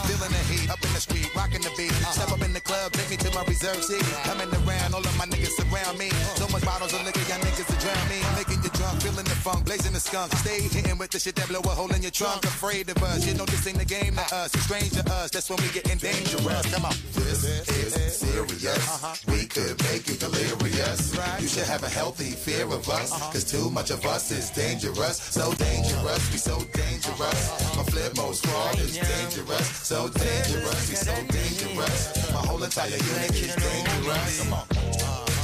Feeling 0.05 0.31
the 0.31 0.43
heat 0.51 0.69
up 0.69 0.79
in 0.83 0.93
the 0.93 1.01
street, 1.01 1.33
rocking 1.35 1.61
the 1.61 1.71
beat. 1.75 1.91
Step 2.13 2.31
up 2.31 2.41
in 2.41 2.53
the 2.53 2.61
club, 2.61 2.91
take 2.93 3.09
me 3.09 3.17
to 3.17 3.33
my 3.33 3.43
reserve 3.45 3.83
seat. 3.83 4.03
Coming 4.23 4.49
around, 4.61 4.93
all 4.93 5.01
of 5.01 5.17
my 5.17 5.25
niggas 5.25 5.57
surround 5.57 5.97
me. 5.97 6.09
So 6.37 6.47
much 6.49 6.63
bottles 6.63 6.93
of 6.93 7.03
liquor, 7.03 7.25
y'all 7.27 7.41
niggas 7.41 7.56
drown 7.88 8.09
me. 8.09 8.19
Making 8.35 8.63
you 8.63 8.69
drunk, 8.75 9.01
feeling 9.01 9.25
the 9.25 9.38
funk, 9.45 9.65
blazing 9.65 9.93
the 9.93 9.99
skunk. 9.99 10.31
Stay 10.43 10.61
hitting 10.61 10.97
with 10.97 11.11
the 11.11 11.19
shit 11.19 11.35
that 11.35 11.47
blow 11.47 11.61
a 11.63 11.73
hole 11.79 11.91
in 11.93 12.01
your 12.01 12.11
trunk. 12.11 12.43
Afraid 12.43 12.89
of 12.89 13.01
us, 13.01 13.25
you 13.25 13.33
know 13.33 13.45
this 13.45 13.65
ain't 13.67 13.79
the 13.79 13.85
game 13.85 14.15
to 14.15 14.25
us. 14.35 14.53
It's 14.53 14.63
strange 14.63 14.91
to 14.99 15.03
us, 15.11 15.31
that's 15.31 15.49
when 15.49 15.59
we 15.61 15.69
getting 15.69 15.97
dangerous. 15.97 16.65
Come 16.73 16.85
on. 16.85 16.95
This 17.13 17.43
is 17.43 18.17
serious. 18.17 18.83
Uh-huh. 18.93 19.15
We 19.31 19.45
could 19.45 19.75
make 19.89 20.07
you 20.07 20.15
delirious. 20.15 21.15
You 21.41 21.47
should 21.47 21.67
have 21.67 21.83
a 21.83 21.89
healthy 21.89 22.31
fear 22.31 22.65
of 22.65 22.88
us. 22.89 23.11
Uh-huh. 23.11 23.31
Cause 23.31 23.43
too 23.43 23.69
much 23.71 23.89
of 23.91 24.05
us 24.05 24.31
is 24.31 24.49
dangerous. 24.51 25.17
So 25.17 25.53
dangerous, 25.53 26.23
we 26.31 26.38
so 26.38 26.57
dangerous. 26.73 27.41
My 27.75 27.83
Flipmode 27.91 28.35
Squad 28.35 28.79
is 28.79 28.97
dangerous. 28.97 29.67
So 29.67 30.09
dangerous, 30.09 30.89
we 30.89 30.95
so 30.95 31.15
dangerous. 31.39 32.31
My 32.33 32.41
whole 32.47 32.63
entire 32.63 32.89
unit 32.89 33.31
is 33.31 33.55
dangerous. 33.55 34.43
Come 34.43 34.53
on. 34.53 34.59
Uh-huh. 34.59 35.36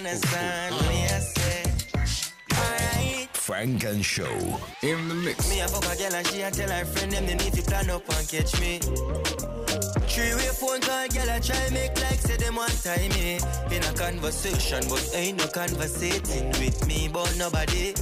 Understand 0.00 0.74
oh, 0.74 0.78
oh, 0.80 0.86
what 0.86 0.94
I 0.96 1.14
oh. 1.14 1.20
say. 1.20 1.62
Alright. 2.56 3.28
Funk 3.36 3.84
and 3.84 4.02
Show 4.02 4.58
in 4.82 5.08
the 5.08 5.14
mix. 5.14 5.50
Me 5.50 5.60
a 5.60 5.68
fuck 5.68 5.84
a 5.92 5.98
girl 5.98 6.14
and 6.14 6.26
she 6.26 6.40
a 6.40 6.50
tell 6.50 6.70
her 6.70 6.86
friend 6.86 7.12
them 7.12 7.26
they 7.26 7.34
need 7.34 7.52
to 7.52 7.62
plan 7.62 7.90
up 7.90 8.08
and 8.08 8.26
catch 8.26 8.58
me. 8.62 8.78
Three 10.08 10.34
way 10.40 10.48
phone 10.56 10.80
call, 10.80 11.06
girl 11.08 11.28
a 11.28 11.38
try 11.38 11.68
make 11.68 12.00
like 12.00 12.18
say 12.18 12.38
them 12.38 12.56
want 12.56 12.82
time 12.82 13.10
me 13.10 13.40
in 13.76 13.82
a 13.84 13.92
conversation, 13.92 14.80
but 14.88 15.04
ain't 15.12 15.36
no 15.36 15.46
conversating 15.48 16.48
with 16.48 16.86
me 16.86 17.08
about 17.08 17.36
nobody. 17.36 17.92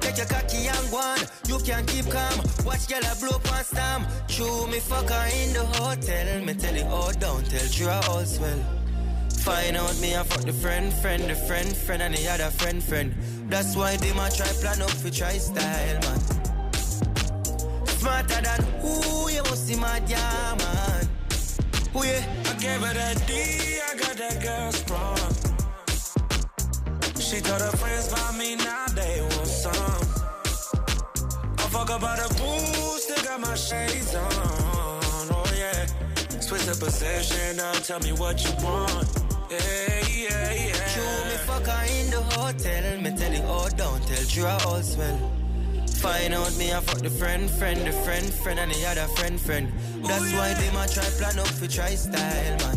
Take 0.00 0.16
your 0.16 0.26
cocky 0.26 0.68
and 0.68 0.90
go 0.90 0.96
on, 1.04 1.18
you 1.48 1.58
can 1.58 1.84
keep 1.84 2.08
calm. 2.08 2.40
Watch 2.64 2.88
girl 2.88 3.04
a 3.04 3.14
blow 3.20 3.36
up 3.36 3.52
and 3.52 3.66
stamp. 3.66 4.08
Chew 4.26 4.66
me 4.68 4.80
fuck 4.80 5.10
her 5.10 5.28
in 5.36 5.52
the 5.52 5.66
hotel. 5.76 6.44
Me 6.46 6.54
tell 6.54 6.74
it 6.74 6.86
all 6.86 7.12
down, 7.12 7.44
tell 7.44 7.68
true 7.68 7.88
all's 8.08 8.40
well. 8.40 8.79
Find 9.44 9.76
out 9.76 9.98
me 10.00 10.12
a 10.12 10.22
fuck 10.22 10.42
the 10.42 10.52
friend, 10.52 10.92
friend, 10.92 11.22
the 11.22 11.34
friend, 11.34 11.74
friend, 11.74 12.02
and 12.02 12.14
the 12.14 12.28
other 12.28 12.50
friend, 12.50 12.82
friend. 12.82 13.14
That's 13.48 13.74
why 13.74 13.96
they 13.96 14.12
might 14.12 14.34
try 14.34 14.46
plan 14.46 14.82
up 14.82 14.90
for 14.90 15.10
try 15.10 15.38
style, 15.38 15.98
man. 16.00 16.20
Smarter 17.86 18.42
than 18.42 18.62
who 18.80 19.30
you 19.30 19.42
must 19.44 19.66
see 19.66 19.76
my 19.76 20.02
yeah, 20.06 20.56
man. 20.58 21.08
Who 21.94 22.04
yeah? 22.04 22.22
I 22.44 22.54
gave 22.60 22.80
her 22.80 22.92
that 22.92 23.26
D, 23.26 23.32
I 23.32 23.96
got 23.96 24.16
that 24.18 24.42
girl 24.42 24.72
sprung. 24.72 25.16
She 27.18 27.40
told 27.40 27.62
her 27.62 27.76
friends 27.78 28.12
about 28.12 28.36
me, 28.36 28.56
now 28.56 28.86
they 28.88 29.22
want 29.22 29.46
some. 29.46 30.02
I 31.58 31.62
fuck 31.72 31.88
about 31.88 32.18
the 32.18 32.28
boost, 32.34 33.24
got 33.24 33.40
my 33.40 33.54
shades 33.54 34.14
on, 34.14 34.28
oh 34.32 35.52
yeah. 35.56 35.86
Switch 36.40 36.64
the 36.66 36.76
position, 36.78 37.56
now 37.56 37.72
tell 37.72 38.00
me 38.00 38.12
what 38.12 38.44
you 38.44 38.52
want. 38.64 39.19
Yeah, 39.50 39.58
yeah, 40.06 40.52
yeah. 40.52 40.72
True, 40.94 41.24
me 41.28 41.36
fuck 41.44 41.66
her 41.66 41.84
in 41.98 42.10
the 42.10 42.22
hotel. 42.22 43.00
Me 43.00 43.10
tell 43.16 43.32
you, 43.32 43.42
oh, 43.46 43.68
don't 43.76 44.06
tell 44.06 44.24
you 44.24 44.46
all 44.46 44.80
swell. 44.82 45.18
Find 45.96 46.34
out 46.34 46.56
me, 46.56 46.72
I 46.72 46.78
fuck 46.78 47.02
the 47.02 47.10
friend, 47.10 47.50
friend, 47.50 47.84
the 47.84 47.90
friend, 47.90 48.24
friend, 48.32 48.60
and 48.60 48.72
the 48.72 48.86
other 48.86 49.08
friend, 49.16 49.40
friend. 49.40 49.72
That's 50.04 50.32
why 50.32 50.54
they 50.54 50.70
might 50.72 50.92
try 50.92 51.02
plan 51.18 51.38
up 51.40 51.48
for 51.48 51.66
try 51.66 51.96
style, 51.96 52.56
man. 52.58 52.76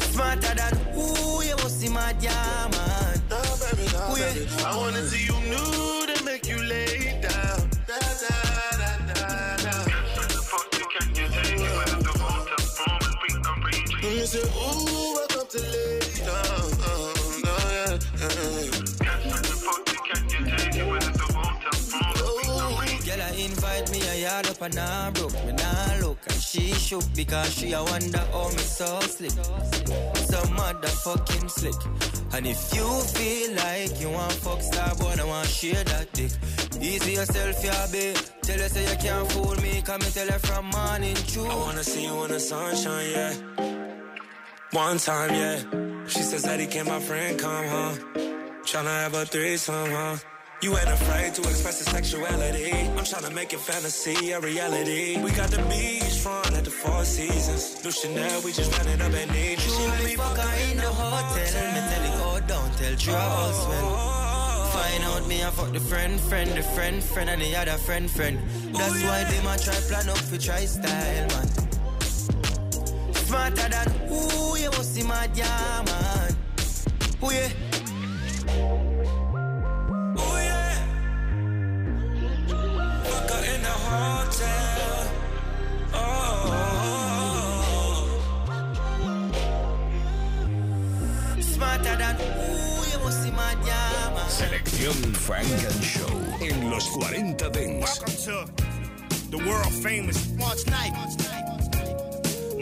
Smarter 0.00 0.54
than 0.54 0.76
who 0.92 1.42
you 1.44 1.56
must 1.56 1.80
see 1.80 1.88
my 1.88 2.12
yeah, 2.20 2.68
man. 2.72 3.22
Nah, 3.30 3.42
baby, 3.62 3.88
nah, 3.92 4.12
Ooh, 4.12 4.18
yeah. 4.18 4.34
baby. 4.34 4.48
I 4.64 4.76
wanna 4.76 5.02
see 5.06 5.24
you 5.24 5.38
nude 5.48 5.95
say, 14.36 14.48
ooh, 14.48 15.14
welcome 15.14 15.48
to 15.48 15.60
lay 15.60 16.00
down. 16.24 16.68
Uh, 16.82 17.12
nah, 17.44 17.68
yeah, 17.76 17.98
yeah. 18.20 18.66
Girl, 23.06 23.22
I 23.22 23.30
invite 23.38 23.90
me 23.92 24.00
a 24.08 24.14
yard 24.22 24.46
up 24.48 24.62
and 24.62 24.78
I 24.78 25.10
broke 25.10 25.32
me 25.44 25.52
nah 25.52 26.06
look 26.06 26.18
and 26.28 26.40
she 26.42 26.72
shook 26.72 27.04
because 27.14 27.52
she 27.54 27.72
a 27.72 27.82
wonder 27.82 28.24
how 28.32 28.48
me 28.48 28.58
so 28.58 29.00
slick, 29.00 29.30
so 29.30 30.38
motherfucking 30.58 31.50
slick. 31.50 31.80
And 32.32 32.46
if 32.46 32.74
you 32.74 32.88
feel 33.16 33.52
like 33.54 34.00
you 34.00 34.10
want 34.10 34.32
fuck 34.32 34.60
star 34.60 34.94
boy, 34.96 35.14
I 35.18 35.24
want 35.24 35.48
share 35.48 35.84
that 35.84 36.12
dick. 36.12 36.32
Easy 36.80 37.12
yourself, 37.12 37.64
yeah, 37.64 37.86
babe. 37.90 38.16
Tell 38.42 38.58
her 38.58 38.68
say 38.68 38.90
you 38.90 38.96
can't 38.98 39.30
fool 39.32 39.56
me, 39.62 39.82
come 39.82 40.02
and 40.02 40.12
tell 40.12 40.28
her 40.28 40.38
from 40.38 40.66
morning 40.66 41.16
true. 41.28 41.46
I 41.46 41.56
wanna 41.56 41.84
see 41.84 42.04
you 42.04 42.24
in 42.24 42.30
the 42.32 42.40
sunshine, 42.40 43.10
yeah. 43.10 43.75
One 44.76 44.98
time, 44.98 45.32
yeah. 45.32 45.56
She 46.06 46.20
says 46.20 46.42
that 46.42 46.60
he 46.60 46.66
can't. 46.66 46.86
my 46.86 47.00
friend 47.00 47.38
come, 47.38 47.64
huh? 47.64 47.92
Tryna 48.68 49.04
have 49.04 49.14
a 49.14 49.24
threesome, 49.24 49.90
huh? 49.90 50.16
You 50.60 50.76
ain't 50.76 50.90
afraid 50.90 51.32
to 51.36 51.40
express 51.48 51.80
your 51.80 51.94
sexuality. 51.94 52.72
I'm 52.72 53.04
tryna 53.08 53.32
make 53.34 53.52
your 53.52 53.60
fantasy 53.62 54.32
a 54.32 54.38
reality. 54.38 55.18
We 55.22 55.30
got 55.30 55.48
the 55.48 55.62
beach 55.72 56.18
front 56.18 56.52
at 56.52 56.64
the 56.64 56.70
Four 56.70 57.06
Seasons. 57.06 57.82
New 57.82 57.90
Chanel, 57.90 58.42
we 58.42 58.52
just 58.52 58.70
ran 58.76 58.86
it 58.88 59.00
up 59.00 59.14
and 59.14 59.30
need 59.32 59.58
you. 59.64 59.72
True, 59.72 60.04
me 60.04 60.14
fuck 60.14 60.36
her 60.36 60.70
in 60.70 60.76
the 60.76 60.82
hotel. 60.82 61.72
Me 61.72 61.80
tell 61.88 62.26
oh, 62.28 62.40
don't 62.46 62.72
tell 62.76 62.96
Charles, 62.96 63.68
man. 63.68 63.84
Find 64.76 65.04
out 65.04 65.26
me, 65.26 65.42
I 65.42 65.50
fuck 65.52 65.72
the 65.72 65.80
friend, 65.80 66.20
friend, 66.20 66.50
the 66.50 66.62
friend, 66.62 67.02
friend, 67.02 67.30
and 67.30 67.40
the 67.40 67.56
other 67.56 67.78
friend, 67.78 68.10
friend. 68.10 68.38
That's 68.74 69.02
oh, 69.02 69.08
why 69.08 69.24
they 69.24 69.42
might 69.42 69.62
try 69.62 69.74
plan 69.88 70.10
up 70.10 70.18
for 70.18 70.36
try 70.36 70.66
style, 70.66 71.28
man. 71.28 71.66
Smarter 73.26 73.68
than 73.68 73.90
who 74.06 74.56
you 74.56 74.70
must 74.70 74.94
see 74.94 75.02
my 75.02 75.28
yeah, 75.34 75.82
man. 75.84 76.36
Who 77.20 77.32
yeah? 77.32 77.48
Oh 80.16 80.36
yeah. 80.38 80.74
Fuck 83.02 83.30
her 83.30 83.42
in 83.52 83.62
the 83.62 83.76
hotel. 83.88 85.10
Oh. 85.92 86.46
Smarter 91.40 91.96
than 91.96 92.14
who 92.14 92.54
you 92.92 92.98
must 93.02 93.22
see 93.24 93.32
my 93.32 93.56
yeah, 93.66 94.14
man. 94.14 94.28
Selección 94.30 94.94
Funk 95.16 95.64
and 95.64 95.82
Show 95.82 96.14
en 96.40 96.70
los 96.70 96.86
40 96.90 97.50
Dance. 97.50 97.80
Welcome 97.80 98.14
to 98.22 98.46
the 99.32 99.38
world 99.38 99.72
famous 99.82 100.28
March 100.38 100.64
Night. 100.68 101.35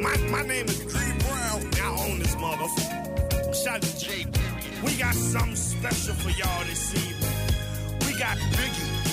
My, 0.04 0.14
my 0.28 0.42
name 0.42 0.66
is 0.66 0.82
Green 0.82 1.18
Brown. 1.20 1.70
Now 1.78 1.94
I 1.94 2.10
own 2.10 2.18
this 2.18 2.34
motherfucker. 2.34 3.54
Shout 3.54 3.76
out 3.76 3.80
to 3.80 3.98
Jay. 3.98 4.26
We 4.84 4.98
got 4.98 5.14
something 5.14 5.56
special 5.56 6.14
for 6.16 6.28
y'all 6.28 6.64
this 6.66 6.94
evening. 6.94 8.06
We 8.06 8.18
got 8.18 8.36
Biggie. 8.36 9.03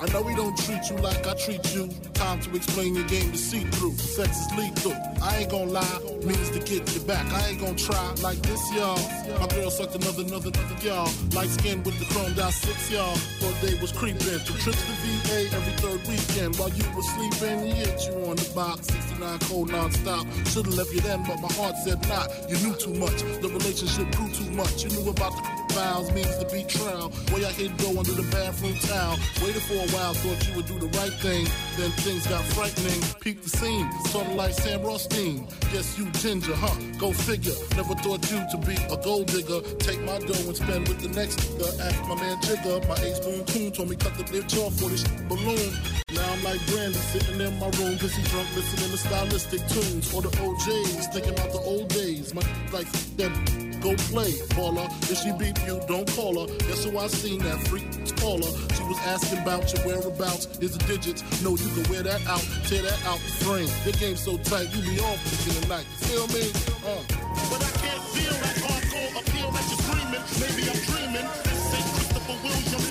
I 0.00 0.06
know 0.14 0.22
we 0.22 0.34
don't 0.34 0.56
treat 0.56 0.88
you 0.88 0.96
like 0.96 1.26
I 1.26 1.34
treat 1.34 1.74
you. 1.74 1.86
Time 2.14 2.40
to 2.40 2.56
explain 2.56 2.94
your 2.94 3.04
game 3.04 3.32
to 3.32 3.36
see 3.36 3.60
through. 3.76 3.92
Sex 3.92 4.46
is 4.46 4.56
lethal. 4.56 4.96
I 5.22 5.40
ain't 5.40 5.50
gonna 5.50 5.70
lie, 5.70 6.00
means 6.24 6.48
to 6.50 6.58
get 6.58 6.88
you 6.94 7.02
back. 7.02 7.30
I 7.30 7.48
ain't 7.50 7.60
gonna 7.60 7.74
try 7.74 8.14
like 8.22 8.40
this, 8.40 8.62
y'all. 8.72 8.96
My 9.38 9.46
girl 9.48 9.70
sucked 9.70 9.94
another, 9.96 10.22
another, 10.22 10.48
another, 10.48 10.80
y'all. 10.80 11.10
Light 11.34 11.50
skin 11.50 11.82
with 11.82 11.98
the 11.98 12.06
chromed 12.06 12.38
out 12.38 12.54
six, 12.54 12.90
y'all. 12.90 13.14
Thought 13.14 13.60
they 13.60 13.74
was 13.78 13.92
creeping. 13.92 14.40
Two 14.40 14.56
trips 14.64 14.80
to 14.80 14.92
VA 15.04 15.54
every 15.54 15.74
third 15.76 16.00
weekend. 16.08 16.56
While 16.56 16.70
you 16.70 16.84
were 16.96 17.02
sleeping, 17.02 17.66
he 17.66 17.72
hit 17.72 18.00
you 18.06 18.24
on 18.24 18.36
the 18.36 18.50
box. 18.54 18.86
69 18.86 19.38
cold 19.40 19.70
non-stop. 19.70 20.26
Should've 20.46 20.72
left 20.72 20.94
you 20.94 21.02
then, 21.02 21.22
but 21.26 21.42
my 21.42 21.52
heart 21.52 21.76
said 21.76 22.00
not. 22.08 22.32
You 22.48 22.56
knew 22.64 22.74
too 22.74 22.94
much. 22.94 23.20
The 23.42 23.48
relationship 23.52 24.10
grew 24.16 24.32
too 24.32 24.50
much. 24.52 24.82
You 24.82 24.88
knew 24.96 25.10
about 25.10 25.36
the 25.36 25.59
vows 25.72 26.10
means 26.12 26.36
to 26.38 26.46
be 26.50 26.64
trial. 26.64 27.12
Way 27.32 27.44
I 27.44 27.52
hit 27.52 27.76
go 27.78 27.90
under 27.90 28.12
the 28.12 28.26
bathroom 28.30 28.74
towel. 28.80 29.16
Waited 29.42 29.62
for 29.62 29.74
a 29.74 29.88
while, 29.94 30.14
thought 30.14 30.40
you 30.48 30.54
would 30.56 30.66
do 30.66 30.78
the 30.78 30.90
right 30.98 31.14
thing. 31.22 31.46
Then 31.76 31.90
things 32.02 32.26
got 32.26 32.44
frightening. 32.56 33.00
Peaked 33.20 33.44
the 33.44 33.50
scene, 33.50 33.90
sorta 34.10 34.32
like 34.32 34.54
Sam 34.54 34.82
Rothstein. 34.82 35.46
Guess 35.72 35.98
you 35.98 36.10
ginger, 36.22 36.54
huh? 36.54 36.74
Go 36.98 37.12
figure. 37.12 37.54
Never 37.76 37.94
thought 37.94 38.22
you 38.30 38.40
to 38.50 38.58
be 38.66 38.76
a 38.90 38.96
gold 39.02 39.26
digger. 39.26 39.60
Take 39.78 40.00
my 40.02 40.18
dough 40.18 40.48
and 40.48 40.56
spend 40.56 40.88
with 40.88 41.00
the 41.00 41.08
next 41.08 41.38
nigga. 41.60 41.80
Ask 41.80 42.00
my 42.08 42.14
man 42.16 42.40
Jigger. 42.42 42.86
My 42.88 42.96
ace 43.04 43.20
boom 43.20 43.44
coon 43.46 43.72
told 43.72 43.90
me 43.90 43.96
cut 43.96 44.14
the 44.16 44.24
bitch 44.24 44.56
off 44.58 44.74
for 44.78 44.88
this 44.88 45.06
balloon. 45.28 45.72
Now 46.12 46.32
I'm 46.32 46.42
like 46.42 46.64
Brandy 46.66 46.98
sitting 46.98 47.40
in 47.40 47.58
my 47.58 47.70
room, 47.78 47.96
busy 47.98 48.22
drunk, 48.30 48.48
listening 48.56 48.90
to 48.90 48.98
stylistic 48.98 49.60
tunes. 49.68 50.12
Or 50.14 50.22
the 50.22 50.28
OJs, 50.28 51.12
thinking 51.12 51.32
about 51.32 51.52
the 51.52 51.60
old 51.60 51.88
days. 51.88 52.34
My 52.34 52.42
like 52.72 52.90
that 53.16 53.69
go 53.80 53.96
play, 54.12 54.32
baller. 54.54 54.86
If 55.10 55.18
she 55.24 55.32
beat 55.32 55.56
you, 55.66 55.80
don't 55.88 56.06
call 56.12 56.40
her. 56.40 56.46
Guess 56.68 56.84
who 56.84 56.98
I 56.98 57.06
seen 57.08 57.40
that 57.40 57.58
freak 57.68 57.88
caller? 58.20 58.52
She 58.76 58.84
was 58.84 58.98
asking 59.08 59.40
about 59.40 59.72
your 59.72 59.82
whereabouts. 59.86 60.46
Is 60.60 60.76
the 60.76 60.84
digits? 60.86 61.24
No, 61.42 61.56
you 61.56 61.68
can 61.72 61.90
wear 61.90 62.02
that 62.02 62.20
out, 62.28 62.44
tear 62.68 62.82
that 62.82 63.00
out 63.06 63.18
the 63.18 63.32
frame. 63.44 63.70
The 63.84 63.92
game's 63.98 64.20
so 64.20 64.36
tight, 64.38 64.68
you 64.74 64.82
be 64.84 65.00
off 65.00 65.18
in 65.48 65.60
the 65.60 65.66
night. 65.68 65.86
Feel 66.04 66.28
me? 66.28 66.52
Uh. 66.84 67.00
But 67.48 67.60
I 67.64 67.70
can't 67.80 68.04
feel 68.12 68.34
that 68.44 68.56
hardcore 68.60 69.10
appeal 69.16 69.48
that 69.50 69.64
you're 69.72 69.82
screaming. 69.88 70.24
Maybe 70.40 70.62
I'm 70.68 70.80
dreaming. 70.84 71.26
This 71.48 71.74
ain't 71.74 71.88
Christopher 71.96 72.36
Williams. 72.44 72.86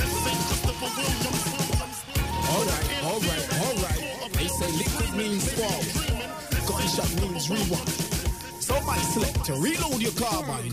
This 0.00 0.24
ain't 0.26 0.42
Christopher 0.48 0.90
Williams. 0.96 1.44
Alright, 2.56 2.86
alright, 3.04 3.46
alright. 3.60 4.02
They 4.32 4.48
say 4.48 4.70
liquid 4.80 5.12
means 5.16 5.44
swallow. 5.52 5.84
Gunshot 6.66 7.10
means 7.20 7.50
rewind. 7.50 8.05
To 8.86 9.52
reload 9.54 10.00
your 10.00 10.12
carbine. 10.12 10.72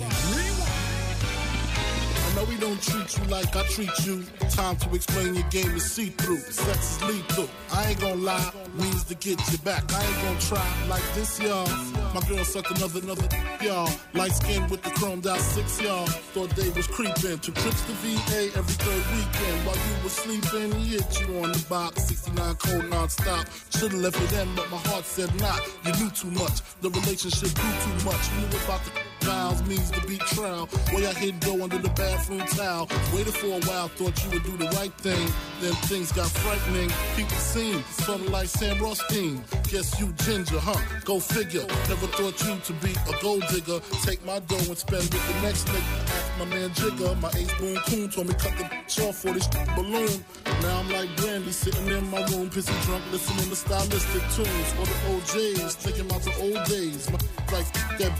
I 2.25 2.35
know 2.35 2.43
we 2.45 2.57
don't 2.57 2.79
treat 2.81 3.17
you 3.17 3.23
like 3.25 3.55
I 3.55 3.63
treat 3.63 4.05
you. 4.05 4.23
Time 4.51 4.75
to 4.77 4.93
explain 4.93 5.33
your 5.33 5.49
game 5.49 5.71
is 5.75 5.91
see 5.91 6.09
through. 6.09 6.37
Sex 6.37 6.97
is 6.97 7.03
lethal. 7.03 7.49
I 7.71 7.89
ain't 7.89 7.99
gonna 7.99 8.15
lie, 8.15 8.51
means 8.75 9.03
to 9.05 9.15
get 9.15 9.39
you 9.51 9.57
back. 9.59 9.91
I 9.91 10.05
ain't 10.05 10.21
gonna 10.21 10.39
try 10.41 10.87
like 10.87 11.03
this, 11.15 11.39
y'all. 11.39 11.67
My 12.13 12.21
girl 12.27 12.45
sucked 12.45 12.69
another, 12.77 12.99
another, 12.99 13.27
y'all. 13.59 13.89
Light 14.13 14.31
skin 14.33 14.67
with 14.69 14.83
the 14.83 14.91
chromed 14.91 15.25
out 15.25 15.39
six, 15.39 15.81
y'all. 15.81 16.05
Thought 16.05 16.51
they 16.51 16.69
was 16.69 16.85
creeping. 16.85 17.39
Two 17.39 17.51
trips 17.53 17.81
to 17.87 17.91
VA 18.03 18.55
every 18.55 18.77
third 18.85 19.03
weekend. 19.17 19.65
While 19.65 19.75
you 19.75 20.03
were 20.03 20.09
sleeping, 20.09 20.71
he 20.79 20.97
hit 20.97 21.21
you 21.21 21.39
on 21.39 21.51
the 21.51 21.65
box. 21.67 22.03
69 22.03 22.55
cold 22.55 22.89
non-stop. 22.91 23.47
Should've 23.71 23.99
left 23.99 24.21
it 24.21 24.29
then, 24.29 24.47
but 24.55 24.69
my 24.69 24.77
heart 24.77 25.05
said 25.05 25.33
not. 25.39 25.59
You 25.85 25.93
knew 26.03 26.11
too 26.11 26.29
much. 26.31 26.61
The 26.81 26.91
relationship 26.91 27.49
grew 27.55 27.73
too 27.81 28.05
much. 28.05 28.21
You 28.29 28.41
knew 28.41 28.57
about 28.63 28.81
the 28.85 28.91
vows 29.25 29.63
means 29.63 29.89
to 29.91 30.01
be 30.07 30.17
trial. 30.17 30.69
Way 30.93 31.07
I 31.07 31.13
hit 31.13 31.39
go 31.39 31.63
under 31.63 31.77
the 31.77 31.89
bathroom 31.89 32.41
towel. 32.41 32.87
Waited 33.13 33.33
for 33.33 33.47
a 33.47 33.61
while, 33.67 33.87
thought 33.87 34.23
you 34.23 34.29
would 34.31 34.43
do 34.43 34.57
the 34.57 34.69
right 34.77 34.93
thing. 34.99 35.27
Then 35.61 35.73
things 35.89 36.11
got 36.11 36.29
frightening. 36.29 36.91
People 37.15 37.37
seen, 37.37 37.83
something 38.05 38.31
like 38.31 38.47
Sam 38.47 38.79
Rothstein. 38.79 39.43
Guess 39.69 39.99
you 39.99 40.13
ginger, 40.25 40.59
huh? 40.59 40.79
Go 41.05 41.19
figure. 41.19 41.65
Never 41.89 42.02
thought 42.07 42.37
you 42.45 42.55
to 42.59 42.73
be 42.85 42.91
a 42.91 43.21
gold 43.21 43.43
digger. 43.49 43.79
Take 44.03 44.23
my 44.25 44.39
dough 44.39 44.57
and 44.57 44.77
spend 44.77 45.03
with 45.03 45.27
the 45.27 45.41
next 45.41 45.67
nigga. 45.67 45.93
Ask 46.07 46.39
my 46.39 46.45
man 46.45 46.69
Jigger. 46.71 47.15
My 47.21 47.29
ace 47.29 47.53
boom 47.59 47.77
coon 47.87 48.09
told 48.09 48.27
me 48.27 48.33
cut 48.35 48.53
the 48.57 49.07
off 49.07 49.17
for 49.17 49.31
this 49.31 49.47
balloon. 49.75 50.23
Now 50.61 50.79
I'm 50.79 50.89
like 50.89 51.15
Brandy 51.17 51.51
sitting 51.51 51.87
in 51.87 52.09
my 52.09 52.19
room, 52.31 52.49
pissy 52.49 52.75
drunk, 52.85 53.03
listening 53.11 53.49
to 53.49 53.55
stylistic 53.55 54.23
tunes. 54.35 54.69
Or 54.79 54.85
the 54.85 54.97
OJs, 55.13 55.73
thinking 55.75 56.05
about 56.05 56.21
the 56.23 56.33
old 56.41 56.63
days. 56.67 57.09
My 57.11 57.19
like 57.51 57.71
that 57.99 58.11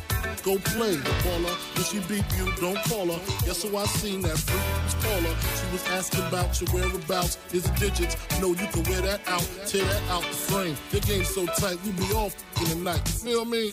go 0.44 0.58
play, 0.60 0.96
the 0.96 1.14
baller. 1.26 1.56
If 1.76 1.90
she 1.90 2.00
beat 2.08 2.26
you, 2.38 2.52
don't 2.62 2.78
call 2.86 3.08
her. 3.08 3.20
Guess 3.46 3.64
who 3.64 3.76
I 3.78 3.86
seen 3.86 4.22
that 4.22 4.38
freak 4.38 4.84
caller. 5.04 5.36
She 5.58 5.72
was 5.72 5.88
asking 5.90 6.26
about 6.28 6.60
your 6.62 6.70
whereabouts, 6.72 7.38
is 7.52 7.64
the 7.64 7.74
digits. 7.80 8.16
No, 8.40 8.50
you 8.50 8.68
can 8.68 8.84
wear 8.84 9.02
that 9.02 9.22
out, 9.28 9.48
tear 9.68 9.84
that 9.84 10.04
out 10.10 10.22
the 10.22 10.38
frame. 10.50 10.76
Your 10.92 11.02
game's 11.02 11.30
so 11.30 11.46
tight, 11.46 11.78
we 11.84 11.92
be 11.92 12.14
off 12.14 12.36
in 12.62 12.70
the 12.70 12.92
night. 12.92 13.02
You 13.06 13.44
feel 13.44 13.46
me? 13.46 13.73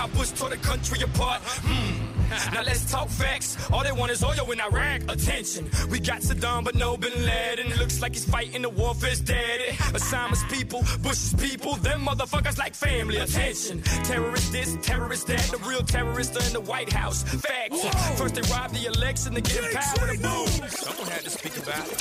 How 0.00 0.06
Bush 0.08 0.30
tore 0.30 0.48
the 0.48 0.56
country 0.56 1.02
apart. 1.02 1.42
Hmm. 1.42 2.54
Now 2.54 2.62
let's 2.62 2.90
talk 2.90 3.08
facts. 3.08 3.58
All 3.70 3.82
they 3.82 3.92
want 3.92 4.10
is 4.12 4.24
oil 4.24 4.50
in 4.50 4.60
Iraq. 4.60 5.02
Attention. 5.08 5.68
We 5.90 6.00
got 6.00 6.22
Saddam, 6.22 6.64
but 6.64 6.74
no 6.74 6.96
Bin 6.96 7.12
Laden. 7.26 7.76
Looks 7.78 8.00
like 8.00 8.14
he's 8.14 8.24
fighting 8.24 8.62
the 8.62 8.70
war 8.70 8.94
for 8.94 9.08
his 9.08 9.20
daddy. 9.20 9.72
Osama's 9.98 10.42
people, 10.44 10.80
Bush's 11.02 11.34
people, 11.34 11.74
them 11.76 12.06
motherfuckers 12.06 12.56
like 12.56 12.74
family. 12.74 13.18
Attention. 13.18 13.82
Terrorist 13.82 14.52
this, 14.52 14.78
terrorist 14.80 15.26
that. 15.26 15.42
The 15.50 15.58
real 15.68 15.82
terrorists 15.82 16.34
are 16.34 16.46
in 16.46 16.54
the 16.54 16.60
White 16.60 16.92
House. 16.92 17.22
Facts. 17.22 17.84
First 18.18 18.36
they 18.36 18.54
robbed 18.54 18.74
the 18.74 18.86
election 18.86 19.34
to 19.34 19.42
get 19.42 19.64
in 19.64 19.70
power. 19.72 20.68
Someone 20.68 21.08
had 21.08 21.24
to 21.24 21.30
speak 21.30 21.56
about 21.58 21.86
it. 21.92 22.00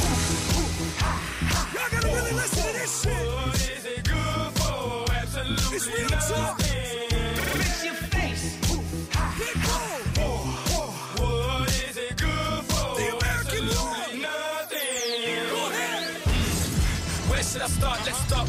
Y'all 1.73 1.89
gotta 1.91 2.07
really 2.07 2.31
listen 2.31 2.63
to 2.63 2.79
this 2.79 3.01
shit. 3.01 3.27
What 3.27 3.55
is 3.55 3.85
it 3.85 4.03
good 4.05 4.51
for? 4.59 5.11
Absolutely 5.11 5.75
it's 5.75 5.87
real 5.87 6.09
talk. 6.09 6.68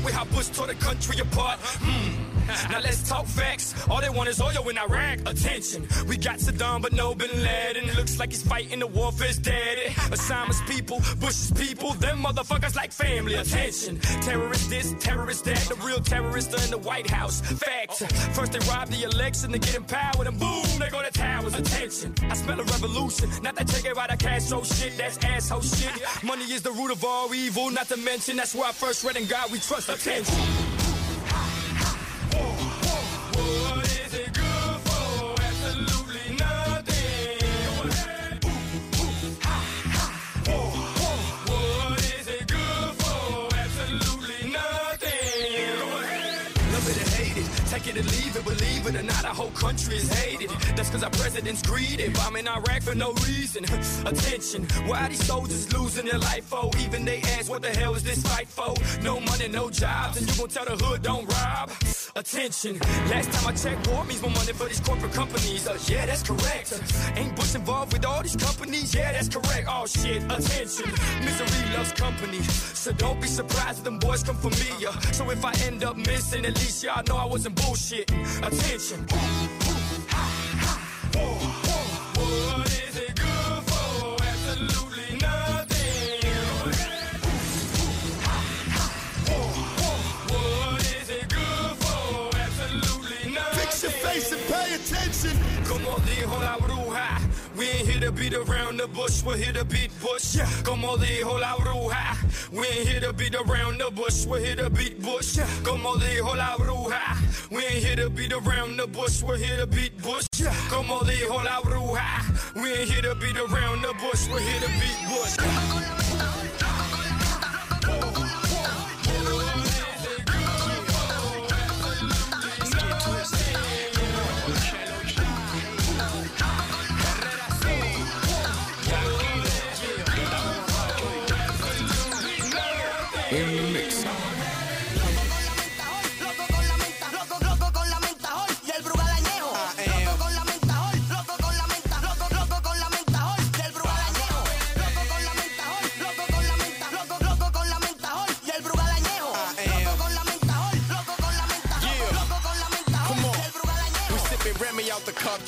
With 0.05 0.15
how 0.15 0.25
Bush 0.25 0.49
tore 0.49 0.67
the 0.67 0.75
country 0.75 1.19
apart. 1.21 1.59
Hmm. 1.61 2.30
Now 2.71 2.81
let's 2.81 3.09
talk 3.09 3.27
facts. 3.27 3.75
All 3.89 4.01
they 4.01 4.11
want 4.11 4.29
is 4.29 4.41
oil 4.41 4.69
in 4.69 4.79
Iraq. 4.79 5.21
Attention. 5.27 5.87
We 6.07 6.17
got 6.17 6.39
Saddam, 6.39 6.83
but 6.83 6.93
no 6.93 7.15
Bin 7.15 7.31
Laden. 7.43 7.95
Looks 7.97 8.19
like 8.19 8.31
he's 8.31 8.43
fighting 8.43 8.81
the 8.81 8.87
war 8.87 9.13
for 9.13 9.25
his 9.25 9.39
daddy. 9.39 9.89
Osama's 10.11 10.61
people, 10.63 10.99
Bush's 11.21 11.53
people, 11.53 11.93
them 11.95 12.23
motherfuckers 12.23 12.75
like 12.77 12.93
family. 12.93 13.35
Attention. 13.35 13.99
Terrorist 14.23 14.71
this, 14.71 14.95
terrorist 15.01 15.45
that. 15.45 15.59
The 15.59 15.75
real 15.87 16.01
terrorists 16.01 16.55
are 16.55 16.65
in 16.65 16.71
the 16.71 16.79
White 16.79 17.09
House. 17.09 17.41
Facts. 17.41 18.03
First 18.37 18.53
they 18.53 18.59
robbed 18.71 18.93
the 18.93 19.03
election 19.05 19.53
to 19.53 19.59
get 19.59 19.77
in 19.77 19.85
power, 19.85 20.25
and 20.27 20.39
boom, 20.39 20.65
they 20.79 20.89
go 20.89 21.03
to 21.03 21.11
towers. 21.11 21.55
Attention. 21.55 22.15
I 22.23 22.35
smell 22.35 22.61
a 22.61 22.65
revolution. 22.65 23.31
Not 23.43 23.57
that 23.57 23.69
Che 23.69 23.83
Guevara 23.83 24.17
Castro 24.17 24.63
shit, 24.63 24.97
that's 24.97 25.19
asshole 25.19 25.63
shit. 25.63 25.93
Money 26.23 26.45
is 26.45 26.63
the 26.63 26.73
root 26.73 26.91
of 26.91 27.05
all 27.05 27.33
evil. 27.35 27.71
Not 27.71 27.89
to 27.89 27.97
mention, 27.97 28.37
that's 28.37 28.55
where 28.55 28.67
I 28.67 28.73
first 28.73 29.05
read 29.05 29.17
in 29.17 29.27
God 29.27 29.51
we 29.53 29.59
trust. 29.59 29.89
Attention. 29.89 30.80
What 32.41 33.85
is 33.85 33.85
it 33.85 33.90
country 49.61 49.97
is 49.97 50.09
hated. 50.13 50.51
That's 50.75 50.91
cause 50.91 51.05
our 51.05 51.11
president's 51.11 51.63
greedy, 51.63 52.09
bombing 52.09 52.49
Iraq 52.49 52.83
for 52.83 52.95
no 52.95 53.13
reason. 53.29 53.65
Attention, 54.07 54.65
why 54.87 55.09
these 55.09 55.25
soldiers 55.25 55.73
losing 55.77 56.07
their 56.07 56.19
life 56.19 56.45
for? 56.47 56.71
Even 56.81 57.05
they 57.05 57.21
ask, 57.37 57.51
what 57.51 57.61
the 57.63 57.69
hell 57.69 57.95
is 57.95 58.03
this 58.03 58.23
fight 58.23 58.49
for? 58.49 58.75
No 59.03 59.21
money, 59.21 59.49
no 59.49 59.71
jobs, 59.71 60.17
and 60.17 60.27
you 60.29 60.35
gon' 60.39 60.49
tell 60.49 60.65
the 60.65 60.83
hood 60.83 61.03
don't 61.03 61.27
rob? 61.29 61.71
Attention, 62.17 62.79
last 63.09 63.31
time 63.33 63.47
I 63.47 63.53
checked, 63.53 63.87
war 63.89 64.05
means 64.05 64.23
more 64.23 64.33
money 64.33 64.53
for 64.53 64.67
these 64.67 64.81
corporate 64.81 65.13
companies. 65.13 65.69
Uh, 65.69 65.79
yeah, 65.87 66.07
that's 66.07 66.23
correct. 66.23 66.83
Ain't 67.17 67.37
Bush 67.37 67.55
involved 67.55 67.93
with 67.93 68.05
all 68.05 68.23
these 68.23 68.37
companies? 68.37 68.95
Yeah, 68.95 69.13
that's 69.13 69.29
correct. 69.29 69.67
Oh 69.69 69.87
shit, 69.87 70.23
attention. 70.25 70.91
Misery 71.25 71.77
loves 71.77 71.93
company, 71.93 72.43
so 72.43 72.93
don't 72.93 73.21
be 73.21 73.29
surprised 73.29 73.79
if 73.79 73.85
them 73.85 73.99
boys 73.99 74.23
come 74.23 74.37
for 74.37 74.51
me. 74.51 74.87
Uh, 74.87 74.99
so 75.13 75.31
if 75.31 75.45
I 75.45 75.53
end 75.67 75.85
up 75.85 75.97
missing, 75.97 76.45
at 76.47 76.55
least 76.55 76.83
y'all 76.83 77.03
know 77.07 77.17
I 77.17 77.27
wasn't 77.27 77.55
bullshitting. 77.57 78.47
Attention. 78.47 79.50
We 97.61 97.69
ain't 97.69 97.87
here 97.87 98.01
to 98.01 98.11
beat 98.11 98.33
around 98.33 98.81
the 98.81 98.89
bush, 98.89 99.23
we're 99.23 99.37
here 99.37 99.53
to 99.53 99.67
beat 99.67 99.91
Bush. 100.01 100.39
Como 100.65 100.97
dijo 100.97 101.39
la 101.39 101.57
bruja, 101.57 102.17
we 102.51 102.67
ain't 102.67 102.89
here 102.89 103.01
to 103.01 103.13
beat 103.13 103.35
around 103.35 103.79
the 103.79 103.91
bush, 103.91 104.25
we're 104.25 104.41
here 104.41 104.57
to 104.57 104.71
beat 104.71 104.99
Bush. 105.03 105.39
Como 105.63 105.97
dijo 105.97 106.35
la 106.35 106.57
bruja, 106.57 107.51
we 107.51 107.63
ain't 107.67 107.85
here 107.85 107.97
to 107.97 108.09
beat 108.09 108.33
around 108.33 108.79
the 108.79 108.87
bush, 108.87 109.23
we're 109.23 109.37
here 109.37 109.59
to 109.59 109.67
beat 109.67 109.93
Bush. 110.03 110.27
Como 110.71 111.01
dijo 111.01 111.45
la 111.45 111.61
bruja, 111.61 112.55
we 112.55 112.73
ain't 112.73 112.89
here 112.89 113.03
to 113.03 113.15
beat 113.17 113.37
around 113.37 113.83
the 113.83 113.93
bush, 114.01 114.27
we're 114.31 114.41
here 114.41 114.61
to 114.61 114.69
beat 114.81 114.99
Bush. 115.11 116.70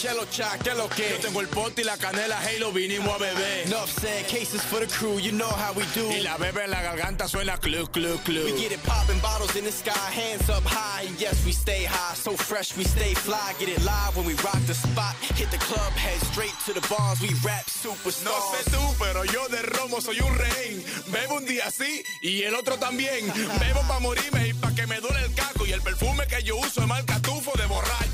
Chelo 0.02 0.26
Cha, 0.32 0.58
que 0.58 0.74
lo 0.74 0.88
que. 0.88 1.10
Yo 1.10 1.18
tengo 1.20 1.40
el 1.40 1.46
pote 1.46 1.82
y 1.82 1.84
la 1.84 1.96
canela, 1.96 2.36
hey, 2.42 2.58
lo 2.58 2.72
vinimos 2.72 3.14
a 3.14 3.18
beber. 3.18 3.66
Enough 3.66 3.88
said, 3.88 4.26
cases 4.26 4.60
for 4.60 4.80
the 4.80 4.88
crew, 4.88 5.20
you 5.20 5.30
know 5.30 5.46
how 5.46 5.72
we 5.74 5.84
do. 5.94 6.10
Y 6.10 6.22
la 6.22 6.36
bebe 6.38 6.64
en 6.64 6.72
la 6.72 6.82
garganta 6.82 7.28
suena 7.28 7.56
club, 7.56 7.88
club, 7.92 8.18
club. 8.24 8.44
We 8.44 8.50
get 8.60 8.72
it 8.72 8.82
poppin', 8.82 9.20
bottles 9.20 9.54
in 9.54 9.64
the 9.64 9.70
sky, 9.70 9.92
hands 10.10 10.50
up 10.50 10.64
high. 10.64 11.06
And 11.06 11.14
yes, 11.20 11.44
we 11.46 11.52
stay 11.52 11.84
high, 11.84 12.16
so 12.16 12.32
fresh, 12.32 12.76
we 12.76 12.82
stay 12.82 13.14
fly. 13.14 13.54
Get 13.60 13.68
it 13.68 13.80
live 13.84 14.16
when 14.16 14.26
we 14.26 14.34
rock 14.42 14.58
the 14.66 14.74
spot. 14.74 15.14
Hit 15.38 15.52
the 15.52 15.58
club, 15.58 15.92
head 15.92 16.18
straight 16.32 16.56
to 16.66 16.72
the 16.72 16.84
bars. 16.90 17.20
We 17.20 17.28
rap 17.46 17.70
superstars. 17.70 18.24
No 18.24 18.58
sé 18.58 18.70
tú, 18.72 18.82
pero 18.98 19.22
yo 19.26 19.46
de 19.50 19.62
romo 19.62 20.00
soy 20.00 20.18
un 20.20 20.34
rehén. 20.34 20.82
Bebo 21.12 21.36
un 21.36 21.46
día 21.46 21.70
sí 21.70 22.02
y 22.20 22.42
el 22.42 22.56
otro 22.56 22.76
también. 22.76 23.32
Bebo 23.60 23.86
pa' 23.86 24.00
morirme 24.00 24.48
y 24.48 24.52
pa' 24.54 24.74
que 24.74 24.84
me 24.88 24.98
duele 24.98 25.22
el 25.26 25.32
caco. 25.36 25.64
Y 25.64 25.70
el 25.70 25.80
perfume 25.80 26.26
que 26.26 26.42
yo 26.42 26.56
uso 26.56 26.80
es 26.80 26.88
marca 26.88 27.20
tufo 27.20 27.52
de 27.56 27.66
borracho. 27.66 28.11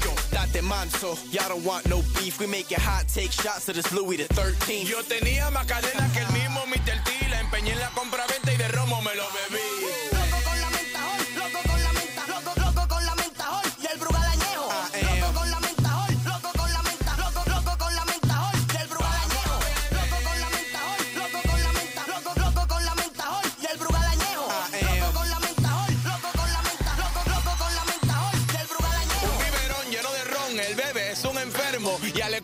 Date 0.52 0.62
manso, 0.62 1.16
y'all 1.30 1.48
don't 1.48 1.64
want 1.64 1.86
no 1.88 2.02
beef. 2.14 2.40
We 2.40 2.46
make 2.46 2.72
it 2.72 2.78
hot, 2.78 3.06
take 3.08 3.32
shots 3.32 3.68
of 3.68 3.74
this 3.76 3.92
Louis 3.92 4.16
the 4.16 4.24
13. 4.34 4.86
Yo 4.86 5.02
tenía 5.02 5.50
más 5.50 5.66
cadena 5.66 6.10
que 6.12 6.20
el 6.20 6.32
mismo 6.32 6.64
Mr. 6.66 7.02
T. 7.04 7.28
La 7.28 7.40
empeñé 7.40 7.72
en 7.72 7.80
la 7.80 7.90
compra-venta 7.90 8.52
y 8.52 8.56
de 8.56 8.68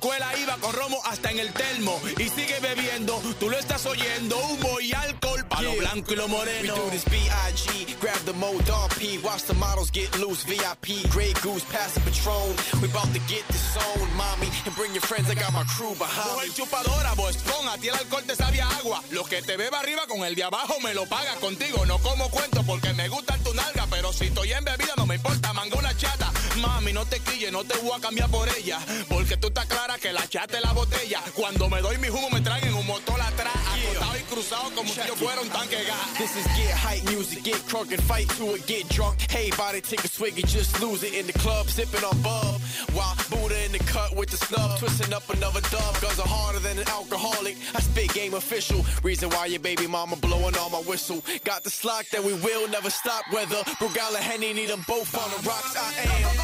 escuela 0.04 0.36
iba 0.38 0.56
con 0.58 0.72
romo 0.74 1.00
hasta 1.06 1.30
en 1.30 1.38
el 1.38 1.50
termo. 1.54 1.98
Y 2.18 2.28
sigue 2.28 2.60
bebiendo, 2.60 3.16
tú 3.40 3.48
lo 3.48 3.58
estás 3.58 3.86
oyendo. 3.86 4.36
Humo 4.36 4.78
y 4.80 4.92
alcohol 4.92 5.46
pa' 5.48 5.62
lo 5.62 5.72
blanco 5.76 6.12
y 6.12 6.16
lo 6.16 6.26
We 6.26 6.30
moreno. 6.30 6.74
do 6.74 6.90
this 6.90 7.04
B.I.G. 7.06 7.96
Grab 8.02 8.18
the 8.26 8.34
mo 8.34 8.52
dog 8.66 8.90
P. 8.98 9.18
Watch 9.24 9.44
the 9.44 9.54
models 9.54 9.90
get 9.90 10.10
loose. 10.20 10.44
VIP, 10.44 11.08
Grey 11.10 11.32
Goose, 11.42 11.64
pass 11.72 11.94
the 11.94 12.00
Patron. 12.00 12.52
We 12.82 12.88
about 12.90 13.08
to 13.14 13.20
get 13.32 13.48
this 13.48 13.76
on, 13.76 14.08
mommy. 14.16 14.48
And 14.66 14.74
bring 14.76 14.92
your 14.92 15.00
friends, 15.00 15.30
I 15.30 15.34
got 15.34 15.52
my 15.54 15.64
crew 15.64 15.94
behind 15.96 16.36
Mujer 16.36 16.48
me. 16.48 16.54
chupadora, 16.54 17.14
bostón, 17.16 17.66
a 17.68 17.78
ti 17.78 17.88
el 17.88 17.94
alcohol 17.94 18.24
te 18.26 18.36
sabe 18.36 18.60
a 18.60 18.68
agua. 18.76 19.00
Lo 19.10 19.24
que 19.24 19.40
te 19.40 19.56
beba 19.56 19.80
arriba 19.80 20.02
con 20.06 20.22
el 20.26 20.34
de 20.34 20.44
abajo 20.44 20.74
me 20.82 20.92
lo 20.92 21.06
paga 21.06 21.34
contigo. 21.40 21.86
No 21.86 21.98
como 21.98 22.28
cuento 22.28 22.62
porque 22.64 22.92
me 22.92 23.08
gusta 23.08 23.38
tu 23.38 23.54
nalga, 23.54 23.86
pero 23.88 24.12
si 24.12 24.26
estoy 24.26 24.52
en 24.52 24.64
bebida 24.64 24.92
no 24.98 25.06
me 25.06 25.14
importa, 25.14 25.52
mango 25.54 25.78
una 25.78 25.96
chata. 25.96 26.30
Mami, 26.56 26.92
no 26.92 27.04
te 27.04 27.18
quilles, 27.20 27.52
no 27.52 27.64
te 27.64 27.76
voy 27.78 27.92
a 27.96 28.00
cambiar 28.00 28.30
por 28.30 28.48
ella. 28.56 28.78
Porque 29.08 29.36
tú 29.36 29.48
estás 29.48 29.66
clara 29.66 29.98
que 29.98 30.12
la 30.12 30.26
chata 30.28 30.58
es 30.58 30.64
la 30.64 30.72
botella. 30.72 31.20
Cuando 31.34 31.68
me 31.68 31.80
doy 31.80 31.98
mi 31.98 32.08
humo 32.08 32.30
me 32.30 32.40
traen 32.40 32.74
un 32.74 32.86
motor 32.86 33.20
atrás, 33.20 33.54
acostado 33.56 34.16
y 34.16 34.22
cruzado 34.22 34.70
como 34.74 34.88
si 34.88 35.00
yo 35.06 35.16
fuera 35.16 35.40
un 35.40 35.48
tanque 35.48 35.84
gas. 35.84 36.18
This 36.18 36.36
is 36.36 36.46
get 36.56 36.74
hype 36.74 37.04
music, 37.10 37.44
get 37.44 37.60
crunk 37.66 37.92
and 37.92 38.02
fight 38.02 38.28
to 38.36 38.54
it, 38.54 38.66
get 38.66 38.88
drunk. 38.88 39.18
Hey, 39.30 39.50
body, 39.56 39.80
take 39.80 40.04
a 40.04 40.08
swig 40.08 40.38
and 40.38 40.46
just 40.46 40.80
lose 40.80 41.02
it 41.02 41.14
in 41.14 41.26
the 41.26 41.32
club, 41.32 41.68
sipping 41.68 42.04
on 42.04 42.20
bub. 42.22 42.60
While 42.92 43.16
Buddha 43.30 43.64
in 43.64 43.72
the 43.72 43.78
cut 43.78 44.14
with 44.14 44.30
the 44.30 44.36
snub, 44.36 44.78
twisting 44.78 45.12
up 45.12 45.28
another 45.30 45.60
dub. 45.70 46.00
Guns 46.00 46.18
are 46.18 46.28
harder 46.28 46.60
than 46.60 46.78
an 46.78 46.88
alcoholic. 46.88 47.56
I 47.74 47.80
spit 47.80 48.12
game 48.14 48.34
official. 48.34 48.84
Reason 49.02 49.28
why 49.30 49.46
your 49.46 49.60
baby 49.60 49.86
mama 49.86 50.16
blowing 50.16 50.56
on 50.56 50.70
my 50.70 50.82
whistle. 50.82 51.22
Got 51.44 51.64
the 51.64 51.70
slack 51.70 52.08
that 52.10 52.22
we 52.22 52.34
will 52.34 52.68
never 52.68 52.90
stop. 52.90 53.24
Whether 53.32 53.62
Brugal 53.80 54.14
and 54.14 54.24
Henny 54.24 54.52
need 54.52 54.68
them 54.68 54.84
both 54.86 55.14
on 55.16 55.30
the 55.30 55.48
rocks. 55.48 55.76
I 55.76 56.38
am. 56.38 56.43